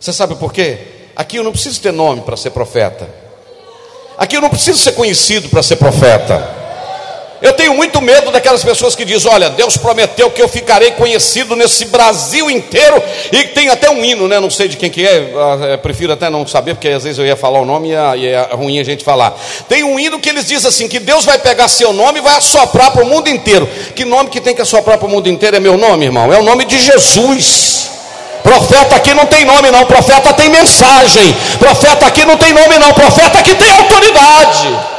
Você 0.00 0.14
sabe 0.14 0.34
por 0.36 0.50
quê? 0.50 0.78
Aqui 1.14 1.36
eu 1.36 1.44
não 1.44 1.52
preciso 1.52 1.78
ter 1.78 1.92
nome 1.92 2.22
para 2.22 2.38
ser 2.38 2.48
profeta. 2.48 3.06
Aqui 4.16 4.34
eu 4.34 4.40
não 4.40 4.48
preciso 4.48 4.78
ser 4.78 4.92
conhecido 4.92 5.50
para 5.50 5.62
ser 5.62 5.76
profeta. 5.76 6.61
Eu 7.42 7.52
tenho 7.54 7.74
muito 7.74 8.00
medo 8.00 8.30
daquelas 8.30 8.62
pessoas 8.62 8.94
que 8.94 9.04
dizem: 9.04 9.30
Olha, 9.30 9.50
Deus 9.50 9.76
prometeu 9.76 10.30
que 10.30 10.40
eu 10.40 10.48
ficarei 10.48 10.92
conhecido 10.92 11.56
nesse 11.56 11.86
Brasil 11.86 12.48
inteiro. 12.48 13.02
E 13.32 13.44
tem 13.48 13.68
até 13.68 13.90
um 13.90 14.04
hino, 14.04 14.28
né? 14.28 14.38
Não 14.38 14.48
sei 14.48 14.68
de 14.68 14.76
quem 14.76 14.88
que 14.88 15.04
é, 15.04 15.32
ah, 15.36 15.78
prefiro 15.78 16.12
até 16.12 16.30
não 16.30 16.46
saber, 16.46 16.74
porque 16.74 16.88
às 16.88 17.02
vezes 17.02 17.18
eu 17.18 17.26
ia 17.26 17.36
falar 17.36 17.60
o 17.60 17.64
nome 17.64 17.88
e 17.90 18.26
é 18.26 18.48
ruim 18.52 18.78
a 18.78 18.84
gente 18.84 19.02
falar. 19.02 19.36
Tem 19.68 19.82
um 19.82 19.98
hino 19.98 20.20
que 20.20 20.28
eles 20.28 20.46
dizem 20.46 20.68
assim: 20.68 20.86
que 20.86 21.00
Deus 21.00 21.24
vai 21.24 21.38
pegar 21.38 21.66
seu 21.66 21.92
nome 21.92 22.20
e 22.20 22.22
vai 22.22 22.36
assoprar 22.36 22.92
para 22.92 23.02
o 23.02 23.06
mundo 23.06 23.28
inteiro. 23.28 23.68
Que 23.96 24.04
nome 24.04 24.30
que 24.30 24.40
tem 24.40 24.54
que 24.54 24.62
assoprar 24.62 24.96
para 24.96 25.08
o 25.08 25.10
mundo 25.10 25.28
inteiro 25.28 25.56
é 25.56 25.60
meu 25.60 25.76
nome, 25.76 26.04
irmão? 26.04 26.32
É 26.32 26.38
o 26.38 26.44
nome 26.44 26.64
de 26.64 26.78
Jesus. 26.78 27.90
Profeta 28.44 28.96
aqui 28.96 29.14
não 29.14 29.26
tem 29.26 29.44
nome, 29.44 29.68
não. 29.70 29.84
Profeta 29.86 30.32
tem 30.32 30.48
mensagem. 30.48 31.34
Profeta 31.58 32.06
aqui 32.06 32.24
não 32.24 32.36
tem 32.36 32.52
nome, 32.52 32.78
não. 32.78 32.92
Profeta 32.92 33.38
aqui 33.38 33.54
tem 33.54 33.70
autoridade. 33.70 34.91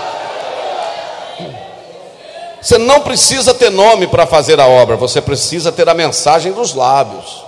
Você 2.63 2.78
não 2.78 3.02
precisa 3.02 3.54
ter 3.54 3.69
nome 3.69 4.08
para 4.08 4.26
fazer 4.26 4.58
a 4.58 4.65
obra, 4.65 4.95
você 4.95 5.21
precisa 5.21 5.69
ter 5.69 5.89
a 5.89 5.93
mensagem 5.93 6.54
dos 6.54 6.73
lábios. 6.73 7.43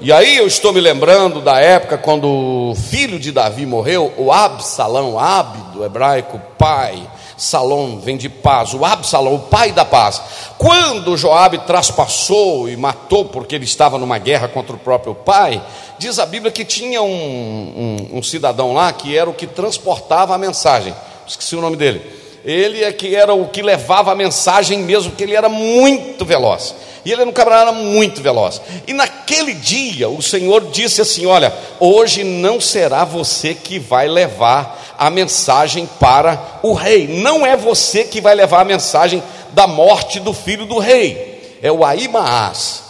E 0.00 0.12
aí 0.12 0.36
eu 0.36 0.48
estou 0.48 0.72
me 0.72 0.80
lembrando 0.80 1.40
da 1.40 1.60
época 1.60 1.96
quando 1.96 2.26
o 2.26 2.74
filho 2.74 3.20
de 3.20 3.30
Davi 3.30 3.64
morreu, 3.64 4.12
o 4.18 4.32
Absalão, 4.32 5.16
Ab 5.16 5.56
do 5.72 5.84
hebraico, 5.84 6.42
pai, 6.58 7.08
Salom 7.36 8.00
vem 8.00 8.16
de 8.16 8.28
paz, 8.28 8.74
o 8.74 8.84
Absalão, 8.84 9.36
o 9.36 9.42
pai 9.42 9.70
da 9.70 9.84
paz. 9.84 10.20
Quando 10.58 11.16
Joabe 11.16 11.58
traspassou 11.58 12.68
e 12.68 12.76
matou 12.76 13.26
porque 13.26 13.54
ele 13.54 13.64
estava 13.64 13.96
numa 13.96 14.18
guerra 14.18 14.48
contra 14.48 14.74
o 14.74 14.78
próprio 14.78 15.14
pai, 15.14 15.62
diz 16.00 16.18
a 16.18 16.26
Bíblia 16.26 16.50
que 16.50 16.64
tinha 16.64 17.00
um, 17.00 18.08
um, 18.12 18.18
um 18.18 18.22
cidadão 18.24 18.72
lá 18.74 18.92
que 18.92 19.16
era 19.16 19.30
o 19.30 19.34
que 19.34 19.46
transportava 19.46 20.34
a 20.34 20.38
mensagem. 20.38 20.92
Esqueci 21.28 21.54
o 21.54 21.60
nome 21.60 21.76
dele 21.76 22.23
ele 22.44 22.84
é 22.84 22.92
que 22.92 23.16
era 23.16 23.32
o 23.32 23.48
que 23.48 23.62
levava 23.62 24.12
a 24.12 24.14
mensagem 24.14 24.80
mesmo, 24.80 25.10
porque 25.10 25.24
ele 25.24 25.34
era 25.34 25.48
muito 25.48 26.24
veloz. 26.24 26.74
E 27.04 27.10
ele 27.10 27.22
era 27.22 27.30
um 27.30 27.32
camarada 27.32 27.72
muito 27.72 28.22
veloz. 28.22 28.60
E 28.86 28.92
naquele 28.92 29.54
dia 29.54 30.08
o 30.08 30.22
Senhor 30.22 30.70
disse 30.70 31.00
assim: 31.00 31.26
Olha, 31.26 31.52
hoje 31.80 32.22
não 32.22 32.60
será 32.60 33.04
você 33.04 33.54
que 33.54 33.78
vai 33.78 34.08
levar 34.08 34.94
a 34.98 35.10
mensagem 35.10 35.88
para 35.98 36.60
o 36.62 36.72
rei. 36.72 37.08
Não 37.08 37.46
é 37.46 37.56
você 37.56 38.04
que 38.04 38.20
vai 38.20 38.34
levar 38.34 38.60
a 38.60 38.64
mensagem 38.64 39.22
da 39.52 39.66
morte 39.66 40.20
do 40.20 40.32
filho 40.32 40.66
do 40.66 40.78
rei. 40.78 41.58
É 41.62 41.72
o 41.72 41.84
Aimaas. 41.84 42.82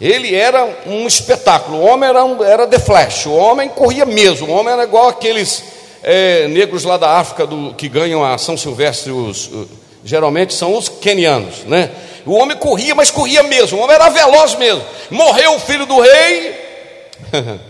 Ele 0.00 0.34
era 0.34 0.66
um 0.86 1.06
espetáculo. 1.06 1.78
O 1.78 1.84
homem 1.84 2.08
era, 2.08 2.24
um, 2.24 2.42
era 2.42 2.66
de 2.66 2.78
flash. 2.78 3.26
O 3.26 3.32
homem 3.32 3.68
corria 3.68 4.06
mesmo. 4.06 4.48
O 4.48 4.52
homem 4.52 4.72
era 4.72 4.84
igual 4.84 5.08
aqueles 5.08 5.62
é, 6.02 6.48
negros 6.48 6.84
lá 6.84 6.96
da 6.96 7.18
África 7.18 7.46
do, 7.46 7.74
que 7.74 7.88
ganham 7.88 8.24
a 8.24 8.36
São 8.38 8.56
Silvestre, 8.56 9.12
os, 9.12 9.50
geralmente 10.04 10.54
são 10.54 10.76
os 10.76 10.88
quenianos, 10.88 11.64
né? 11.64 11.90
O 12.26 12.34
homem 12.34 12.56
corria, 12.56 12.94
mas 12.94 13.10
corria 13.10 13.42
mesmo, 13.42 13.78
o 13.78 13.82
homem 13.82 13.94
era 13.94 14.08
veloz 14.08 14.54
mesmo. 14.56 14.82
Morreu 15.10 15.54
o 15.54 15.60
filho 15.60 15.86
do 15.86 16.00
rei. 16.00 16.54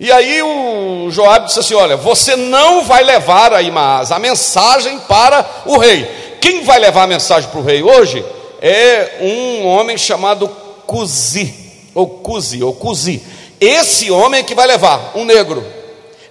e 0.00 0.10
aí 0.10 0.42
o 0.42 1.10
Joabe 1.10 1.46
disse 1.46 1.60
assim: 1.60 1.74
Olha, 1.74 1.96
você 1.96 2.34
não 2.34 2.82
vai 2.82 3.04
levar 3.04 3.52
a 3.52 3.62
Imaás 3.62 4.10
a 4.10 4.18
mensagem 4.18 4.98
para 5.00 5.44
o 5.66 5.76
rei. 5.78 6.08
Quem 6.40 6.64
vai 6.64 6.78
levar 6.78 7.04
a 7.04 7.06
mensagem 7.06 7.48
para 7.50 7.60
o 7.60 7.64
rei 7.64 7.82
hoje 7.82 8.24
é 8.60 9.18
um 9.20 9.66
homem 9.66 9.96
chamado 9.96 10.48
Cusi, 10.86 11.54
ou 11.94 12.08
Cusi, 12.08 12.62
ou 12.62 12.74
Cusi. 12.74 13.22
Esse 13.60 14.10
homem 14.10 14.40
é 14.40 14.42
que 14.42 14.54
vai 14.54 14.66
levar, 14.66 15.12
um 15.14 15.24
negro. 15.24 15.64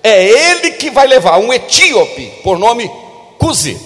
É 0.04 0.24
ele 0.24 0.72
que 0.72 0.90
vai 0.90 1.06
levar, 1.08 1.38
um 1.38 1.54
etíope, 1.54 2.32
por 2.44 2.58
nome 2.58 2.92
Cusi. 3.38 3.80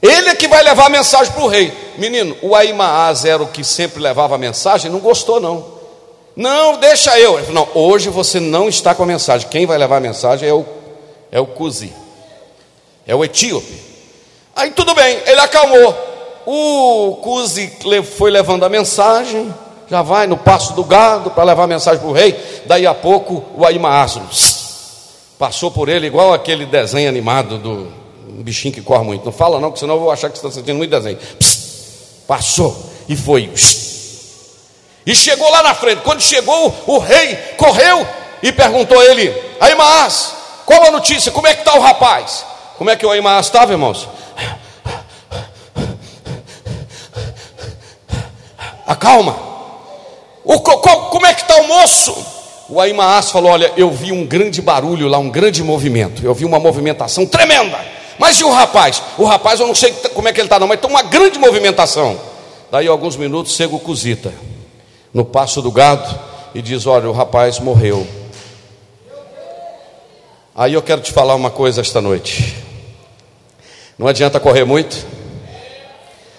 Ele 0.00 0.28
é 0.28 0.34
que 0.34 0.46
vai 0.46 0.62
levar 0.62 0.86
a 0.86 0.90
mensagem 0.90 1.32
para 1.32 1.42
o 1.42 1.48
rei. 1.48 1.72
Menino, 1.96 2.36
o 2.42 2.54
Aimaaz 2.54 3.24
era 3.24 3.42
o 3.42 3.48
que 3.48 3.64
sempre 3.64 4.00
levava 4.00 4.34
a 4.34 4.38
mensagem, 4.38 4.90
não 4.90 5.00
gostou 5.00 5.40
não. 5.40 5.78
Não, 6.36 6.78
deixa 6.78 7.18
eu. 7.18 7.36
Ele 7.36 7.46
falou, 7.46 7.68
não, 7.74 7.82
hoje 7.82 8.08
você 8.08 8.38
não 8.38 8.68
está 8.68 8.94
com 8.94 9.02
a 9.02 9.06
mensagem. 9.06 9.48
Quem 9.48 9.66
vai 9.66 9.76
levar 9.76 9.96
a 9.96 10.00
mensagem 10.00 10.48
é 10.48 10.52
o, 10.52 10.64
é 11.32 11.40
o 11.40 11.46
Cusi. 11.46 11.92
É 13.06 13.14
o 13.14 13.24
etíope. 13.24 13.74
Aí 14.54 14.70
tudo 14.70 14.94
bem, 14.94 15.18
ele 15.26 15.40
acalmou. 15.40 15.96
O 16.46 17.16
Cusi 17.22 17.72
foi 18.16 18.30
levando 18.30 18.64
a 18.64 18.68
mensagem, 18.68 19.52
já 19.90 20.00
vai 20.02 20.26
no 20.26 20.36
passo 20.36 20.72
do 20.74 20.84
gado 20.84 21.30
para 21.30 21.44
levar 21.44 21.64
a 21.64 21.66
mensagem 21.66 22.00
para 22.00 22.08
o 22.08 22.12
rei. 22.12 22.38
Daí 22.66 22.86
a 22.86 22.94
pouco 22.94 23.44
o 23.56 23.66
Aimaaz 23.66 24.16
Passou 25.38 25.70
por 25.70 25.88
ele 25.88 26.06
igual 26.06 26.32
aquele 26.32 26.66
desenho 26.66 27.08
animado 27.08 27.58
do 27.58 27.92
um 28.28 28.42
bichinho 28.42 28.74
que 28.74 28.82
corre 28.82 29.04
muito. 29.04 29.24
Não 29.24 29.32
fala 29.32 29.60
não, 29.60 29.68
porque 29.68 29.80
senão 29.80 29.94
eu 29.94 30.00
vou 30.00 30.10
achar 30.10 30.28
que 30.30 30.38
você 30.38 30.46
está 30.46 30.60
sentindo 30.60 30.76
muito 30.76 30.90
desenho. 30.90 31.16
Psst, 31.16 32.26
passou. 32.26 32.76
e 33.08 33.16
foi. 33.16 33.50
E 35.06 35.14
chegou 35.14 35.50
lá 35.50 35.62
na 35.62 35.74
frente. 35.74 36.02
Quando 36.02 36.20
chegou, 36.20 36.74
o 36.86 36.98
rei 36.98 37.36
correu 37.56 38.06
e 38.42 38.52
perguntou 38.52 38.98
a 38.98 39.04
ele: 39.04 39.34
Aimaas, 39.60 40.34
qual 40.66 40.84
a 40.84 40.90
notícia? 40.90 41.32
Como 41.32 41.46
é 41.46 41.54
que 41.54 41.60
está 41.60 41.74
o 41.74 41.80
rapaz? 41.80 42.44
Como 42.76 42.90
é 42.90 42.96
que 42.96 43.06
o 43.06 43.10
Aimaas 43.10 43.46
estava, 43.46 43.72
irmãos? 43.72 44.08
Acalma. 48.86 49.36
O, 50.44 50.60
qual, 50.60 51.10
como 51.10 51.26
é 51.26 51.34
que 51.34 51.42
está 51.42 51.56
o 51.56 51.68
moço? 51.68 52.37
O 52.68 52.80
Aimaas 52.80 53.30
falou: 53.30 53.52
Olha, 53.52 53.72
eu 53.76 53.90
vi 53.90 54.12
um 54.12 54.26
grande 54.26 54.60
barulho 54.60 55.08
lá, 55.08 55.18
um 55.18 55.30
grande 55.30 55.62
movimento. 55.62 56.24
Eu 56.24 56.34
vi 56.34 56.44
uma 56.44 56.58
movimentação 56.58 57.24
tremenda. 57.24 57.78
Mas 58.18 58.38
e 58.40 58.44
o 58.44 58.50
rapaz? 58.50 59.02
O 59.16 59.24
rapaz, 59.24 59.60
eu 59.60 59.66
não 59.66 59.74
sei 59.74 59.92
como 60.12 60.28
é 60.28 60.32
que 60.32 60.40
ele 60.40 60.46
está, 60.46 60.58
não, 60.58 60.66
mas 60.66 60.80
tem 60.80 60.90
uma 60.90 61.02
grande 61.02 61.38
movimentação. 61.38 62.18
Daí, 62.70 62.86
alguns 62.86 63.16
minutos, 63.16 63.54
chega 63.54 63.74
o 63.74 63.80
Cusita 63.80 64.32
no 65.14 65.24
passo 65.24 65.62
do 65.62 65.72
gado 65.72 66.18
e 66.54 66.60
diz: 66.60 66.86
Olha, 66.86 67.08
o 67.08 67.12
rapaz 67.12 67.58
morreu. 67.58 68.06
Aí 70.54 70.74
eu 70.74 70.82
quero 70.82 71.00
te 71.00 71.12
falar 71.12 71.36
uma 71.36 71.50
coisa 71.50 71.80
esta 71.80 72.00
noite. 72.00 72.56
Não 73.96 74.06
adianta 74.06 74.38
correr 74.38 74.64
muito, 74.64 75.06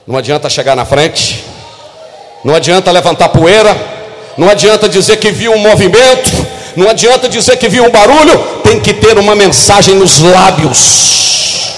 não 0.05 0.17
adianta 0.17 0.49
chegar 0.49 0.75
na 0.75 0.85
frente, 0.85 1.43
não 2.43 2.53
adianta 2.53 2.91
levantar 2.91 3.29
poeira, 3.29 3.98
não 4.39 4.49
adianta 4.49 4.88
dizer 4.88 5.17
que 5.17 5.32
viu 5.32 5.52
um 5.52 5.58
movimento, 5.58 6.32
não 6.78 6.89
adianta 6.89 7.28
dizer 7.28 7.58
que 7.58 7.67
viu 7.67 7.84
um 7.84 7.89
barulho, 7.89 8.39
tem 8.63 8.80
que 8.80 8.93
ter 8.93 9.19
uma 9.19 9.36
mensagem 9.36 9.95
nos 9.95 10.21
lábios. 10.21 11.73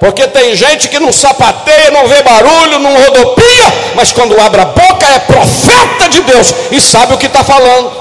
Porque 0.00 0.26
tem 0.26 0.56
gente 0.56 0.88
que 0.88 0.98
não 0.98 1.12
sapateia, 1.12 1.90
não 1.90 2.08
vê 2.08 2.22
barulho, 2.22 2.78
não 2.78 2.96
rodopia, 2.96 3.66
mas 3.94 4.10
quando 4.10 4.40
abre 4.40 4.62
a 4.62 4.64
boca 4.64 5.06
é 5.06 5.18
profeta 5.18 6.08
de 6.08 6.22
Deus 6.22 6.54
e 6.70 6.80
sabe 6.80 7.12
o 7.12 7.18
que 7.18 7.26
está 7.26 7.44
falando. 7.44 7.92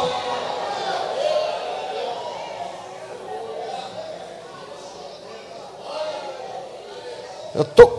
Eu 7.54 7.64
estou 7.64 7.90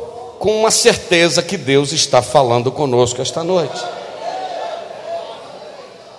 com 0.42 0.58
uma 0.58 0.72
certeza 0.72 1.40
que 1.40 1.56
Deus 1.56 1.92
está 1.92 2.20
falando 2.20 2.72
conosco 2.72 3.22
esta 3.22 3.44
noite. 3.44 3.80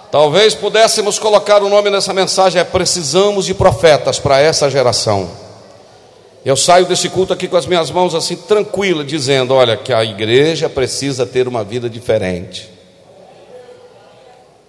Talvez 0.09 0.55
pudéssemos 0.55 1.19
colocar 1.19 1.61
o 1.61 1.67
nome 1.67 1.89
nessa 1.89 2.13
mensagem: 2.13 2.61
é 2.61 2.63
precisamos 2.63 3.43
de 3.43 3.53
profetas 3.53 4.19
para 4.19 4.39
essa 4.39 4.69
geração. 4.69 5.29
Eu 6.45 6.55
saio 6.55 6.85
desse 6.85 7.09
culto 7.09 7.33
aqui 7.33 7.49
com 7.49 7.57
as 7.57 7.65
minhas 7.65 7.91
mãos 7.91 8.15
assim 8.15 8.37
tranquila, 8.37 9.03
dizendo: 9.03 9.53
olha, 9.53 9.75
que 9.75 9.91
a 9.91 10.05
igreja 10.05 10.69
precisa 10.69 11.25
ter 11.25 11.45
uma 11.45 11.61
vida 11.61 11.89
diferente. 11.89 12.69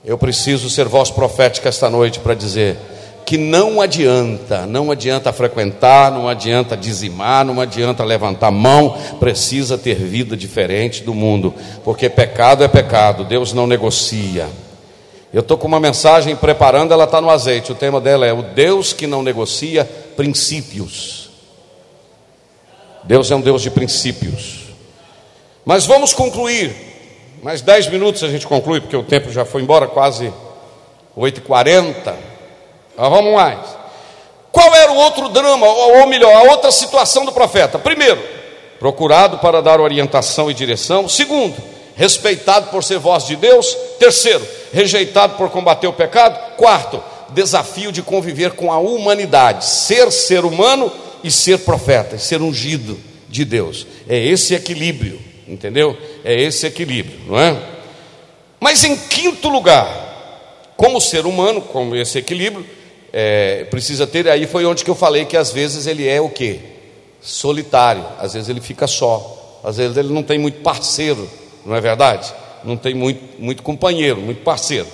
Eu 0.04 0.18
preciso 0.18 0.68
ser 0.68 0.88
voz 0.88 1.12
profética 1.12 1.68
esta 1.68 1.88
noite 1.88 2.18
para 2.18 2.34
dizer: 2.34 2.76
que 3.24 3.38
não 3.38 3.80
adianta, 3.80 4.66
não 4.66 4.90
adianta 4.90 5.32
frequentar, 5.32 6.12
não 6.12 6.28
adianta 6.28 6.76
dizimar, 6.76 7.44
não 7.44 7.60
adianta 7.60 8.04
levantar 8.04 8.50
mão, 8.50 8.98
precisa 9.18 9.78
ter 9.78 9.94
vida 9.94 10.36
diferente 10.36 11.02
do 11.02 11.14
mundo, 11.14 11.54
porque 11.82 12.08
pecado 12.10 12.62
é 12.62 12.68
pecado, 12.68 13.24
Deus 13.24 13.52
não 13.52 13.66
negocia. 13.66 14.46
Eu 15.32 15.40
estou 15.40 15.58
com 15.58 15.66
uma 15.66 15.80
mensagem 15.80 16.36
preparando, 16.36 16.92
ela 16.92 17.04
está 17.04 17.20
no 17.20 17.28
azeite. 17.28 17.72
O 17.72 17.74
tema 17.74 18.00
dela 18.00 18.24
é 18.24 18.32
o 18.32 18.40
Deus 18.40 18.92
que 18.92 19.04
não 19.04 19.20
negocia 19.20 19.84
princípios. 20.16 21.28
Deus 23.02 23.30
é 23.32 23.34
um 23.34 23.40
Deus 23.40 23.60
de 23.60 23.68
princípios. 23.68 24.66
Mas 25.64 25.86
vamos 25.86 26.12
concluir. 26.12 26.72
Mais 27.42 27.60
dez 27.60 27.88
minutos 27.88 28.22
a 28.22 28.28
gente 28.28 28.46
conclui, 28.46 28.80
porque 28.80 28.96
o 28.96 29.02
tempo 29.02 29.32
já 29.32 29.44
foi 29.44 29.62
embora, 29.62 29.88
quase 29.88 30.32
8h40. 31.16 32.14
Mas 32.96 33.10
vamos 33.10 33.34
mais. 33.34 33.58
Qual 34.50 34.74
era 34.74 34.92
o 34.92 34.96
outro 34.96 35.28
drama, 35.28 35.66
ou 35.66 36.06
melhor, 36.06 36.32
a 36.34 36.50
outra 36.50 36.70
situação 36.70 37.24
do 37.24 37.32
profeta? 37.32 37.78
Primeiro, 37.78 38.22
procurado 38.78 39.38
para 39.38 39.60
dar 39.60 39.80
orientação 39.80 40.50
e 40.50 40.54
direção. 40.54 41.08
Segundo, 41.08 41.56
respeitado 41.96 42.70
por 42.70 42.84
ser 42.84 42.98
voz 42.98 43.26
de 43.26 43.34
Deus. 43.34 43.76
Terceiro, 43.98 44.46
rejeitado 44.72 45.36
por 45.36 45.50
combater 45.50 45.86
o 45.88 45.92
pecado. 45.92 46.56
Quarto, 46.56 47.02
desafio 47.30 47.90
de 47.90 48.02
conviver 48.02 48.52
com 48.52 48.72
a 48.72 48.78
humanidade, 48.78 49.64
ser 49.64 50.12
ser 50.12 50.44
humano 50.44 50.90
e 51.22 51.30
ser 51.30 51.58
profeta, 51.58 52.18
ser 52.18 52.40
ungido 52.40 52.98
de 53.28 53.44
Deus. 53.44 53.86
É 54.08 54.16
esse 54.16 54.54
equilíbrio, 54.54 55.20
entendeu? 55.48 55.96
É 56.24 56.40
esse 56.40 56.66
equilíbrio, 56.66 57.18
não 57.26 57.38
é? 57.38 57.56
Mas 58.60 58.84
em 58.84 58.96
quinto 58.96 59.48
lugar, 59.48 60.72
como 60.76 61.00
ser 61.00 61.26
humano, 61.26 61.60
com 61.60 61.94
esse 61.94 62.18
equilíbrio, 62.18 62.64
é, 63.16 63.62
precisa 63.70 64.08
ter, 64.08 64.28
aí 64.28 64.44
foi 64.44 64.66
onde 64.66 64.82
que 64.84 64.90
eu 64.90 64.94
falei 64.96 65.24
que 65.24 65.36
às 65.36 65.52
vezes 65.52 65.86
ele 65.86 66.08
é 66.08 66.20
o 66.20 66.28
que? 66.28 66.60
Solitário, 67.22 68.04
às 68.18 68.34
vezes 68.34 68.48
ele 68.48 68.60
fica 68.60 68.88
só, 68.88 69.60
às 69.62 69.76
vezes 69.76 69.96
ele 69.96 70.12
não 70.12 70.24
tem 70.24 70.36
muito 70.36 70.62
parceiro, 70.62 71.30
não 71.64 71.76
é 71.76 71.80
verdade? 71.80 72.34
Não 72.64 72.76
tem 72.76 72.92
muito, 72.92 73.40
muito 73.40 73.62
companheiro, 73.62 74.20
muito 74.20 74.42
parceiro. 74.42 74.88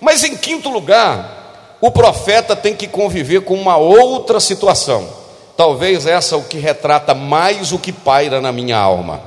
Mas 0.00 0.24
em 0.24 0.36
quinto 0.36 0.68
lugar, 0.68 1.76
o 1.80 1.92
profeta 1.92 2.56
tem 2.56 2.74
que 2.74 2.88
conviver 2.88 3.42
com 3.42 3.54
uma 3.54 3.76
outra 3.76 4.40
situação. 4.40 5.08
Talvez 5.56 6.06
essa 6.06 6.34
é 6.34 6.38
o 6.38 6.42
que 6.42 6.58
retrata 6.58 7.14
mais 7.14 7.70
o 7.70 7.78
que 7.78 7.92
paira 7.92 8.40
na 8.40 8.50
minha 8.50 8.78
alma. 8.78 9.22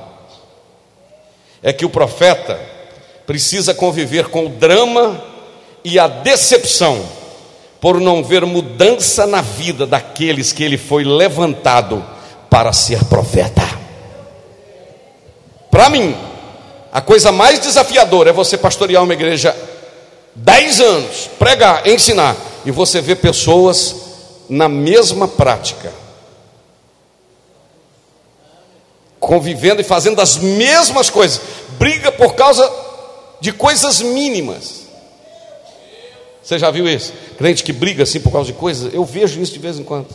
É 1.62 1.72
que 1.72 1.86
o 1.86 1.90
profeta 1.90 2.60
precisa 3.26 3.72
conviver 3.72 4.28
com 4.28 4.44
o 4.44 4.50
drama 4.50 5.24
e 5.82 5.98
a 5.98 6.06
decepção 6.06 7.08
por 7.84 8.00
não 8.00 8.24
ver 8.24 8.46
mudança 8.46 9.26
na 9.26 9.42
vida 9.42 9.86
daqueles 9.86 10.54
que 10.54 10.64
ele 10.64 10.78
foi 10.78 11.04
levantado 11.04 12.02
para 12.48 12.72
ser 12.72 13.04
profeta. 13.04 13.60
Para 15.70 15.90
mim, 15.90 16.16
a 16.90 17.02
coisa 17.02 17.30
mais 17.30 17.58
desafiadora 17.58 18.30
é 18.30 18.32
você 18.32 18.56
pastorear 18.56 19.02
uma 19.02 19.12
igreja 19.12 19.54
dez 20.34 20.80
anos, 20.80 21.28
pregar, 21.38 21.86
ensinar, 21.86 22.34
e 22.64 22.70
você 22.70 23.02
ver 23.02 23.16
pessoas 23.16 23.94
na 24.48 24.66
mesma 24.66 25.28
prática, 25.28 25.92
convivendo 29.20 29.82
e 29.82 29.84
fazendo 29.84 30.22
as 30.22 30.38
mesmas 30.38 31.10
coisas, 31.10 31.38
briga 31.78 32.10
por 32.10 32.34
causa 32.34 32.66
de 33.42 33.52
coisas 33.52 34.00
mínimas. 34.00 34.83
Você 36.44 36.58
já 36.58 36.70
viu 36.70 36.86
isso? 36.86 37.12
Crente 37.38 37.64
que 37.64 37.72
briga 37.72 38.02
assim 38.02 38.20
por 38.20 38.30
causa 38.30 38.48
de 38.48 38.52
coisas? 38.52 38.92
Eu 38.92 39.04
vejo 39.04 39.40
isso 39.40 39.52
de 39.52 39.58
vez 39.58 39.78
em 39.78 39.82
quando. 39.82 40.08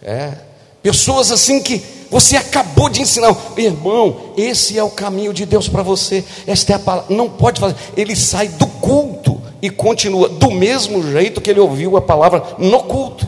É. 0.00 0.34
Pessoas 0.80 1.32
assim 1.32 1.60
que 1.60 1.82
você 2.08 2.36
acabou 2.36 2.88
de 2.88 3.02
ensinar, 3.02 3.36
irmão, 3.56 4.32
esse 4.36 4.78
é 4.78 4.82
o 4.82 4.88
caminho 4.88 5.34
de 5.34 5.44
Deus 5.44 5.68
para 5.68 5.82
você. 5.82 6.24
Esta 6.46 6.72
é 6.72 6.76
a 6.76 6.78
palavra. 6.78 7.14
Não 7.14 7.28
pode 7.28 7.60
fazer. 7.60 7.74
Ele 7.96 8.14
sai 8.14 8.48
do 8.48 8.66
culto 8.66 9.42
e 9.60 9.68
continua 9.68 10.28
do 10.28 10.52
mesmo 10.52 11.02
jeito 11.02 11.40
que 11.40 11.50
ele 11.50 11.60
ouviu 11.60 11.96
a 11.96 12.00
palavra 12.00 12.42
no 12.56 12.84
culto. 12.84 13.26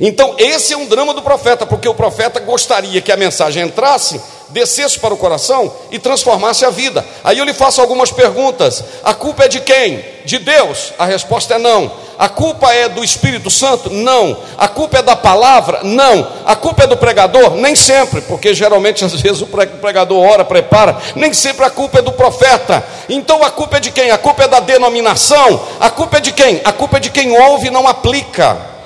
Então, 0.00 0.34
esse 0.38 0.72
é 0.72 0.76
um 0.76 0.86
drama 0.86 1.12
do 1.12 1.22
profeta, 1.22 1.66
porque 1.66 1.88
o 1.88 1.94
profeta 1.94 2.38
gostaria 2.38 3.00
que 3.00 3.10
a 3.10 3.16
mensagem 3.16 3.64
entrasse, 3.64 4.20
descesse 4.50 4.98
para 4.98 5.12
o 5.12 5.16
coração 5.16 5.72
e 5.90 5.98
transformasse 5.98 6.64
a 6.64 6.70
vida. 6.70 7.04
Aí 7.24 7.38
eu 7.38 7.44
lhe 7.44 7.52
faço 7.52 7.80
algumas 7.80 8.12
perguntas: 8.12 8.84
a 9.02 9.12
culpa 9.12 9.44
é 9.44 9.48
de 9.48 9.60
quem? 9.60 10.04
De 10.24 10.38
Deus? 10.38 10.92
A 10.98 11.04
resposta 11.04 11.54
é 11.54 11.58
não. 11.58 11.90
A 12.16 12.28
culpa 12.28 12.72
é 12.72 12.88
do 12.88 13.02
Espírito 13.02 13.50
Santo? 13.50 13.90
Não. 13.90 14.36
A 14.56 14.68
culpa 14.68 14.98
é 14.98 15.02
da 15.02 15.16
palavra? 15.16 15.80
Não. 15.82 16.28
A 16.44 16.54
culpa 16.54 16.84
é 16.84 16.86
do 16.86 16.96
pregador? 16.96 17.54
Nem 17.56 17.74
sempre, 17.74 18.20
porque 18.22 18.54
geralmente 18.54 19.02
às 19.06 19.20
vezes 19.20 19.42
o 19.42 19.46
pregador 19.46 20.20
ora, 20.20 20.44
prepara, 20.44 20.96
nem 21.16 21.32
sempre 21.32 21.64
a 21.64 21.70
culpa 21.70 21.98
é 21.98 22.02
do 22.02 22.12
profeta. 22.12 22.84
Então 23.08 23.42
a 23.42 23.50
culpa 23.50 23.78
é 23.78 23.80
de 23.80 23.90
quem? 23.90 24.10
A 24.12 24.18
culpa 24.18 24.44
é 24.44 24.48
da 24.48 24.60
denominação? 24.60 25.60
A 25.80 25.90
culpa 25.90 26.18
é 26.18 26.20
de 26.20 26.30
quem? 26.30 26.60
A 26.64 26.72
culpa 26.72 26.98
é 26.98 27.00
de 27.00 27.10
quem 27.10 27.36
ouve 27.36 27.66
e 27.66 27.70
não 27.70 27.86
aplica. 27.88 28.77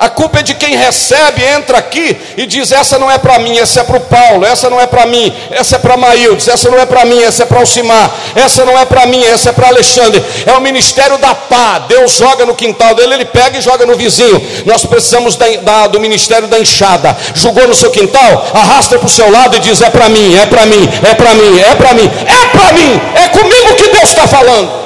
A 0.00 0.08
culpa 0.08 0.38
é 0.40 0.42
de 0.42 0.54
quem 0.54 0.74
recebe, 0.76 1.44
entra 1.44 1.76
aqui 1.76 2.16
e 2.34 2.46
diz: 2.46 2.72
essa 2.72 2.98
não 2.98 3.10
é 3.10 3.18
para 3.18 3.38
mim, 3.38 3.58
essa 3.58 3.80
é 3.80 3.84
para 3.84 3.98
o 3.98 4.00
Paulo, 4.00 4.46
essa 4.46 4.70
não 4.70 4.80
é 4.80 4.86
para 4.86 5.04
mim, 5.04 5.30
essa 5.50 5.76
é 5.76 5.78
para 5.78 5.94
Maildes, 5.94 6.48
essa 6.48 6.70
não 6.70 6.78
é 6.78 6.86
para 6.86 7.04
mim, 7.04 7.22
essa 7.22 7.42
é 7.42 7.46
para 7.46 7.60
Alcimar, 7.60 8.10
essa 8.34 8.64
não 8.64 8.78
é 8.78 8.86
para 8.86 9.04
mim, 9.04 9.22
essa 9.22 9.50
é 9.50 9.52
para 9.52 9.68
Alexandre. 9.68 10.24
É 10.46 10.52
o 10.52 10.60
ministério 10.62 11.18
da 11.18 11.34
pá. 11.34 11.80
Deus 11.80 12.12
joga 12.12 12.46
no 12.46 12.54
quintal 12.54 12.94
dele, 12.94 13.12
ele 13.12 13.26
pega 13.26 13.58
e 13.58 13.60
joga 13.60 13.84
no 13.84 13.94
vizinho. 13.94 14.40
Nós 14.64 14.86
precisamos 14.86 15.36
da, 15.36 15.46
da, 15.60 15.86
do 15.88 16.00
ministério 16.00 16.48
da 16.48 16.58
enxada. 16.58 17.14
Jogou 17.34 17.68
no 17.68 17.74
seu 17.74 17.90
quintal, 17.90 18.46
arrasta 18.54 18.98
para 18.98 19.06
o 19.06 19.10
seu 19.10 19.30
lado 19.30 19.56
e 19.56 19.60
diz: 19.60 19.82
é 19.82 19.90
para 19.90 20.08
mim, 20.08 20.34
é 20.34 20.46
para 20.46 20.64
mim, 20.64 20.88
é 21.02 21.14
para 21.14 21.34
mim, 21.34 21.60
é 21.60 21.74
para 21.74 21.92
mim, 21.92 22.10
é 22.26 22.46
para 22.46 22.72
mim, 22.72 23.00
é 23.16 23.28
comigo 23.28 23.74
que 23.74 23.88
Deus 23.90 24.04
está 24.04 24.26
falando. 24.26 24.79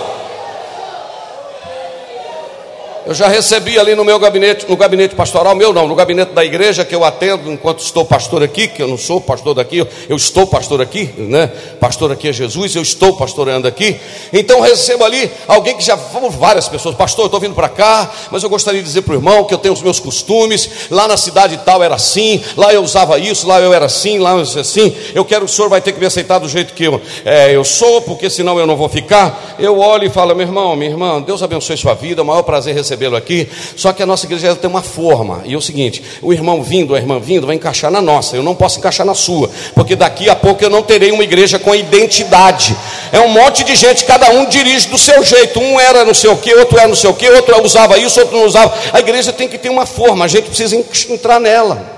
Eu 3.06 3.12
já 3.12 3.28
recebi 3.28 3.78
ali 3.78 3.94
no 3.94 4.02
meu 4.02 4.18
gabinete, 4.18 4.64
no 4.66 4.78
gabinete 4.78 5.14
pastoral, 5.14 5.54
meu 5.54 5.74
não, 5.74 5.86
no 5.86 5.94
gabinete 5.94 6.32
da 6.32 6.42
igreja 6.42 6.86
que 6.86 6.94
eu 6.94 7.04
atendo 7.04 7.52
enquanto 7.52 7.80
estou 7.80 8.02
pastor 8.02 8.42
aqui, 8.42 8.66
que 8.66 8.82
eu 8.82 8.88
não 8.88 8.96
sou 8.96 9.20
pastor 9.20 9.54
daqui, 9.54 9.86
eu 10.08 10.16
estou 10.16 10.46
pastor 10.46 10.80
aqui, 10.80 11.12
né? 11.18 11.52
Pastor 11.78 12.10
aqui 12.10 12.28
é 12.28 12.32
Jesus, 12.32 12.74
eu 12.74 12.80
estou 12.80 13.14
pastoreando 13.14 13.68
aqui. 13.68 14.00
Então 14.32 14.62
recebo 14.62 15.04
ali 15.04 15.30
alguém 15.46 15.76
que 15.76 15.84
já 15.84 15.96
várias 16.30 16.66
pessoas, 16.66 16.94
pastor, 16.94 17.24
eu 17.24 17.26
estou 17.26 17.40
vindo 17.40 17.54
para 17.54 17.68
cá, 17.68 18.10
mas 18.30 18.42
eu 18.42 18.48
gostaria 18.48 18.80
de 18.80 18.86
dizer 18.86 19.02
para 19.02 19.12
o 19.12 19.16
irmão 19.16 19.44
que 19.44 19.52
eu 19.52 19.58
tenho 19.58 19.74
os 19.74 19.82
meus 19.82 20.00
costumes, 20.00 20.88
lá 20.90 21.06
na 21.06 21.18
cidade 21.18 21.60
tal 21.62 21.82
era 21.82 21.96
assim, 21.96 22.42
lá 22.56 22.72
eu 22.72 22.82
usava 22.82 23.18
isso, 23.18 23.46
lá 23.46 23.60
eu 23.60 23.74
era 23.74 23.84
assim, 23.84 24.18
lá 24.18 24.30
eu 24.30 24.40
era 24.40 24.60
assim. 24.60 24.96
Eu 25.14 25.26
quero 25.26 25.44
o 25.44 25.48
senhor 25.48 25.68
vai 25.68 25.82
ter 25.82 25.92
que 25.92 26.00
me 26.00 26.06
aceitar 26.06 26.38
do 26.38 26.48
jeito 26.48 26.72
que 26.72 26.84
eu, 26.84 26.98
é, 27.22 27.54
eu 27.54 27.64
sou, 27.64 28.00
porque 28.00 28.30
senão 28.30 28.58
eu 28.58 28.66
não 28.66 28.76
vou 28.76 28.88
ficar. 28.88 29.56
Eu 29.58 29.78
olho 29.78 30.06
e 30.06 30.10
falo, 30.10 30.34
meu 30.34 30.46
irmão, 30.46 30.74
minha 30.74 30.90
irmã, 30.90 31.20
Deus 31.20 31.42
abençoe 31.42 31.76
sua 31.76 31.92
vida, 31.92 32.22
o 32.22 32.24
maior 32.24 32.42
prazer 32.42 32.74
receber 32.74 32.93
recebê-lo 32.94 33.16
aqui. 33.16 33.48
Só 33.76 33.92
que 33.92 34.02
a 34.02 34.06
nossa 34.06 34.26
igreja 34.26 34.54
tem 34.54 34.70
uma 34.70 34.82
forma. 34.82 35.42
E 35.44 35.54
é 35.54 35.56
o 35.56 35.60
seguinte: 35.60 36.02
o 36.22 36.32
irmão 36.32 36.62
vindo, 36.62 36.94
a 36.94 36.98
irmã 36.98 37.18
vindo, 37.18 37.46
vai 37.46 37.56
encaixar 37.56 37.90
na 37.90 38.00
nossa. 38.00 38.36
Eu 38.36 38.42
não 38.42 38.54
posso 38.54 38.78
encaixar 38.78 39.04
na 39.04 39.14
sua, 39.14 39.50
porque 39.74 39.96
daqui 39.96 40.30
a 40.30 40.36
pouco 40.36 40.62
eu 40.64 40.70
não 40.70 40.82
terei 40.82 41.10
uma 41.10 41.22
igreja 41.22 41.58
com 41.58 41.74
identidade. 41.74 42.76
É 43.12 43.20
um 43.20 43.28
monte 43.28 43.64
de 43.64 43.74
gente, 43.76 44.04
cada 44.04 44.30
um 44.30 44.46
dirige 44.46 44.88
do 44.88 44.98
seu 44.98 45.22
jeito. 45.22 45.60
Um 45.60 45.78
era 45.78 46.04
não 46.04 46.14
sei 46.14 46.30
o 46.30 46.36
que, 46.36 46.54
outro 46.54 46.78
era 46.78 46.88
não 46.88 46.96
sei 46.96 47.10
o 47.10 47.14
que, 47.14 47.28
outro 47.28 47.62
usava 47.64 47.98
isso, 47.98 48.20
outro 48.20 48.36
não 48.36 48.46
usava. 48.46 48.74
A 48.92 49.00
igreja 49.00 49.32
tem 49.32 49.48
que 49.48 49.58
ter 49.58 49.68
uma 49.68 49.86
forma, 49.86 50.24
a 50.24 50.28
gente 50.28 50.46
precisa 50.48 50.76
entrar 50.76 51.40
nela. 51.40 51.92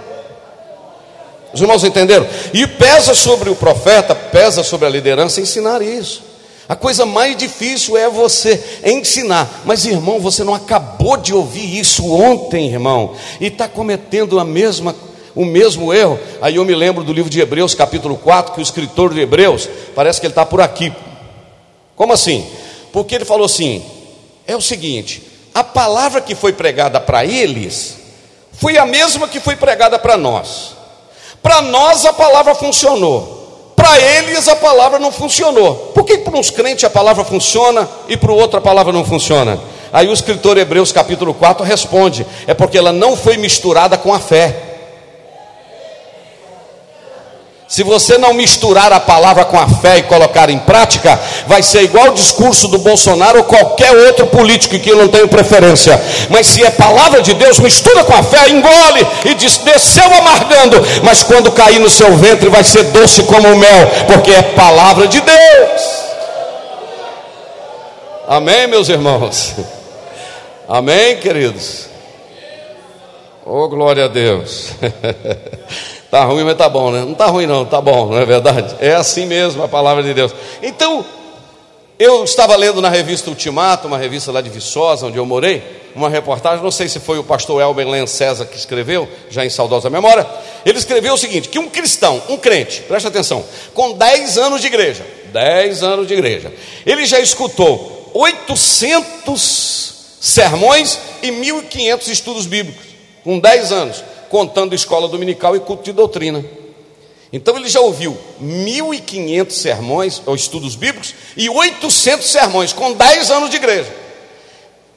Os 1.52 1.60
irmãos 1.60 1.84
entenderam? 1.84 2.26
E 2.52 2.66
pesa 2.66 3.14
sobre 3.14 3.48
o 3.48 3.56
profeta, 3.56 4.14
pesa 4.14 4.62
sobre 4.62 4.86
a 4.86 4.90
liderança 4.90 5.40
ensinar 5.40 5.80
isso. 5.80 6.35
A 6.68 6.74
coisa 6.74 7.06
mais 7.06 7.36
difícil 7.36 7.96
é 7.96 8.08
você 8.08 8.80
ensinar. 8.84 9.62
Mas, 9.64 9.84
irmão, 9.84 10.18
você 10.18 10.42
não 10.42 10.54
acabou 10.54 11.16
de 11.16 11.32
ouvir 11.32 11.78
isso 11.78 12.12
ontem, 12.12 12.72
irmão, 12.72 13.14
e 13.40 13.46
está 13.46 13.68
cometendo 13.68 14.40
a 14.40 14.44
mesma, 14.44 14.94
o 15.34 15.44
mesmo 15.44 15.94
erro. 15.94 16.18
Aí 16.42 16.56
eu 16.56 16.64
me 16.64 16.74
lembro 16.74 17.04
do 17.04 17.12
livro 17.12 17.30
de 17.30 17.40
Hebreus, 17.40 17.74
capítulo 17.74 18.16
4, 18.16 18.52
que 18.52 18.60
o 18.60 18.62
escritor 18.62 19.14
de 19.14 19.20
Hebreus, 19.20 19.68
parece 19.94 20.20
que 20.20 20.26
ele 20.26 20.32
está 20.32 20.44
por 20.44 20.60
aqui. 20.60 20.92
Como 21.94 22.12
assim? 22.12 22.46
Porque 22.92 23.14
ele 23.14 23.24
falou 23.24 23.46
assim: 23.46 23.84
é 24.46 24.56
o 24.56 24.60
seguinte, 24.60 25.22
a 25.54 25.62
palavra 25.62 26.20
que 26.20 26.34
foi 26.34 26.52
pregada 26.52 27.00
para 27.00 27.24
eles 27.24 27.96
foi 28.52 28.76
a 28.76 28.86
mesma 28.86 29.28
que 29.28 29.38
foi 29.38 29.54
pregada 29.54 29.98
para 29.98 30.16
nós. 30.16 30.74
Para 31.42 31.62
nós 31.62 32.04
a 32.04 32.12
palavra 32.12 32.54
funcionou. 32.54 33.35
Para 33.76 34.00
eles 34.00 34.48
a 34.48 34.56
palavra 34.56 34.98
não 34.98 35.12
funcionou. 35.12 35.92
Por 35.94 36.04
que 36.04 36.18
para 36.18 36.36
uns 36.36 36.50
crentes 36.50 36.84
a 36.84 36.90
palavra 36.90 37.24
funciona 37.24 37.86
e 38.08 38.16
para 38.16 38.32
o 38.32 38.36
outro 38.36 38.58
a 38.58 38.62
palavra 38.62 38.92
não 38.92 39.04
funciona? 39.04 39.60
Aí 39.92 40.08
o 40.08 40.12
escritor 40.12 40.56
Hebreus 40.56 40.90
capítulo 40.90 41.34
4 41.34 41.64
responde: 41.64 42.26
é 42.46 42.54
porque 42.54 42.78
ela 42.78 42.92
não 42.92 43.14
foi 43.14 43.36
misturada 43.36 43.98
com 43.98 44.12
a 44.12 44.18
fé. 44.18 44.75
Se 47.68 47.82
você 47.82 48.16
não 48.16 48.32
misturar 48.32 48.92
a 48.92 49.00
palavra 49.00 49.44
com 49.44 49.58
a 49.58 49.66
fé 49.66 49.98
e 49.98 50.02
colocar 50.04 50.48
em 50.50 50.58
prática, 50.58 51.18
vai 51.48 51.62
ser 51.64 51.82
igual 51.82 52.10
o 52.10 52.14
discurso 52.14 52.68
do 52.68 52.78
Bolsonaro 52.78 53.38
ou 53.38 53.44
qualquer 53.44 53.90
outro 54.06 54.28
político 54.28 54.78
que 54.78 54.88
eu 54.88 54.96
não 54.96 55.08
tenho 55.08 55.26
preferência. 55.26 56.00
Mas 56.30 56.46
se 56.46 56.64
é 56.64 56.70
palavra 56.70 57.20
de 57.20 57.34
Deus, 57.34 57.58
mistura 57.58 58.04
com 58.04 58.14
a 58.14 58.22
fé, 58.22 58.48
engole 58.50 59.04
e 59.24 59.34
diz: 59.34 59.58
desceu 59.58 60.04
amargando, 60.04 60.80
mas 61.02 61.24
quando 61.24 61.50
cair 61.50 61.80
no 61.80 61.90
seu 61.90 62.16
ventre 62.16 62.48
vai 62.48 62.62
ser 62.62 62.84
doce 62.84 63.24
como 63.24 63.48
o 63.48 63.56
mel, 63.56 63.90
porque 64.06 64.30
é 64.30 64.42
palavra 64.42 65.08
de 65.08 65.20
Deus. 65.20 65.82
Amém, 68.28 68.68
meus 68.68 68.88
irmãos? 68.88 69.54
Amém, 70.68 71.16
queridos? 71.16 71.86
Oh, 73.44 73.68
glória 73.68 74.04
a 74.04 74.08
Deus. 74.08 74.70
Tá 76.10 76.24
ruim, 76.24 76.44
mas 76.44 76.56
tá 76.56 76.68
bom, 76.68 76.90
né? 76.90 77.00
Não 77.00 77.14
tá 77.14 77.26
ruim 77.26 77.46
não, 77.46 77.64
tá 77.64 77.80
bom, 77.80 78.06
não 78.06 78.18
é 78.18 78.24
verdade? 78.24 78.76
É 78.80 78.94
assim 78.94 79.26
mesmo 79.26 79.62
a 79.62 79.68
palavra 79.68 80.02
de 80.02 80.14
Deus. 80.14 80.32
Então, 80.62 81.04
eu 81.98 82.24
estava 82.24 82.54
lendo 82.56 82.80
na 82.80 82.88
revista 82.88 83.30
Ultimato, 83.30 83.88
uma 83.88 83.98
revista 83.98 84.30
lá 84.30 84.40
de 84.40 84.50
Viçosa, 84.50 85.06
onde 85.06 85.16
eu 85.16 85.26
morei, 85.26 85.62
uma 85.94 86.10
reportagem, 86.10 86.62
não 86.62 86.70
sei 86.70 86.88
se 86.88 87.00
foi 87.00 87.18
o 87.18 87.24
pastor 87.24 87.60
Elber 87.60 87.88
Len 87.88 88.06
César 88.06 88.44
que 88.44 88.56
escreveu, 88.56 89.08
já 89.30 89.44
em 89.44 89.50
saudosa 89.50 89.88
memória. 89.88 90.26
Ele 90.64 90.78
escreveu 90.78 91.14
o 91.14 91.18
seguinte: 91.18 91.48
que 91.48 91.58
um 91.58 91.68
cristão, 91.68 92.22
um 92.28 92.36
crente, 92.36 92.82
presta 92.82 93.08
atenção, 93.08 93.44
com 93.74 93.92
10 93.92 94.38
anos 94.38 94.60
de 94.60 94.66
igreja, 94.66 95.06
10 95.32 95.82
anos 95.82 96.06
de 96.06 96.12
igreja, 96.12 96.52
ele 96.84 97.06
já 97.06 97.18
escutou 97.18 98.10
800 98.14 100.18
sermões 100.20 100.98
e 101.22 101.30
1.500 101.30 102.08
estudos 102.08 102.46
bíblicos, 102.46 102.84
com 103.24 103.38
10 103.38 103.72
anos 103.72 104.04
contando 104.28 104.74
escola 104.74 105.08
dominical 105.08 105.56
e 105.56 105.60
culto 105.60 105.84
de 105.84 105.92
doutrina. 105.92 106.44
Então 107.32 107.56
ele 107.56 107.68
já 107.68 107.80
ouviu 107.80 108.16
1.500 108.42 109.50
sermões, 109.50 110.22
ou 110.24 110.34
estudos 110.34 110.76
bíblicos, 110.76 111.14
e 111.36 111.50
800 111.50 112.26
sermões, 112.26 112.72
com 112.72 112.92
10 112.92 113.30
anos 113.30 113.50
de 113.50 113.56
igreja. 113.56 113.92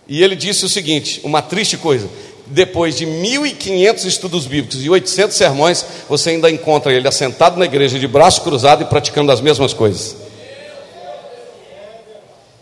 E 0.07 0.23
ele 0.23 0.35
disse 0.35 0.65
o 0.65 0.69
seguinte: 0.69 1.19
uma 1.23 1.41
triste 1.41 1.77
coisa, 1.77 2.07
depois 2.45 2.95
de 2.95 3.05
1.500 3.05 4.05
estudos 4.05 4.47
bíblicos 4.47 4.83
e 4.83 4.89
800 4.89 5.35
sermões, 5.35 5.85
você 6.07 6.31
ainda 6.31 6.49
encontra 6.49 6.93
ele 6.93 7.07
assentado 7.07 7.57
na 7.57 7.65
igreja, 7.65 7.99
de 7.99 8.07
braço 8.07 8.41
cruzado 8.41 8.83
e 8.83 8.85
praticando 8.85 9.31
as 9.31 9.41
mesmas 9.41 9.73
coisas. 9.73 10.15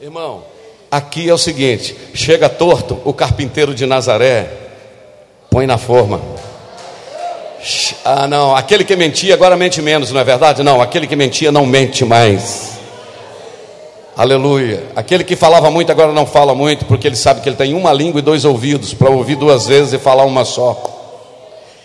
Irmão, 0.01 0.43
aqui 0.89 1.29
é 1.29 1.33
o 1.33 1.37
seguinte: 1.37 1.95
chega 2.13 2.49
torto, 2.49 3.01
o 3.03 3.13
carpinteiro 3.13 3.75
de 3.75 3.85
Nazaré 3.85 4.49
põe 5.49 5.65
na 5.65 5.77
forma. 5.77 6.21
Ah, 8.05 8.27
não, 8.27 8.55
aquele 8.55 8.83
que 8.83 8.95
mentia 8.95 9.33
agora 9.33 9.55
mente 9.57 9.81
menos, 9.81 10.11
não 10.11 10.21
é 10.21 10.23
verdade? 10.23 10.63
Não, 10.63 10.81
aquele 10.81 11.07
que 11.07 11.15
mentia 11.15 11.51
não 11.51 11.65
mente 11.65 12.05
mais. 12.05 12.77
Aleluia. 14.15 14.83
Aquele 14.95 15.23
que 15.23 15.35
falava 15.35 15.69
muito 15.69 15.91
agora 15.91 16.11
não 16.11 16.25
fala 16.25 16.55
muito, 16.55 16.85
porque 16.85 17.07
ele 17.07 17.15
sabe 17.15 17.41
que 17.41 17.49
ele 17.49 17.55
tem 17.55 17.73
uma 17.73 17.93
língua 17.93 18.19
e 18.19 18.23
dois 18.23 18.45
ouvidos 18.45 18.93
para 18.93 19.11
ouvir 19.11 19.35
duas 19.35 19.67
vezes 19.67 19.93
e 19.93 19.99
falar 19.99 20.23
uma 20.23 20.43
só. 20.43 20.97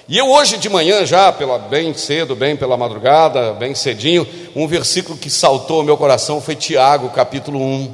E 0.08 0.18
eu 0.18 0.30
hoje 0.30 0.56
de 0.56 0.68
manhã 0.68 1.04
já, 1.04 1.30
pela, 1.32 1.58
bem 1.58 1.92
cedo, 1.94 2.34
bem 2.34 2.56
pela 2.56 2.76
madrugada, 2.76 3.52
bem 3.52 3.74
cedinho, 3.74 4.26
um 4.56 4.66
versículo 4.66 5.16
que 5.16 5.30
saltou 5.30 5.78
ao 5.78 5.84
meu 5.84 5.96
coração 5.96 6.40
foi 6.40 6.54
Tiago, 6.54 7.08
capítulo 7.10 7.60
1. 7.60 7.90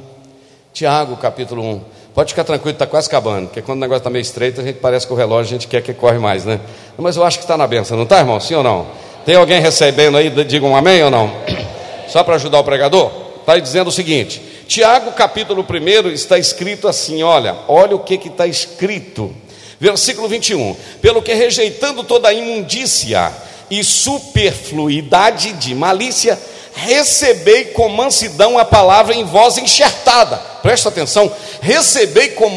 Tiago, 0.73 1.17
capítulo 1.17 1.61
1. 1.61 1.81
Pode 2.13 2.31
ficar 2.31 2.43
tranquilo, 2.43 2.71
está 2.73 2.87
quase 2.87 3.07
acabando, 3.07 3.47
porque 3.47 3.61
quando 3.61 3.77
o 3.77 3.81
negócio 3.81 3.99
está 3.99 4.09
meio 4.09 4.21
estreito, 4.21 4.59
a 4.59 4.63
gente 4.63 4.77
parece 4.77 5.05
que 5.05 5.13
o 5.13 5.15
relógio 5.15 5.55
a 5.55 5.59
gente 5.59 5.67
quer 5.67 5.81
que 5.81 5.93
corre 5.93 6.17
mais, 6.17 6.45
né? 6.45 6.59
Mas 6.99 7.15
eu 7.15 7.23
acho 7.23 7.37
que 7.37 7.45
está 7.45 7.57
na 7.57 7.65
benção, 7.65 7.95
não 7.95 8.03
está, 8.03 8.19
irmão? 8.19 8.39
Sim 8.41 8.55
ou 8.55 8.63
não? 8.63 8.87
Tem 9.25 9.35
alguém 9.35 9.61
recebendo 9.61 10.17
aí? 10.17 10.29
Diga 10.43 10.65
um 10.65 10.75
amém 10.75 11.01
ou 11.01 11.09
não? 11.09 11.31
Só 12.09 12.23
para 12.23 12.35
ajudar 12.35 12.59
o 12.59 12.63
pregador? 12.63 13.09
Está 13.39 13.53
aí 13.53 13.61
dizendo 13.61 13.87
o 13.87 13.91
seguinte: 13.91 14.41
Tiago, 14.67 15.13
capítulo 15.13 15.65
1, 15.65 16.09
está 16.09 16.37
escrito 16.37 16.89
assim: 16.89 17.23
olha, 17.23 17.55
olha 17.69 17.95
o 17.95 17.99
que 17.99 18.15
está 18.15 18.45
escrito. 18.45 19.33
Versículo 19.79 20.27
21: 20.27 20.75
Pelo 21.01 21.21
que 21.21 21.33
rejeitando 21.33 22.03
toda 22.03 22.27
a 22.27 22.33
imundícia 22.33 23.31
e 23.71 23.81
superfluidade 23.81 25.53
de 25.53 25.73
malícia, 25.73 26.37
recebei 26.73 27.65
com 27.65 27.87
mansidão 27.87 28.57
a 28.57 28.65
palavra 28.65 29.15
em 29.15 29.23
voz 29.23 29.57
enxertada. 29.57 30.35
Presta 30.61 30.89
atenção, 30.89 31.31
recebei 31.61 32.31
com 32.31 32.49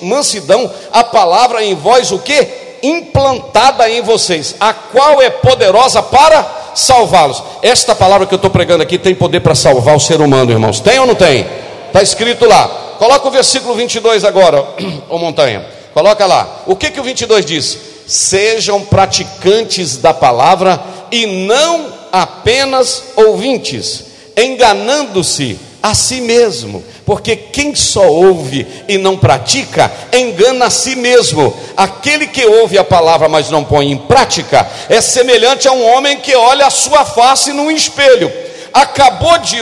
mansidão 0.00 0.72
a 0.90 1.04
palavra 1.04 1.62
em 1.62 1.74
voz 1.74 2.10
o 2.12 2.18
que? 2.18 2.69
Implantada 2.82 3.88
em 3.90 4.00
vocês, 4.02 4.56
a 4.58 4.72
qual 4.72 5.20
é 5.20 5.30
poderosa 5.30 6.02
para 6.02 6.72
salvá-los. 6.74 7.42
Esta 7.62 7.94
palavra 7.94 8.26
que 8.26 8.34
eu 8.34 8.36
estou 8.36 8.50
pregando 8.50 8.82
aqui 8.82 8.98
tem 8.98 9.14
poder 9.14 9.40
para 9.40 9.54
salvar 9.54 9.96
o 9.96 10.00
ser 10.00 10.20
humano, 10.20 10.50
irmãos. 10.50 10.80
Tem 10.80 10.98
ou 10.98 11.06
não 11.06 11.14
tem? 11.14 11.46
Está 11.86 12.02
escrito 12.02 12.46
lá. 12.46 12.68
Coloca 12.98 13.26
o 13.26 13.30
versículo 13.30 13.74
22 13.74 14.24
agora, 14.24 14.64
ô 15.08 15.18
montanha. 15.18 15.64
Coloca 15.94 16.26
lá. 16.26 16.62
O 16.66 16.76
que 16.76 16.90
que 16.90 17.00
o 17.00 17.02
22 17.02 17.44
diz? 17.44 17.78
Sejam 18.06 18.80
praticantes 18.80 19.96
da 19.96 20.12
palavra 20.12 20.80
e 21.10 21.26
não 21.26 21.86
apenas 22.12 23.04
ouvintes, 23.16 24.04
enganando-se 24.36 25.58
a 25.82 25.94
si 25.94 26.20
mesmo, 26.20 26.84
porque 27.06 27.34
quem 27.34 27.74
só 27.74 28.06
ouve 28.06 28.66
e 28.86 28.98
não 28.98 29.16
pratica, 29.16 29.90
engana 30.12 30.66
a 30.66 30.70
si 30.70 30.94
mesmo. 30.94 31.54
Aquele 31.76 32.26
que 32.26 32.44
ouve 32.44 32.78
a 32.78 32.84
palavra, 32.84 33.28
mas 33.28 33.50
não 33.50 33.64
põe 33.64 33.90
em 33.90 33.96
prática, 33.96 34.68
é 34.88 35.00
semelhante 35.00 35.66
a 35.66 35.72
um 35.72 35.84
homem 35.94 36.18
que 36.18 36.34
olha 36.34 36.66
a 36.66 36.70
sua 36.70 37.04
face 37.04 37.52
num 37.52 37.70
espelho. 37.70 38.30
Acabou 38.72 39.38
de 39.38 39.58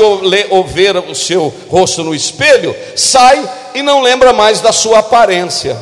ver 0.66 0.96
o 0.96 1.14
seu 1.14 1.52
rosto 1.70 2.04
no 2.04 2.14
espelho, 2.14 2.74
sai 2.94 3.48
e 3.74 3.82
não 3.82 4.02
lembra 4.02 4.32
mais 4.32 4.60
da 4.60 4.72
sua 4.72 4.98
aparência. 4.98 5.76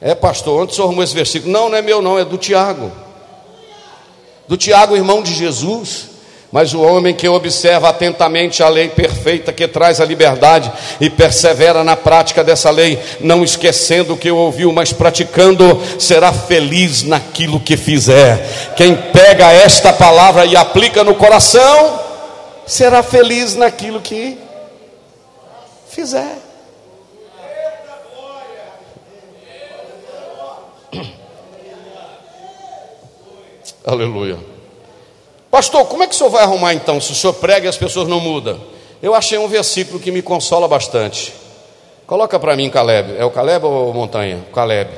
É, 0.00 0.14
pastor, 0.14 0.62
onde 0.62 0.72
o 0.72 0.74
senhor 0.74 0.86
arrumou 0.86 1.04
esse 1.04 1.14
versículo? 1.14 1.52
Não, 1.52 1.68
não 1.68 1.78
é 1.78 1.82
meu, 1.82 2.02
não, 2.02 2.18
é 2.18 2.24
do 2.24 2.36
Tiago 2.36 2.90
do 4.52 4.56
Tiago, 4.58 4.96
irmão 4.96 5.22
de 5.22 5.32
Jesus, 5.32 6.08
mas 6.52 6.72
o 6.74 6.82
homem 6.82 7.14
que 7.14 7.26
observa 7.26 7.88
atentamente 7.88 8.62
a 8.62 8.68
lei 8.68 8.90
perfeita 8.90 9.54
que 9.54 9.66
traz 9.66 10.02
a 10.02 10.04
liberdade 10.04 10.70
e 11.00 11.08
persevera 11.08 11.82
na 11.82 11.96
prática 11.96 12.44
dessa 12.44 12.70
lei, 12.70 13.00
não 13.20 13.42
esquecendo 13.42 14.12
o 14.12 14.18
que 14.18 14.30
ouviu, 14.30 14.70
mas 14.70 14.92
praticando, 14.92 15.80
será 15.98 16.30
feliz 16.30 17.04
naquilo 17.04 17.58
que 17.58 17.74
fizer. 17.74 18.74
Quem 18.76 18.94
pega 18.94 19.50
esta 19.50 19.94
palavra 19.94 20.44
e 20.44 20.54
aplica 20.54 21.02
no 21.02 21.14
coração, 21.14 21.98
será 22.66 23.02
feliz 23.02 23.56
naquilo 23.56 24.02
que 24.02 24.36
fizer. 25.88 26.36
Aleluia. 33.86 34.51
Pastor, 35.52 35.84
como 35.84 36.02
é 36.02 36.06
que 36.06 36.14
o 36.14 36.16
senhor 36.16 36.30
vai 36.30 36.42
arrumar 36.42 36.72
então 36.72 36.98
se 36.98 37.12
o 37.12 37.14
senhor 37.14 37.34
prega 37.34 37.66
e 37.66 37.68
as 37.68 37.76
pessoas 37.76 38.08
não 38.08 38.18
mudam? 38.18 38.58
Eu 39.02 39.14
achei 39.14 39.36
um 39.36 39.46
versículo 39.46 40.00
que 40.00 40.10
me 40.10 40.22
consola 40.22 40.66
bastante. 40.66 41.30
Coloca 42.06 42.40
para 42.40 42.56
mim, 42.56 42.70
Caleb. 42.70 43.16
É 43.18 43.24
o 43.26 43.30
Caleb 43.30 43.66
ou 43.66 43.92
Montanha? 43.92 44.42
Caleb. 44.50 44.90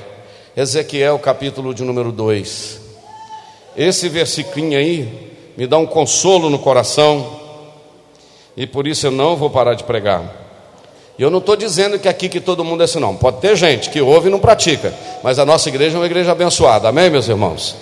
Ezequiel, 0.57 1.19
capítulo 1.19 1.75
de 1.75 1.83
número 1.83 2.13
2. 2.13 2.81
Esse 3.77 4.09
versículo 4.09 4.77
aí 4.77 5.33
me 5.57 5.67
dá 5.67 5.77
um 5.77 5.87
consolo 5.87 6.49
no 6.49 6.61
coração. 6.61 7.41
E 8.57 8.65
por 8.65 8.87
isso 8.87 9.09
eu 9.09 9.11
não 9.11 9.35
vou 9.35 9.51
parar 9.51 9.75
de 9.75 9.83
pregar. 9.83 10.23
E 11.19 11.23
eu 11.25 11.31
não 11.31 11.41
estou 11.41 11.57
dizendo 11.57 11.99
que 11.99 12.07
aqui 12.07 12.29
que 12.29 12.39
todo 12.39 12.63
mundo 12.63 12.83
é 12.83 12.85
assim, 12.85 13.01
não. 13.01 13.17
Pode 13.17 13.41
ter 13.41 13.57
gente 13.57 13.91
que 13.91 14.01
ouve 14.01 14.29
e 14.29 14.31
não 14.31 14.39
pratica. 14.39 14.95
Mas 15.21 15.41
a 15.41 15.45
nossa 15.45 15.69
igreja 15.69 15.97
é 15.97 15.99
uma 15.99 16.07
igreja 16.07 16.31
abençoada. 16.31 16.89
Amém, 16.89 17.11
meus 17.11 17.27
irmãos? 17.27 17.75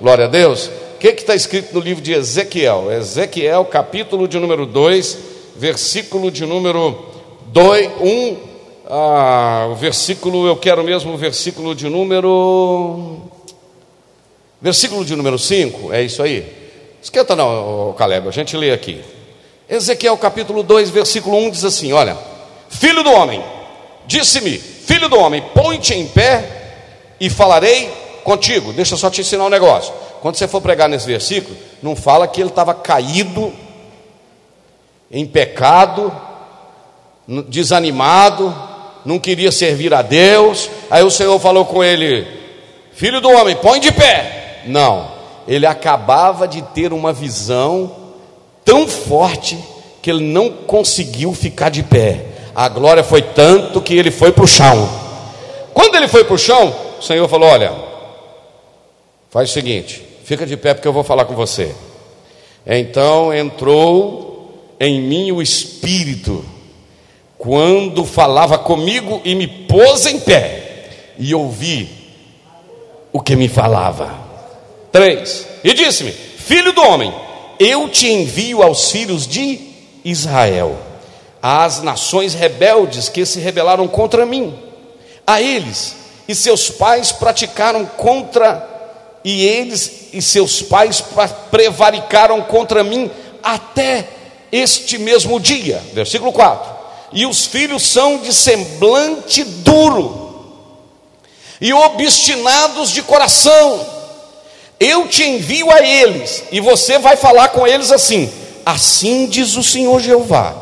Glória 0.00 0.24
a 0.24 0.28
Deus. 0.28 0.70
O 0.98 1.00
que 1.00 1.10
está 1.10 1.36
escrito 1.36 1.72
no 1.72 1.78
livro 1.78 2.02
de 2.02 2.12
Ezequiel? 2.12 2.90
Ezequiel, 2.90 3.64
capítulo 3.66 4.26
de 4.26 4.36
número 4.36 4.66
2, 4.66 5.18
versículo 5.54 6.28
de 6.28 6.44
número 6.44 7.06
2, 7.52 7.88
1. 8.00 8.36
Ah, 8.90 9.68
o 9.70 9.76
versículo, 9.76 10.44
eu 10.48 10.56
quero 10.56 10.82
mesmo 10.82 11.14
o 11.14 11.16
versículo 11.16 11.72
de 11.72 11.88
número. 11.88 13.30
Versículo 14.60 15.04
de 15.04 15.14
número 15.14 15.38
5, 15.38 15.92
é 15.92 16.02
isso 16.02 16.20
aí? 16.20 16.44
Esquenta 17.00 17.36
não, 17.36 17.94
Caleb, 17.96 18.26
a 18.26 18.32
gente 18.32 18.56
lê 18.56 18.72
aqui. 18.72 19.00
Ezequiel 19.68 20.16
capítulo 20.16 20.64
2, 20.64 20.90
versículo 20.90 21.36
1 21.36 21.50
diz 21.50 21.64
assim: 21.64 21.92
Olha, 21.92 22.18
filho 22.68 23.04
do 23.04 23.12
homem, 23.12 23.40
disse-me, 24.04 24.58
filho 24.58 25.08
do 25.08 25.16
homem, 25.16 25.44
põe-te 25.54 25.94
em 25.94 26.08
pé 26.08 26.44
e 27.20 27.30
falarei 27.30 27.88
contigo. 28.24 28.72
Deixa 28.72 28.94
eu 28.94 28.98
só 28.98 29.08
te 29.08 29.20
ensinar 29.20 29.44
um 29.44 29.48
negócio. 29.48 30.07
Quando 30.20 30.36
você 30.36 30.48
for 30.48 30.60
pregar 30.60 30.88
nesse 30.88 31.06
versículo, 31.06 31.56
não 31.82 31.94
fala 31.94 32.26
que 32.26 32.40
ele 32.40 32.50
estava 32.50 32.74
caído, 32.74 33.52
em 35.10 35.24
pecado, 35.26 36.12
desanimado, 37.48 38.54
não 39.04 39.18
queria 39.18 39.50
servir 39.50 39.94
a 39.94 40.02
Deus. 40.02 40.68
Aí 40.90 41.02
o 41.02 41.10
Senhor 41.10 41.38
falou 41.38 41.64
com 41.64 41.82
ele: 41.82 42.26
Filho 42.92 43.20
do 43.20 43.30
homem, 43.30 43.56
põe 43.56 43.80
de 43.80 43.92
pé. 43.92 44.62
Não, 44.66 45.10
ele 45.46 45.64
acabava 45.64 46.46
de 46.46 46.60
ter 46.60 46.92
uma 46.92 47.12
visão 47.12 47.90
tão 48.64 48.86
forte 48.86 49.58
que 50.02 50.10
ele 50.10 50.24
não 50.24 50.50
conseguiu 50.50 51.32
ficar 51.32 51.70
de 51.70 51.82
pé. 51.82 52.26
A 52.54 52.68
glória 52.68 53.02
foi 53.02 53.22
tanto 53.22 53.80
que 53.80 53.94
ele 53.94 54.10
foi 54.10 54.32
para 54.32 54.44
o 54.44 54.48
chão. 54.48 54.88
Quando 55.72 55.94
ele 55.94 56.08
foi 56.08 56.24
para 56.24 56.34
o 56.34 56.38
chão, 56.38 56.74
o 56.98 57.02
Senhor 57.02 57.26
falou: 57.28 57.48
Olha, 57.48 57.88
Faz 59.30 59.50
o 59.50 59.52
seguinte, 59.52 60.02
fica 60.28 60.44
de 60.44 60.58
pé 60.58 60.74
porque 60.74 60.86
eu 60.86 60.92
vou 60.92 61.02
falar 61.02 61.24
com 61.24 61.34
você. 61.34 61.74
Então 62.66 63.32
entrou 63.32 64.74
em 64.78 65.00
mim 65.00 65.32
o 65.32 65.40
Espírito, 65.40 66.44
quando 67.38 68.04
falava 68.04 68.58
comigo 68.58 69.22
e 69.24 69.34
me 69.34 69.46
pôs 69.46 70.04
em 70.04 70.20
pé, 70.20 71.14
e 71.18 71.34
ouvi 71.34 71.88
o 73.10 73.22
que 73.22 73.34
me 73.34 73.48
falava. 73.48 74.14
Três, 74.92 75.48
e 75.64 75.72
disse-me: 75.72 76.12
Filho 76.12 76.74
do 76.74 76.82
homem, 76.82 77.10
eu 77.58 77.88
te 77.88 78.06
envio 78.06 78.62
aos 78.62 78.90
filhos 78.90 79.26
de 79.26 79.58
Israel, 80.04 80.76
às 81.40 81.80
nações 81.80 82.34
rebeldes 82.34 83.08
que 83.08 83.24
se 83.24 83.40
rebelaram 83.40 83.88
contra 83.88 84.26
mim. 84.26 84.54
A 85.26 85.40
eles 85.40 85.96
e 86.28 86.34
seus 86.34 86.70
pais 86.70 87.12
praticaram 87.12 87.86
contra 87.86 88.77
e 89.24 89.44
eles 89.44 90.08
e 90.12 90.22
seus 90.22 90.62
pais 90.62 91.02
prevaricaram 91.50 92.40
contra 92.42 92.84
mim 92.84 93.10
até 93.42 94.08
este 94.50 94.98
mesmo 94.98 95.38
dia. 95.38 95.82
Versículo 95.92 96.32
4. 96.32 96.78
E 97.12 97.26
os 97.26 97.46
filhos 97.46 97.82
são 97.82 98.18
de 98.18 98.32
semblante 98.32 99.42
duro 99.44 100.28
e 101.60 101.72
obstinados 101.72 102.90
de 102.90 103.02
coração. 103.02 103.98
Eu 104.78 105.08
te 105.08 105.24
envio 105.24 105.70
a 105.70 105.82
eles, 105.82 106.44
e 106.52 106.60
você 106.60 106.98
vai 106.98 107.16
falar 107.16 107.48
com 107.48 107.66
eles 107.66 107.90
assim: 107.90 108.30
Assim 108.64 109.26
diz 109.26 109.56
o 109.56 109.62
Senhor 109.62 110.00
Jeová. 110.00 110.54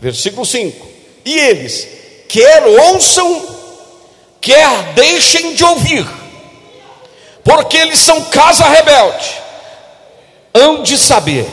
Versículo 0.00 0.44
5: 0.44 0.86
E 1.24 1.38
eles, 1.38 1.86
quer 2.28 2.64
ouçam, 2.64 3.42
quer 4.40 4.94
deixem 4.94 5.54
de 5.54 5.64
ouvir, 5.64 6.04
porque 7.44 7.76
eles 7.76 7.98
são 7.98 8.22
casa 8.24 8.64
rebelde, 8.64 9.30
hão 10.54 10.82
de 10.82 10.96
saber 10.96 11.46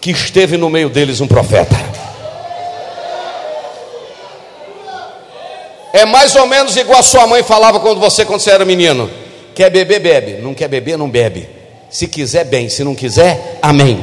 que 0.00 0.10
esteve 0.10 0.56
no 0.56 0.70
meio 0.70 0.88
deles 0.88 1.20
um 1.20 1.26
profeta. 1.26 1.76
É 5.92 6.06
mais 6.06 6.34
ou 6.34 6.46
menos 6.46 6.76
igual 6.76 7.00
a 7.00 7.02
sua 7.02 7.26
mãe 7.26 7.42
falava 7.42 7.78
quando 7.78 8.00
você, 8.00 8.24
quando 8.24 8.40
você 8.40 8.50
era 8.50 8.64
menino: 8.64 9.10
quer 9.54 9.70
beber, 9.70 10.00
bebe, 10.00 10.32
não 10.42 10.54
quer 10.54 10.68
beber, 10.68 10.96
não 10.96 11.08
bebe. 11.08 11.48
Se 11.90 12.06
quiser, 12.06 12.44
bem, 12.44 12.70
se 12.70 12.82
não 12.82 12.94
quiser, 12.94 13.58
amém. 13.60 14.02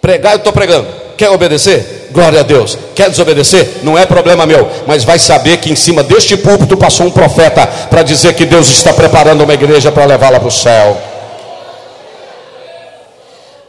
Pregar, 0.00 0.32
eu 0.32 0.38
estou 0.38 0.52
pregando. 0.52 1.01
Quer 1.16 1.30
obedecer? 1.30 2.08
Glória 2.12 2.40
a 2.40 2.42
Deus. 2.42 2.76
Quer 2.94 3.10
desobedecer? 3.10 3.80
Não 3.82 3.96
é 3.96 4.04
problema 4.04 4.46
meu, 4.46 4.68
mas 4.86 5.04
vai 5.04 5.18
saber 5.18 5.58
que 5.58 5.70
em 5.70 5.76
cima 5.76 6.02
deste 6.02 6.36
púlpito 6.36 6.76
passou 6.76 7.06
um 7.06 7.10
profeta 7.10 7.66
para 7.66 8.02
dizer 8.02 8.34
que 8.34 8.44
Deus 8.44 8.68
está 8.68 8.92
preparando 8.92 9.44
uma 9.44 9.54
igreja 9.54 9.90
para 9.90 10.04
levá-la 10.04 10.38
para 10.38 10.48
o 10.48 10.52
céu. 10.52 10.96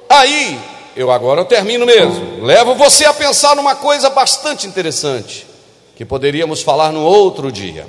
Aí, 0.10 0.60
eu 0.96 1.12
agora 1.12 1.44
termino 1.44 1.86
mesmo. 1.86 2.44
Levo 2.44 2.76
você 2.76 3.06
a 3.06 3.14
pensar 3.14 3.56
numa 3.56 3.76
coisa 3.76 4.10
bastante 4.10 4.68
interessante, 4.68 5.48
que 5.96 6.06
poderíamos 6.06 6.62
falar 6.62 6.92
no 6.92 7.02
outro 7.02 7.52
dia. 7.52 7.88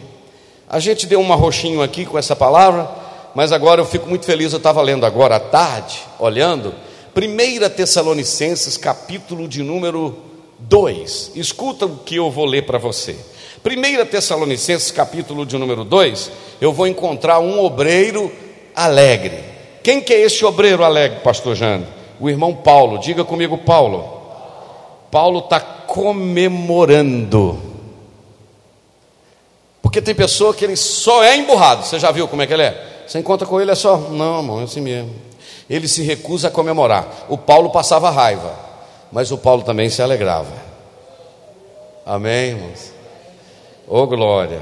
A 0.68 0.78
gente 0.78 1.06
deu 1.06 1.20
um 1.20 1.34
roxinho 1.34 1.82
aqui 1.82 2.06
com 2.06 2.18
essa 2.18 2.34
palavra, 2.34 2.88
mas 3.34 3.52
agora 3.52 3.80
eu 3.80 3.84
fico 3.84 4.08
muito 4.08 4.24
feliz. 4.24 4.52
Eu 4.52 4.56
estava 4.56 4.80
lendo 4.80 5.04
agora 5.04 5.36
à 5.36 5.40
tarde, 5.40 6.00
olhando, 6.18 6.74
1 7.16 7.70
Tessalonicenses, 7.70 8.76
capítulo 8.76 9.46
de 9.46 9.62
número 9.62 10.16
2. 10.58 11.32
Escuta 11.36 11.86
o 11.86 11.98
que 11.98 12.16
eu 12.16 12.28
vou 12.28 12.44
ler 12.44 12.66
para 12.66 12.76
você. 12.76 13.16
1 13.64 14.06
Tessalonicenses, 14.06 14.90
capítulo 14.90 15.46
de 15.46 15.56
número 15.56 15.84
2, 15.84 16.32
eu 16.60 16.72
vou 16.72 16.88
encontrar 16.88 17.38
um 17.38 17.62
obreiro 17.64 18.32
alegre. 18.74 19.44
Quem 19.82 20.00
que 20.00 20.12
é 20.12 20.22
esse 20.22 20.44
obreiro 20.44 20.82
alegre, 20.82 21.20
pastor 21.20 21.54
Jane? 21.54 21.86
O 22.18 22.28
irmão 22.28 22.52
Paulo. 22.52 22.98
Diga 22.98 23.24
comigo, 23.24 23.58
Paulo. 23.58 24.20
Paulo 25.08 25.38
está 25.38 25.60
comemorando. 25.60 27.56
Porque 29.80 30.02
tem 30.02 30.16
pessoa 30.16 30.52
que 30.52 30.64
ele 30.64 30.76
só 30.76 31.22
é 31.22 31.36
emburrado. 31.36 31.84
Você 31.86 32.00
já 32.00 32.10
viu 32.10 32.26
como 32.26 32.42
é 32.42 32.46
que 32.48 32.52
ele 32.52 32.64
é? 32.64 33.04
Você 33.06 33.20
encontra 33.20 33.46
com 33.46 33.60
ele, 33.60 33.70
é 33.70 33.74
só, 33.76 33.98
não, 33.98 34.38
irmão, 34.38 34.60
é 34.60 34.64
assim 34.64 34.80
mesmo. 34.80 35.14
Ele 35.68 35.88
se 35.88 36.02
recusa 36.02 36.48
a 36.48 36.50
comemorar. 36.50 37.26
O 37.28 37.38
Paulo 37.38 37.70
passava 37.70 38.10
raiva 38.10 38.64
mas 39.14 39.30
o 39.30 39.38
Paulo 39.38 39.62
também 39.62 39.88
se 39.88 40.02
alegrava. 40.02 40.52
Amém, 42.04 42.48
irmãos? 42.48 42.92
Ô 43.86 44.00
oh, 44.00 44.06
glória. 44.08 44.60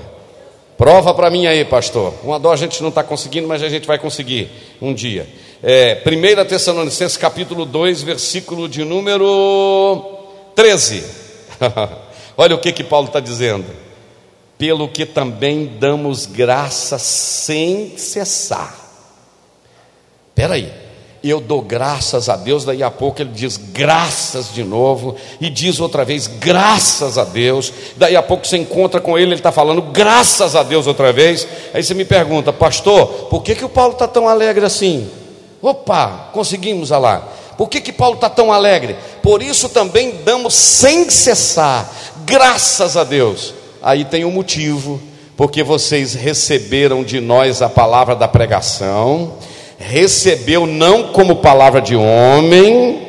Prova 0.76 1.14
para 1.14 1.30
mim 1.30 1.46
aí, 1.46 1.64
pastor. 1.64 2.12
Uma 2.22 2.38
dó 2.38 2.52
a 2.52 2.56
gente 2.56 2.82
não 2.82 2.90
está 2.90 3.02
conseguindo, 3.02 3.48
mas 3.48 3.62
a 3.62 3.70
gente 3.70 3.86
vai 3.86 3.98
conseguir 3.98 4.50
um 4.78 4.92
dia. 4.92 5.26
É, 5.62 6.02
1 6.04 6.44
Tessalonicenses 6.46 7.16
capítulo 7.16 7.64
2, 7.64 8.02
versículo 8.02 8.68
de 8.68 8.84
número 8.84 10.18
13. 10.54 11.02
Olha 12.36 12.54
o 12.54 12.58
que, 12.58 12.72
que 12.72 12.84
Paulo 12.84 13.06
está 13.06 13.20
dizendo. 13.20 13.64
Pelo 14.58 14.86
que 14.86 15.06
também 15.06 15.64
damos 15.80 16.26
graça 16.26 16.98
sem 16.98 17.96
cessar. 17.96 18.78
Espera 20.28 20.54
aí 20.56 20.81
e 21.22 21.30
eu 21.30 21.40
dou 21.40 21.62
graças 21.62 22.28
a 22.28 22.36
Deus. 22.36 22.64
Daí 22.64 22.82
a 22.82 22.90
pouco 22.90 23.22
ele 23.22 23.30
diz 23.30 23.56
graças 23.56 24.52
de 24.52 24.64
novo, 24.64 25.14
e 25.40 25.48
diz 25.48 25.80
outra 25.80 26.04
vez 26.04 26.26
graças 26.26 27.16
a 27.16 27.24
Deus. 27.24 27.72
Daí 27.96 28.16
a 28.16 28.22
pouco 28.22 28.46
você 28.46 28.56
encontra 28.56 29.00
com 29.00 29.16
ele, 29.16 29.28
ele 29.28 29.34
está 29.34 29.52
falando 29.52 29.82
graças 29.82 30.56
a 30.56 30.62
Deus 30.62 30.86
outra 30.86 31.12
vez. 31.12 31.46
Aí 31.72 31.82
você 31.82 31.94
me 31.94 32.04
pergunta, 32.04 32.52
pastor, 32.52 33.06
por 33.30 33.42
que, 33.42 33.54
que 33.54 33.64
o 33.64 33.68
Paulo 33.68 33.92
está 33.92 34.08
tão 34.08 34.28
alegre 34.28 34.64
assim? 34.64 35.08
Opa, 35.60 36.30
conseguimos 36.32 36.90
lá. 36.90 37.28
Por 37.56 37.68
que, 37.68 37.80
que 37.80 37.92
Paulo 37.92 38.16
está 38.16 38.28
tão 38.28 38.52
alegre? 38.52 38.96
Por 39.22 39.42
isso 39.42 39.68
também 39.68 40.16
damos 40.24 40.54
sem 40.54 41.08
cessar, 41.08 41.88
graças 42.24 42.96
a 42.96 43.04
Deus. 43.04 43.54
Aí 43.80 44.04
tem 44.04 44.24
um 44.24 44.30
motivo, 44.30 45.00
porque 45.36 45.62
vocês 45.62 46.14
receberam 46.14 47.04
de 47.04 47.20
nós 47.20 47.62
a 47.62 47.68
palavra 47.68 48.16
da 48.16 48.26
pregação, 48.26 49.34
recebeu 49.88 50.66
não 50.66 51.04
como 51.04 51.36
palavra 51.36 51.80
de 51.80 51.96
homem, 51.96 53.02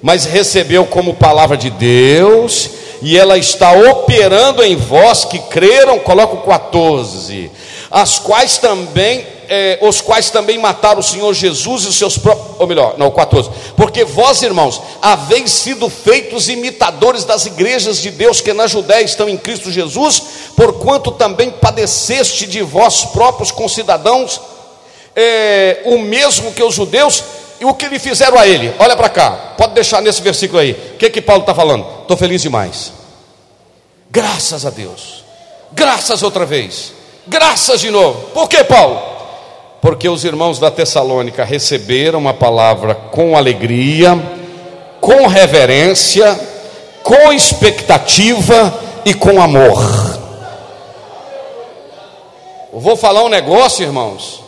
mas 0.00 0.24
recebeu 0.24 0.86
como 0.86 1.14
palavra 1.14 1.56
de 1.56 1.70
Deus, 1.70 2.70
e 3.02 3.18
ela 3.18 3.36
está 3.36 3.72
operando 3.72 4.62
em 4.62 4.76
vós 4.76 5.24
que 5.24 5.38
creram, 5.38 5.98
coloca 5.98 6.34
o 6.34 6.42
14, 6.42 7.50
as 7.90 8.18
quais 8.18 8.58
também 8.58 9.26
é, 9.48 9.78
os 9.82 10.00
quais 10.00 10.30
também 10.30 10.58
mataram 10.58 11.00
o 11.00 11.02
Senhor 11.02 11.32
Jesus 11.32 11.84
e 11.84 11.88
os 11.88 11.96
seus 11.96 12.18
próprios, 12.18 12.56
ou 12.58 12.66
melhor, 12.66 12.94
não, 12.98 13.10
14, 13.10 13.50
porque 13.76 14.04
vós, 14.04 14.42
irmãos, 14.42 14.82
haveis 15.00 15.52
sido 15.52 15.88
feitos 15.88 16.48
imitadores 16.48 17.24
das 17.24 17.46
igrejas 17.46 18.00
de 18.00 18.10
Deus 18.10 18.40
que 18.40 18.52
na 18.52 18.66
Judéia 18.66 19.04
estão 19.04 19.28
em 19.28 19.36
Cristo 19.36 19.70
Jesus, 19.70 20.22
porquanto 20.56 21.12
também 21.12 21.50
padeceste 21.50 22.46
de 22.46 22.62
vós 22.62 23.04
próprios 23.04 23.50
concidadãos, 23.50 24.40
é, 25.16 25.80
o 25.86 25.98
mesmo 25.98 26.52
que 26.52 26.62
os 26.62 26.74
judeus, 26.74 27.24
e 27.58 27.64
o 27.64 27.74
que 27.74 27.88
lhe 27.88 27.98
fizeram 27.98 28.38
a 28.38 28.46
ele, 28.46 28.72
olha 28.78 28.94
para 28.94 29.08
cá, 29.08 29.30
pode 29.56 29.72
deixar 29.72 30.02
nesse 30.02 30.20
versículo 30.20 30.60
aí, 30.60 30.72
o 30.72 30.98
que 30.98 31.08
que 31.08 31.22
Paulo 31.22 31.40
está 31.40 31.54
falando? 31.54 31.86
Estou 32.02 32.16
feliz 32.16 32.42
demais, 32.42 32.92
graças 34.10 34.66
a 34.66 34.70
Deus, 34.70 35.24
graças 35.72 36.22
outra 36.22 36.44
vez, 36.44 36.92
graças 37.26 37.80
de 37.80 37.90
novo, 37.90 38.28
por 38.34 38.48
que 38.48 38.62
Paulo? 38.62 39.16
porque 39.86 40.08
os 40.08 40.24
irmãos 40.24 40.58
da 40.58 40.68
Tessalônica 40.68 41.44
receberam 41.44 42.26
a 42.26 42.34
palavra 42.34 42.92
com 42.92 43.36
alegria, 43.36 44.20
com 45.00 45.28
reverência, 45.28 46.36
com 47.04 47.32
expectativa 47.32 48.76
e 49.04 49.14
com 49.14 49.40
amor. 49.40 49.78
Eu 52.72 52.80
vou 52.80 52.96
falar 52.96 53.22
um 53.22 53.28
negócio, 53.28 53.84
irmãos, 53.84 54.42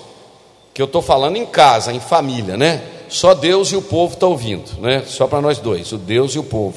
que 0.79 0.83
eu 0.83 0.87
estou 0.87 1.03
falando 1.03 1.35
em 1.35 1.45
casa, 1.45 1.93
em 1.93 1.99
família, 1.99 2.57
né? 2.57 2.81
Só 3.09 3.35
Deus 3.35 3.73
e 3.73 3.77
o 3.77 3.83
povo 3.83 4.13
estão 4.13 4.29
tá 4.29 4.33
ouvindo, 4.33 4.81
né? 4.81 5.03
Só 5.05 5.27
para 5.27 5.41
nós 5.41 5.59
dois, 5.59 5.91
o 5.91 5.99
Deus 5.99 6.37
e 6.37 6.39
o 6.39 6.45
povo. 6.45 6.77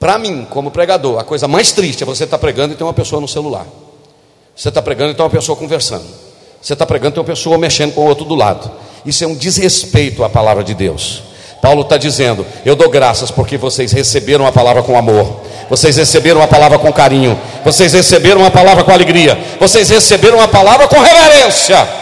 Para 0.00 0.18
mim, 0.18 0.44
como 0.50 0.68
pregador, 0.68 1.16
a 1.20 1.22
coisa 1.22 1.46
mais 1.46 1.70
triste 1.70 2.02
é 2.02 2.04
você 2.04 2.24
estar 2.24 2.38
tá 2.38 2.40
pregando 2.40 2.74
e 2.74 2.76
ter 2.76 2.82
uma 2.82 2.92
pessoa 2.92 3.20
no 3.20 3.28
celular. 3.28 3.68
Você 4.56 4.68
está 4.68 4.82
pregando 4.82 5.12
e 5.12 5.14
tem 5.14 5.24
uma 5.24 5.30
pessoa 5.30 5.56
conversando. 5.56 6.04
Você 6.60 6.72
está 6.72 6.84
pregando, 6.84 7.14
tem 7.14 7.20
uma 7.20 7.26
pessoa 7.26 7.56
mexendo 7.56 7.94
com 7.94 8.00
o 8.00 8.08
outro 8.08 8.24
do 8.24 8.34
lado. 8.34 8.68
Isso 9.06 9.22
é 9.22 9.28
um 9.28 9.36
desrespeito 9.36 10.24
à 10.24 10.28
palavra 10.28 10.64
de 10.64 10.74
Deus. 10.74 11.22
Paulo 11.62 11.82
está 11.82 11.96
dizendo: 11.96 12.44
Eu 12.66 12.74
dou 12.74 12.90
graças 12.90 13.30
porque 13.30 13.56
vocês 13.56 13.92
receberam 13.92 14.44
a 14.44 14.50
palavra 14.50 14.82
com 14.82 14.98
amor, 14.98 15.40
vocês 15.70 15.98
receberam 15.98 16.42
a 16.42 16.48
palavra 16.48 16.80
com 16.80 16.92
carinho, 16.92 17.38
vocês 17.64 17.92
receberam 17.92 18.44
a 18.44 18.50
palavra 18.50 18.82
com 18.82 18.90
alegria, 18.90 19.38
vocês 19.60 19.88
receberam 19.88 20.40
a 20.40 20.48
palavra 20.48 20.88
com 20.88 20.98
reverência. 20.98 22.01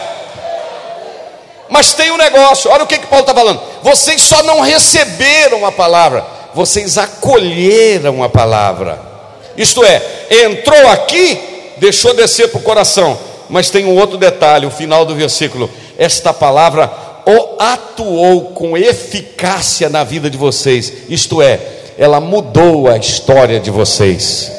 Mas 1.70 1.94
tem 1.94 2.10
um 2.10 2.16
negócio, 2.16 2.70
olha 2.70 2.82
o 2.82 2.86
que, 2.86 2.98
que 2.98 3.06
Paulo 3.06 3.22
está 3.22 3.32
falando: 3.32 3.60
vocês 3.82 4.20
só 4.20 4.42
não 4.42 4.60
receberam 4.60 5.64
a 5.64 5.70
palavra, 5.70 6.26
vocês 6.52 6.98
acolheram 6.98 8.22
a 8.22 8.28
palavra. 8.28 9.00
Isto 9.56 9.84
é, 9.84 10.02
entrou 10.46 10.88
aqui, 10.88 11.38
deixou 11.78 12.12
descer 12.12 12.48
para 12.48 12.58
o 12.58 12.62
coração, 12.62 13.16
mas 13.48 13.70
tem 13.70 13.84
um 13.84 13.96
outro 13.96 14.18
detalhe, 14.18 14.66
o 14.66 14.70
final 14.70 15.04
do 15.04 15.14
versículo. 15.14 15.70
Esta 15.96 16.32
palavra 16.32 16.90
atuou 17.58 18.46
com 18.46 18.76
eficácia 18.76 19.88
na 19.88 20.02
vida 20.02 20.28
de 20.28 20.36
vocês, 20.36 20.92
isto 21.08 21.40
é, 21.40 21.60
ela 21.96 22.20
mudou 22.20 22.88
a 22.88 22.96
história 22.96 23.60
de 23.60 23.70
vocês. 23.70 24.50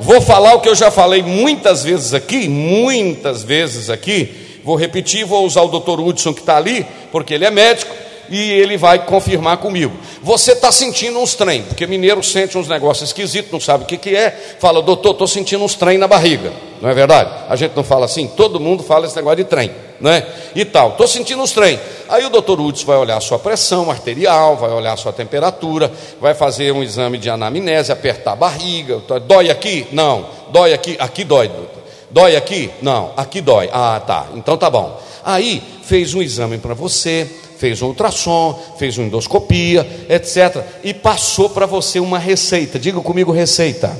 Vou 0.00 0.20
falar 0.20 0.54
o 0.54 0.60
que 0.60 0.68
eu 0.68 0.74
já 0.74 0.90
falei 0.90 1.22
muitas 1.22 1.84
vezes 1.84 2.14
aqui, 2.14 2.48
muitas 2.48 3.42
vezes 3.42 3.90
aqui. 3.90 4.47
Vou 4.68 4.76
repetir, 4.76 5.24
vou 5.24 5.46
usar 5.46 5.62
o 5.62 5.68
doutor 5.68 5.98
Hudson 5.98 6.34
que 6.34 6.40
está 6.40 6.58
ali, 6.58 6.84
porque 7.10 7.32
ele 7.32 7.46
é 7.46 7.50
médico 7.50 7.90
e 8.28 8.52
ele 8.52 8.76
vai 8.76 8.98
confirmar 8.98 9.56
comigo. 9.56 9.96
Você 10.20 10.52
está 10.52 10.70
sentindo 10.70 11.18
uns 11.18 11.34
trem, 11.34 11.62
porque 11.62 11.86
mineiro 11.86 12.22
sente 12.22 12.58
uns 12.58 12.68
negócios 12.68 13.08
esquisitos, 13.08 13.50
não 13.50 13.60
sabe 13.60 13.84
o 13.84 13.86
que, 13.86 13.96
que 13.96 14.14
é, 14.14 14.30
fala, 14.60 14.82
doutor, 14.82 15.12
estou 15.12 15.26
sentindo 15.26 15.64
uns 15.64 15.74
trem 15.74 15.96
na 15.96 16.06
barriga, 16.06 16.52
não 16.82 16.90
é 16.90 16.92
verdade? 16.92 17.30
A 17.48 17.56
gente 17.56 17.74
não 17.74 17.82
fala 17.82 18.04
assim, 18.04 18.26
todo 18.26 18.60
mundo 18.60 18.82
fala 18.82 19.06
esse 19.06 19.16
negócio 19.16 19.38
de 19.38 19.44
trem, 19.44 19.70
né? 20.02 20.26
E 20.54 20.66
tal, 20.66 20.90
estou 20.90 21.08
sentindo 21.08 21.42
uns 21.42 21.52
trem. 21.52 21.80
Aí 22.06 22.26
o 22.26 22.28
doutor 22.28 22.60
Hudson 22.60 22.84
vai 22.84 22.98
olhar 22.98 23.16
a 23.16 23.22
sua 23.22 23.38
pressão 23.38 23.90
arterial, 23.90 24.54
vai 24.58 24.68
olhar 24.68 24.92
a 24.92 24.96
sua 24.98 25.14
temperatura, 25.14 25.90
vai 26.20 26.34
fazer 26.34 26.72
um 26.72 26.82
exame 26.82 27.16
de 27.16 27.30
anamnese, 27.30 27.90
apertar 27.90 28.32
a 28.32 28.36
barriga, 28.36 29.00
dói 29.26 29.48
aqui? 29.48 29.86
Não, 29.92 30.26
dói 30.50 30.74
aqui, 30.74 30.94
aqui 31.00 31.24
dói, 31.24 31.48
doutor. 31.48 31.78
Dói 32.10 32.36
aqui? 32.36 32.70
Não, 32.80 33.12
aqui 33.16 33.40
dói. 33.40 33.68
Ah, 33.72 34.00
tá, 34.04 34.26
então 34.34 34.56
tá 34.56 34.70
bom. 34.70 35.00
Aí 35.24 35.62
fez 35.82 36.14
um 36.14 36.22
exame 36.22 36.58
para 36.58 36.74
você, 36.74 37.28
fez 37.58 37.82
um 37.82 37.88
ultrassom, 37.88 38.58
fez 38.78 38.96
uma 38.96 39.06
endoscopia, 39.06 39.86
etc. 40.08 40.62
E 40.82 40.94
passou 40.94 41.50
para 41.50 41.66
você 41.66 42.00
uma 42.00 42.18
receita. 42.18 42.78
Diga 42.78 43.00
comigo, 43.00 43.32
receita. 43.32 43.94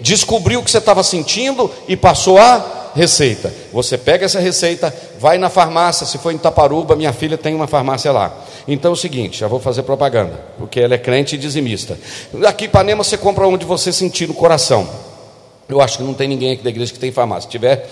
Descobriu 0.00 0.60
o 0.60 0.62
que 0.62 0.70
você 0.70 0.78
estava 0.78 1.02
sentindo 1.02 1.70
e 1.88 1.96
passou 1.96 2.38
a 2.38 2.90
receita. 2.94 3.52
Você 3.72 3.98
pega 3.98 4.24
essa 4.24 4.40
receita, 4.40 4.94
vai 5.18 5.36
na 5.36 5.50
farmácia. 5.50 6.06
Se 6.06 6.16
for 6.18 6.32
em 6.32 6.38
Taparuba, 6.38 6.96
minha 6.96 7.12
filha 7.12 7.36
tem 7.36 7.54
uma 7.54 7.66
farmácia 7.66 8.10
lá. 8.10 8.34
Então 8.66 8.90
é 8.90 8.94
o 8.94 8.96
seguinte, 8.96 9.40
já 9.40 9.46
vou 9.46 9.60
fazer 9.60 9.82
propaganda, 9.82 10.40
porque 10.58 10.80
ela 10.80 10.94
é 10.94 10.98
crente 10.98 11.34
e 11.36 11.38
dizimista. 11.38 11.98
Aqui 12.46 12.64
em 12.64 12.68
Ipanema 12.68 13.04
você 13.04 13.16
compra 13.16 13.46
onde 13.46 13.64
você 13.64 13.92
sentir 13.92 14.26
no 14.26 14.34
coração. 14.34 14.88
Eu 15.68 15.80
acho 15.80 15.98
que 15.98 16.04
não 16.04 16.14
tem 16.14 16.28
ninguém 16.28 16.52
aqui 16.52 16.62
da 16.62 16.70
igreja 16.70 16.92
que 16.92 16.98
tem 16.98 17.10
farmácia. 17.10 17.42
Se 17.42 17.48
tiver, 17.48 17.88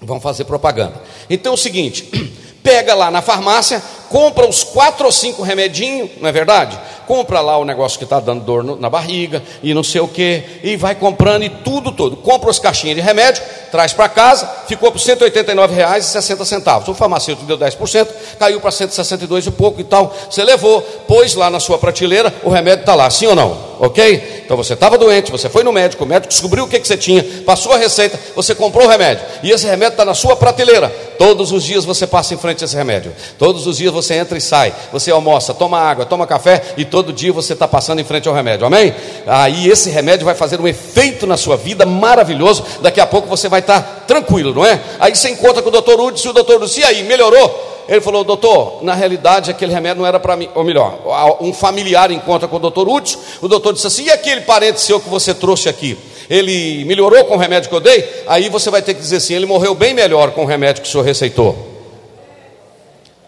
vão 0.00 0.20
fazer 0.20 0.44
propaganda. 0.44 0.94
Então 1.28 1.52
é 1.52 1.54
o 1.54 1.58
seguinte 1.58 2.10
pega 2.62 2.94
lá 2.94 3.10
na 3.10 3.20
farmácia, 3.20 3.82
compra 4.08 4.48
os 4.48 4.64
quatro 4.64 5.06
ou 5.06 5.12
cinco 5.12 5.42
remedinhos, 5.42 6.10
não 6.20 6.28
é 6.28 6.32
verdade? 6.32 6.78
Compra 7.06 7.40
lá 7.40 7.56
o 7.58 7.64
negócio 7.64 7.98
que 7.98 8.04
está 8.04 8.20
dando 8.20 8.44
dor 8.44 8.64
no, 8.64 8.76
na 8.76 8.88
barriga 8.88 9.42
e 9.62 9.74
não 9.74 9.82
sei 9.82 10.00
o 10.00 10.08
que, 10.08 10.42
e 10.62 10.76
vai 10.76 10.94
comprando 10.94 11.44
e 11.44 11.48
tudo, 11.48 11.92
todo. 11.92 12.16
Compra 12.16 12.50
as 12.50 12.58
caixinhas 12.58 12.96
de 12.96 13.02
remédio, 13.02 13.42
traz 13.70 13.92
para 13.92 14.08
casa, 14.08 14.48
ficou 14.66 14.90
por 14.90 15.00
R$ 15.00 15.16
189,60. 15.16 16.88
O 16.88 16.94
farmacêutico 16.94 17.46
deu 17.46 17.58
10%, 17.58 18.08
caiu 18.38 18.60
para 18.60 18.70
162 18.70 19.46
e 19.46 19.50
pouco 19.50 19.80
e 19.80 19.84
tal. 19.84 20.14
Você 20.30 20.42
levou, 20.44 20.80
pôs 21.06 21.34
lá 21.34 21.50
na 21.50 21.60
sua 21.60 21.78
prateleira, 21.78 22.32
o 22.42 22.50
remédio 22.50 22.82
está 22.82 22.94
lá, 22.94 23.08
sim 23.10 23.26
ou 23.26 23.34
não? 23.34 23.74
Ok? 23.80 24.42
Então 24.44 24.56
você 24.56 24.74
estava 24.74 24.96
doente, 24.98 25.30
você 25.30 25.48
foi 25.48 25.64
no 25.64 25.72
médico, 25.72 26.04
o 26.04 26.06
médico 26.06 26.28
descobriu 26.28 26.64
o 26.64 26.68
que, 26.68 26.78
que 26.78 26.86
você 26.86 26.96
tinha, 26.96 27.24
passou 27.44 27.72
a 27.72 27.76
receita, 27.76 28.18
você 28.36 28.54
comprou 28.54 28.86
o 28.86 28.88
remédio, 28.88 29.24
e 29.42 29.50
esse 29.50 29.66
remédio 29.66 29.94
está 29.94 30.04
na 30.04 30.14
sua 30.14 30.36
prateleira. 30.36 30.88
Todos 31.18 31.52
os 31.52 31.64
dias 31.64 31.84
você 31.84 32.06
passa 32.06 32.34
em 32.34 32.36
frente 32.36 32.62
a 32.62 32.66
esse 32.66 32.76
remédio, 32.76 33.12
todos 33.38 33.66
os 33.66 33.78
dias 33.78 33.92
você 33.92 34.14
entra 34.14 34.36
e 34.36 34.40
sai, 34.40 34.74
você 34.92 35.10
almoça, 35.10 35.54
toma 35.54 35.78
água, 35.78 36.04
toma 36.04 36.26
café, 36.26 36.62
e 36.76 36.84
todo 36.94 37.12
dia 37.12 37.32
você 37.32 37.54
está 37.54 37.66
passando 37.66 38.00
em 38.00 38.04
frente 38.04 38.28
ao 38.28 38.34
remédio, 38.34 38.64
amém? 38.64 38.94
Aí 39.26 39.68
esse 39.68 39.90
remédio 39.90 40.24
vai 40.24 40.36
fazer 40.36 40.60
um 40.60 40.68
efeito 40.68 41.26
na 41.26 41.36
sua 41.36 41.56
vida 41.56 41.84
maravilhoso, 41.84 42.64
daqui 42.80 43.00
a 43.00 43.06
pouco 43.06 43.26
você 43.26 43.48
vai 43.48 43.58
estar 43.58 43.82
tá 43.82 44.00
tranquilo, 44.06 44.54
não 44.54 44.64
é? 44.64 44.80
Aí 45.00 45.12
você 45.12 45.28
encontra 45.28 45.60
com 45.60 45.70
o 45.70 45.72
doutor 45.72 46.00
Udes, 46.00 46.24
e 46.24 46.28
o 46.28 46.32
doutor 46.32 46.60
disse, 46.60 46.82
e 46.82 46.84
aí, 46.84 47.02
melhorou? 47.02 47.82
Ele 47.88 48.00
falou, 48.00 48.22
doutor, 48.22 48.78
na 48.84 48.94
realidade 48.94 49.50
aquele 49.50 49.72
remédio 49.72 50.02
não 50.02 50.06
era 50.06 50.20
para 50.20 50.36
mim, 50.36 50.48
ou 50.54 50.62
melhor, 50.62 51.00
um 51.40 51.52
familiar 51.52 52.12
encontra 52.12 52.46
com 52.46 52.56
o 52.56 52.60
doutor 52.60 52.88
Hudson, 52.88 53.18
o 53.42 53.48
doutor 53.48 53.72
disse 53.72 53.88
assim, 53.88 54.04
e 54.04 54.10
aquele 54.12 54.42
parente 54.42 54.80
seu 54.80 55.00
que 55.00 55.08
você 55.08 55.34
trouxe 55.34 55.68
aqui? 55.68 55.98
Ele 56.30 56.84
melhorou 56.84 57.24
com 57.24 57.34
o 57.34 57.38
remédio 57.38 57.68
que 57.68 57.74
eu 57.74 57.80
dei? 57.80 58.08
Aí 58.28 58.48
você 58.48 58.70
vai 58.70 58.82
ter 58.82 58.94
que 58.94 59.00
dizer 59.00 59.16
assim, 59.16 59.34
ele 59.34 59.46
morreu 59.46 59.74
bem 59.74 59.92
melhor 59.92 60.30
com 60.30 60.44
o 60.44 60.46
remédio 60.46 60.80
que 60.80 60.88
o 60.88 60.92
senhor 60.92 61.02
receitou. 61.02 61.58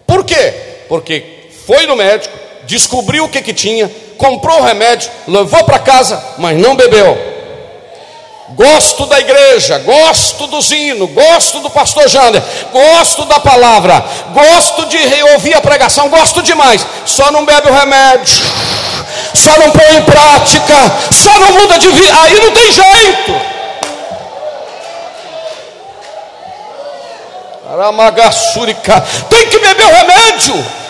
Por 0.07 0.25
quê? 0.25 0.55
Porque 0.89 1.49
foi 1.67 1.85
no 1.85 1.97
médico, 1.97 2.46
descobriu 2.67 3.25
o 3.25 3.29
que, 3.29 3.43
que 3.43 3.55
tinha, 3.55 3.91
comprou 4.19 4.61
o 4.61 4.65
remédio, 4.65 5.11
levou 5.27 5.65
para 5.65 5.79
casa, 5.79 6.23
mas 6.39 6.59
não 6.59 6.77
bebeu. 6.77 7.37
Gosto 8.51 9.07
da 9.07 9.19
igreja, 9.19 9.79
gosto 9.79 10.47
do 10.47 10.61
zino, 10.61 11.09
gosto 11.09 11.59
do 11.61 11.69
pastor 11.69 12.09
Jander, 12.09 12.41
gosto 12.73 13.25
da 13.25 13.41
palavra, 13.41 14.05
gosto 14.33 14.87
de 14.87 14.99
ouvir 15.33 15.55
a 15.55 15.61
pregação, 15.61 16.09
gosto 16.09 16.41
demais. 16.43 16.87
Só 17.05 17.33
não 17.33 17.45
bebe 17.45 17.69
o 17.69 17.75
remédio, 17.75 18.45
só 19.35 19.59
não 19.59 19.71
põe 19.73 19.97
em 19.97 20.03
prática, 20.03 20.75
só 21.13 21.39
não 21.41 21.53
muda 21.53 21.77
de 21.79 21.89
vida. 21.89 22.21
Aí 22.21 22.41
não 22.41 22.53
tem 22.53 22.73
jeito. 22.73 23.57
Tem 29.29 29.49
que 29.49 29.59
beber 29.59 29.87
o 29.87 29.91
remédio. 29.91 30.86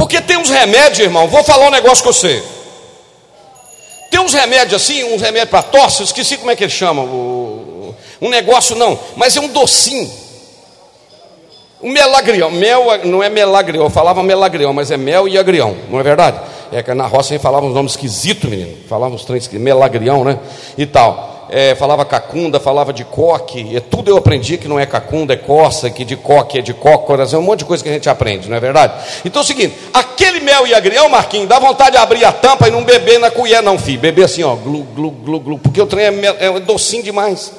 Porque 0.00 0.18
tem 0.18 0.38
uns 0.38 0.48
remédios, 0.48 0.98
irmão. 1.00 1.28
Vou 1.28 1.44
falar 1.44 1.66
um 1.66 1.70
negócio 1.70 2.02
com 2.02 2.10
você. 2.10 2.42
Tem 4.10 4.18
uns 4.18 4.32
remédios 4.32 4.82
assim, 4.82 5.04
uns 5.04 5.20
remédios 5.20 5.50
para 5.50 5.62
tosse, 5.62 6.02
esqueci 6.02 6.38
como 6.38 6.50
é 6.50 6.56
que 6.56 6.64
ele 6.64 6.72
chama. 6.72 7.02
um 7.02 8.28
negócio 8.30 8.74
não, 8.74 8.98
mas 9.14 9.36
é 9.36 9.40
um 9.40 9.48
docinho. 9.48 10.10
O 11.82 11.88
melagrião, 11.88 12.50
mel 12.50 12.86
não 13.04 13.22
é 13.22 13.28
melagrião, 13.28 13.84
eu 13.84 13.90
falava 13.90 14.22
melagrião, 14.22 14.72
mas 14.72 14.90
é 14.90 14.96
mel 14.96 15.28
e 15.28 15.36
agrião, 15.36 15.76
não 15.90 16.00
é 16.00 16.02
verdade? 16.02 16.40
É 16.72 16.82
que 16.82 16.94
na 16.94 17.06
roça 17.06 17.28
a 17.28 17.36
gente 17.36 17.42
falava 17.42 17.66
uns 17.66 17.74
nomes 17.74 17.92
esquisitos, 17.92 18.48
menino. 18.48 18.78
Falava 18.88 19.14
uns 19.14 19.24
trens 19.26 19.48
melagrião, 19.48 20.24
né? 20.24 20.38
E 20.78 20.86
tal. 20.86 21.39
É, 21.50 21.74
falava 21.74 22.04
cacunda, 22.04 22.60
falava 22.60 22.92
de 22.92 23.04
coque, 23.04 23.76
é, 23.76 23.80
tudo 23.80 24.10
eu 24.10 24.16
aprendi 24.16 24.56
que 24.56 24.68
não 24.68 24.78
é 24.78 24.86
cacunda, 24.86 25.34
é 25.34 25.36
coça, 25.36 25.90
que 25.90 26.04
de 26.04 26.16
coque 26.16 26.58
é 26.58 26.62
de 26.62 26.72
cócoras, 26.72 27.34
é 27.34 27.38
um 27.38 27.42
monte 27.42 27.60
de 27.60 27.64
coisa 27.64 27.82
que 27.82 27.88
a 27.88 27.92
gente 27.92 28.08
aprende, 28.08 28.48
não 28.48 28.56
é 28.56 28.60
verdade? 28.60 28.94
Então 29.24 29.42
é 29.42 29.44
o 29.44 29.46
seguinte, 29.46 29.74
aquele 29.92 30.40
mel 30.40 30.66
e 30.66 30.74
agrião, 30.74 31.08
Marquinhos, 31.08 31.48
dá 31.48 31.58
vontade 31.58 31.92
de 31.92 31.96
abrir 31.96 32.24
a 32.24 32.32
tampa 32.32 32.68
e 32.68 32.70
não 32.70 32.84
beber 32.84 33.18
na 33.18 33.30
colher, 33.30 33.62
não, 33.62 33.78
filho. 33.78 34.00
Beber 34.00 34.24
assim, 34.24 34.42
ó, 34.42 34.54
glu, 34.54 34.84
glu, 34.94 35.10
glu, 35.10 35.40
glu, 35.40 35.58
porque 35.58 35.80
o 35.80 35.86
trem 35.86 36.04
é, 36.04 36.46
é 36.46 36.60
docinho 36.60 37.02
demais. 37.02 37.52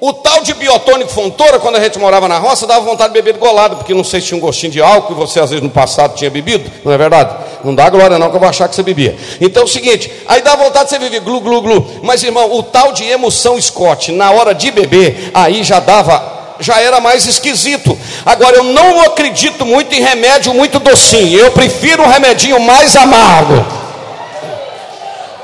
O 0.00 0.12
tal 0.12 0.42
de 0.42 0.54
biotônico 0.54 1.10
fontora, 1.10 1.58
quando 1.58 1.74
a 1.76 1.80
gente 1.80 1.98
morava 1.98 2.28
na 2.28 2.38
roça, 2.38 2.68
dava 2.68 2.84
vontade 2.84 3.12
de 3.12 3.14
beber 3.14 3.34
de 3.34 3.40
golado, 3.40 3.76
porque 3.76 3.92
não 3.92 4.04
sei 4.04 4.20
se 4.20 4.28
tinha 4.28 4.38
um 4.38 4.40
gostinho 4.40 4.70
de 4.70 4.80
álcool 4.80 5.12
e 5.12 5.16
você 5.16 5.40
às 5.40 5.50
vezes 5.50 5.62
no 5.62 5.70
passado 5.70 6.14
tinha 6.14 6.30
bebido, 6.30 6.70
não 6.84 6.92
é 6.92 6.96
verdade? 6.96 7.34
Não 7.64 7.74
dá 7.74 7.90
glória 7.90 8.16
não 8.16 8.30
que 8.30 8.36
eu 8.36 8.40
vou 8.40 8.48
achar 8.48 8.68
que 8.68 8.76
você 8.76 8.82
bebia. 8.84 9.16
Então 9.40 9.62
é 9.62 9.64
o 9.64 9.68
seguinte, 9.68 10.10
aí 10.28 10.40
dá 10.40 10.54
vontade 10.54 10.84
de 10.84 10.90
você 10.90 10.98
beber 11.00 11.20
glu 11.20 11.40
glu 11.40 11.60
glu, 11.60 12.00
mas 12.04 12.22
irmão, 12.22 12.52
o 12.52 12.62
tal 12.62 12.92
de 12.92 13.04
emoção 13.04 13.60
Scott, 13.60 14.12
na 14.12 14.30
hora 14.30 14.54
de 14.54 14.70
beber, 14.70 15.32
aí 15.34 15.64
já 15.64 15.80
dava 15.80 16.38
já 16.60 16.80
era 16.80 17.00
mais 17.00 17.26
esquisito. 17.26 17.96
Agora 18.26 18.56
eu 18.56 18.64
não 18.64 19.02
acredito 19.02 19.64
muito 19.64 19.94
em 19.94 20.00
remédio 20.00 20.52
muito 20.52 20.80
docinho. 20.80 21.38
Eu 21.38 21.52
prefiro 21.52 22.02
um 22.02 22.08
remedinho 22.08 22.58
mais 22.60 22.96
amargo. 22.96 23.77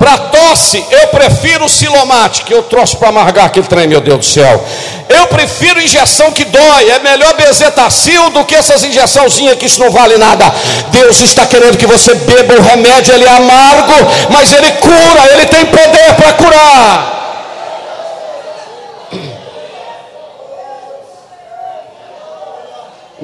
Para 0.05 0.19
tosse, 0.19 0.85
eu 0.91 1.07
prefiro 1.07 1.65
o 1.65 1.69
silomate, 1.69 2.43
que 2.43 2.53
eu 2.53 2.61
trouxe 2.61 2.95
para 2.95 3.09
amargar 3.09 3.45
aquele 3.45 3.65
trem, 3.65 3.87
meu 3.87 3.99
Deus 3.99 4.19
do 4.19 4.25
céu. 4.25 4.63
Eu 5.09 5.25
prefiro 5.25 5.81
injeção 5.81 6.31
que 6.31 6.45
dói, 6.45 6.91
é 6.91 6.99
melhor 6.99 7.33
bezetacil 7.35 8.29
do 8.29 8.45
que 8.45 8.53
essas 8.53 8.83
injeçãozinhas 8.83 9.57
que 9.57 9.65
isso 9.65 9.79
não 9.79 9.89
vale 9.89 10.15
nada. 10.19 10.45
Deus 10.91 11.19
está 11.21 11.47
querendo 11.47 11.75
que 11.75 11.87
você 11.87 12.13
beba 12.13 12.53
o 12.53 12.61
remédio, 12.61 13.15
ele 13.15 13.25
é 13.25 13.29
amargo, 13.29 13.93
mas 14.29 14.53
ele 14.53 14.71
cura, 14.73 15.33
ele 15.33 15.47
tem 15.47 15.65
poder 15.65 16.13
para 16.13 16.33
curar. 16.33 17.24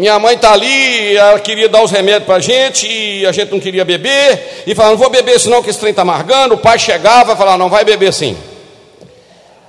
Minha 0.01 0.17
mãe 0.17 0.33
está 0.33 0.53
ali, 0.53 1.15
ela 1.15 1.39
queria 1.39 1.69
dar 1.69 1.83
os 1.83 1.91
remédios 1.91 2.23
para 2.23 2.37
a 2.37 2.39
gente 2.39 2.87
e 2.87 3.23
a 3.23 3.31
gente 3.31 3.51
não 3.51 3.59
queria 3.59 3.85
beber. 3.85 4.63
E 4.65 4.73
falava, 4.73 4.93
não 4.93 4.97
vou 4.97 5.11
beber 5.11 5.39
senão 5.39 5.61
que 5.61 5.69
esse 5.69 5.77
trem 5.77 5.91
está 5.91 6.01
amargando. 6.01 6.55
O 6.55 6.57
pai 6.57 6.79
chegava 6.79 7.33
e 7.33 7.35
falava, 7.35 7.59
não 7.59 7.69
vai 7.69 7.85
beber 7.85 8.11
sim. 8.11 8.35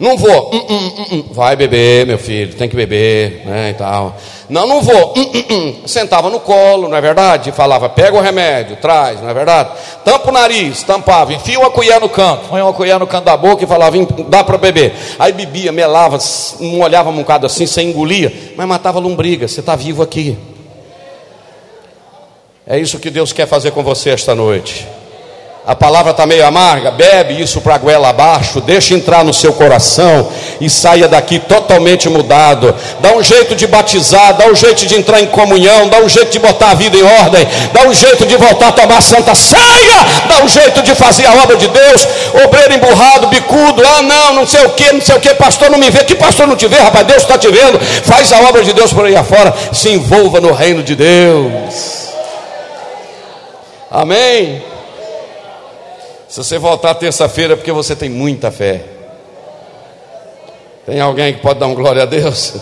Não 0.02 0.16
vou. 0.16 0.50
Hum, 0.52 0.66
hum, 0.68 0.92
hum, 0.98 1.06
hum, 1.12 1.24
Vai 1.30 1.54
beber, 1.54 2.04
meu 2.04 2.18
filho, 2.18 2.52
tem 2.56 2.68
que 2.68 2.74
beber, 2.74 3.42
né, 3.46 3.70
e 3.70 3.74
tal. 3.74 4.16
Não, 4.48 4.66
não 4.66 4.82
vou. 4.82 5.14
Hum, 5.16 5.76
Sentava 5.86 6.28
no 6.28 6.40
colo, 6.40 6.88
não 6.88 6.96
é 6.96 7.00
verdade? 7.00 7.52
Falava, 7.52 7.88
pega 7.88 8.16
o 8.16 8.20
remédio, 8.20 8.74
traz, 8.78 9.22
não 9.22 9.30
é 9.30 9.32
verdade? 9.32 9.70
Tampa 10.04 10.28
o 10.28 10.32
nariz, 10.32 10.82
tampava, 10.82 11.32
enfia 11.32 11.56
uma 11.56 11.70
colher 11.70 12.00
no 12.00 12.08
canto, 12.08 12.48
põe 12.48 12.60
uma 12.60 12.72
colher 12.72 12.98
no 12.98 13.06
canto 13.06 13.26
da 13.26 13.36
boca 13.36 13.62
e 13.62 13.66
falava, 13.66 13.96
dá 14.26 14.42
para 14.42 14.58
beber. 14.58 14.92
Aí 15.20 15.32
bebia, 15.32 15.70
melava, 15.70 16.18
molhava 16.58 17.08
um 17.08 17.18
bocado 17.18 17.46
assim, 17.46 17.64
sem 17.64 17.90
engolia, 17.90 18.52
mas 18.56 18.66
matava 18.66 18.98
lombriga, 18.98 19.46
você 19.46 19.60
está 19.60 19.76
vivo 19.76 20.02
aqui. 20.02 20.36
É 22.66 22.76
isso 22.76 22.98
que 22.98 23.08
Deus 23.08 23.32
quer 23.32 23.46
fazer 23.46 23.70
com 23.70 23.84
você 23.84 24.10
esta 24.10 24.34
noite 24.34 24.84
a 25.64 25.76
palavra 25.76 26.10
está 26.10 26.26
meio 26.26 26.44
amarga, 26.44 26.90
bebe 26.90 27.40
isso 27.40 27.60
para 27.60 27.76
a 27.76 27.78
goela 27.78 28.08
abaixo, 28.08 28.60
deixa 28.60 28.94
entrar 28.94 29.24
no 29.24 29.32
seu 29.32 29.52
coração 29.52 30.28
e 30.60 30.68
saia 30.68 31.06
daqui 31.06 31.38
totalmente 31.38 32.08
mudado. 32.08 32.74
Dá 32.98 33.12
um 33.12 33.22
jeito 33.22 33.54
de 33.54 33.68
batizar, 33.68 34.34
dá 34.34 34.46
um 34.46 34.56
jeito 34.56 34.84
de 34.84 34.96
entrar 34.96 35.20
em 35.20 35.26
comunhão, 35.28 35.88
dá 35.88 35.98
um 35.98 36.08
jeito 36.08 36.32
de 36.32 36.40
botar 36.40 36.70
a 36.70 36.74
vida 36.74 36.96
em 36.96 37.04
ordem, 37.04 37.46
dá 37.72 37.82
um 37.82 37.94
jeito 37.94 38.26
de 38.26 38.36
voltar 38.36 38.68
a 38.68 38.72
tomar 38.72 39.00
santa 39.00 39.36
saia, 39.36 40.04
dá 40.28 40.42
um 40.42 40.48
jeito 40.48 40.82
de 40.82 40.96
fazer 40.96 41.26
a 41.26 41.34
obra 41.34 41.56
de 41.56 41.68
Deus. 41.68 42.08
Obreiro 42.44 42.74
emburrado, 42.74 43.28
bicudo, 43.28 43.84
ah 43.86 44.02
não, 44.02 44.34
não 44.34 44.46
sei 44.48 44.66
o 44.66 44.70
que, 44.70 44.92
não 44.92 45.00
sei 45.00 45.14
o 45.14 45.20
que, 45.20 45.32
pastor 45.34 45.70
não 45.70 45.78
me 45.78 45.90
vê, 45.90 46.02
que 46.02 46.16
pastor 46.16 46.48
não 46.48 46.56
te 46.56 46.66
vê, 46.66 46.78
rapaz, 46.78 47.06
Deus 47.06 47.22
está 47.22 47.38
te 47.38 47.48
vendo. 47.48 47.78
Faz 47.78 48.32
a 48.32 48.40
obra 48.48 48.64
de 48.64 48.72
Deus 48.72 48.92
por 48.92 49.06
aí 49.06 49.14
afora, 49.14 49.54
se 49.72 49.90
envolva 49.90 50.40
no 50.40 50.52
reino 50.52 50.82
de 50.82 50.96
Deus. 50.96 52.08
Amém. 53.88 54.71
Se 56.32 56.42
você 56.42 56.58
voltar 56.58 56.94
terça-feira, 56.94 57.52
é 57.52 57.56
porque 57.56 57.70
você 57.70 57.94
tem 57.94 58.08
muita 58.08 58.50
fé. 58.50 58.82
Tem 60.86 60.98
alguém 60.98 61.34
que 61.34 61.40
pode 61.42 61.60
dar 61.60 61.66
um 61.66 61.74
glória 61.74 62.04
a 62.04 62.06
Deus? 62.06 62.54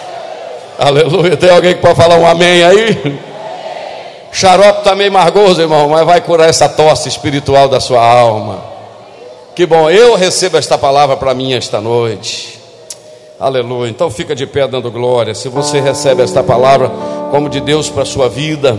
Aleluia. 0.80 1.36
Tem 1.36 1.50
alguém 1.50 1.74
que 1.74 1.82
pode 1.82 1.94
falar 1.94 2.16
um 2.16 2.26
amém 2.26 2.64
aí? 2.64 3.20
Xarope 4.32 4.78
está 4.78 4.94
meio 4.94 5.12
margoso, 5.12 5.60
irmão, 5.60 5.90
mas 5.90 6.06
vai 6.06 6.22
curar 6.22 6.48
essa 6.48 6.70
tosse 6.70 7.06
espiritual 7.06 7.68
da 7.68 7.80
sua 7.80 8.02
alma. 8.02 8.64
Que 9.54 9.66
bom, 9.66 9.90
eu 9.90 10.14
recebo 10.14 10.56
esta 10.56 10.78
palavra 10.78 11.18
para 11.18 11.34
mim 11.34 11.52
esta 11.52 11.82
noite. 11.82 12.58
Aleluia. 13.38 13.90
Então 13.90 14.08
fica 14.08 14.34
de 14.34 14.46
pé 14.46 14.66
dando 14.66 14.90
glória. 14.90 15.34
Se 15.34 15.50
você 15.50 15.82
recebe 15.82 16.22
esta 16.22 16.42
palavra 16.42 16.90
como 17.30 17.50
de 17.50 17.60
Deus 17.60 17.90
para 17.90 18.04
a 18.04 18.06
sua 18.06 18.26
vida 18.30 18.74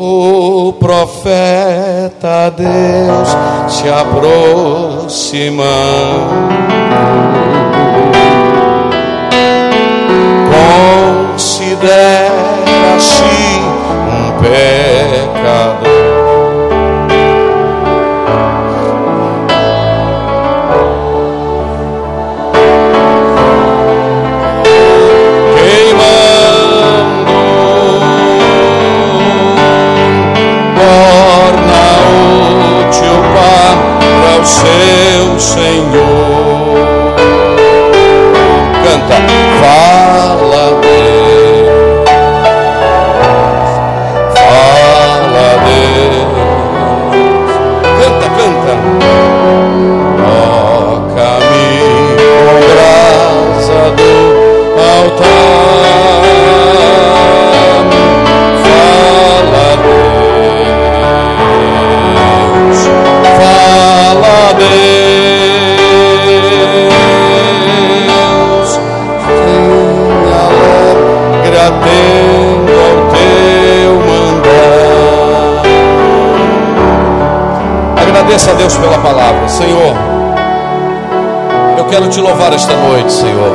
o 0.00 0.72
profeta 0.74 2.54
Deus 2.56 3.36
se 3.68 3.88
aproximando. 3.88 5.58
Considera-se 11.34 13.24
um 14.06 14.30
pecador. 14.40 15.87
Seu 34.48 35.38
Senhor. 35.38 36.07
Agradeça 78.38 78.50
a 78.52 78.54
Deus 78.54 78.76
pela 78.76 78.98
palavra, 78.98 79.48
Senhor. 79.48 79.96
Eu 81.76 81.84
quero 81.86 82.08
te 82.08 82.20
louvar 82.20 82.52
esta 82.52 82.72
noite, 82.72 83.12
Senhor. 83.12 83.50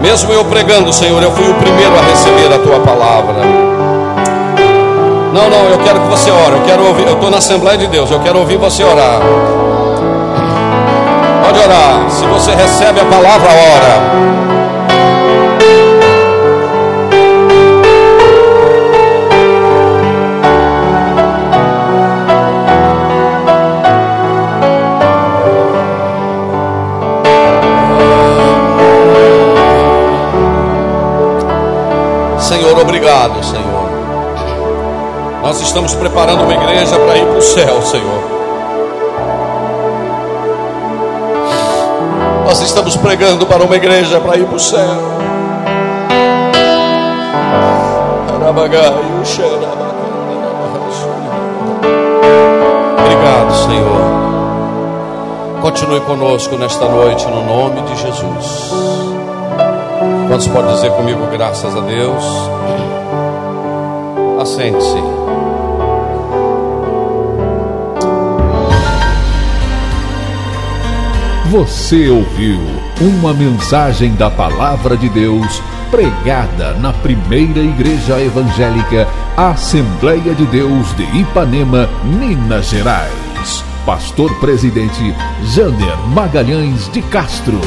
Mesmo 0.00 0.32
eu 0.32 0.42
pregando, 0.46 0.90
Senhor, 0.90 1.22
eu 1.22 1.30
fui 1.32 1.50
o 1.50 1.54
primeiro 1.54 1.92
a 1.94 2.00
receber 2.00 2.54
a 2.54 2.58
tua 2.60 2.80
palavra. 2.80 3.34
Não, 5.34 5.50
não, 5.50 5.68
eu 5.68 5.78
quero 5.84 6.00
que 6.00 6.08
você 6.08 6.30
ore. 6.30 6.56
Eu 6.56 6.62
quero 6.64 6.86
ouvir. 6.86 7.06
Eu 7.06 7.14
estou 7.14 7.30
na 7.30 7.36
Assembleia 7.36 7.76
de 7.76 7.88
Deus. 7.88 8.10
Eu 8.10 8.20
quero 8.20 8.38
ouvir 8.38 8.56
você 8.56 8.82
orar. 8.82 9.20
Pode 11.44 11.58
orar. 11.58 12.08
Se 12.08 12.24
você 12.24 12.54
recebe 12.54 13.00
a 13.00 13.04
palavra, 13.04 13.50
ora. 13.50 14.53
Senhor, 32.44 32.78
obrigado, 32.78 33.42
Senhor. 33.42 33.88
Nós 35.42 35.62
estamos 35.62 35.94
preparando 35.94 36.42
uma 36.42 36.52
igreja 36.52 36.98
para 36.98 37.16
ir 37.16 37.24
para 37.24 37.38
o 37.38 37.42
céu, 37.42 37.80
Senhor. 37.80 38.22
Nós 42.44 42.60
estamos 42.60 42.96
pregando 42.96 43.46
para 43.46 43.64
uma 43.64 43.74
igreja 43.74 44.20
para 44.20 44.36
ir 44.36 44.44
para 44.44 44.56
o 44.56 44.60
céu. 44.60 44.78
Obrigado, 52.98 53.54
Senhor. 53.54 54.02
Continue 55.62 56.00
conosco 56.00 56.56
nesta 56.56 56.84
noite, 56.84 57.26
no 57.26 57.42
nome 57.42 57.80
de 57.82 57.96
Jesus. 57.96 58.83
Quantos 60.34 60.48
podem 60.48 60.74
dizer 60.74 60.90
comigo, 60.90 61.24
graças 61.30 61.76
a 61.76 61.80
Deus? 61.82 62.24
Assente-se. 64.40 64.98
Você 71.52 72.08
ouviu 72.08 72.58
uma 73.00 73.32
mensagem 73.32 74.12
da 74.16 74.28
Palavra 74.28 74.96
de 74.96 75.08
Deus 75.08 75.62
pregada 75.88 76.72
na 76.80 76.92
primeira 76.92 77.60
Igreja 77.60 78.20
Evangélica 78.20 79.06
Assembleia 79.36 80.34
de 80.34 80.46
Deus 80.46 80.96
de 80.96 81.04
Ipanema, 81.16 81.88
Minas 82.02 82.70
Gerais. 82.70 83.64
Pastor 83.86 84.34
Presidente 84.40 85.14
Jander 85.44 85.96
Magalhães 86.08 86.90
de 86.90 87.02
Castro. 87.02 87.60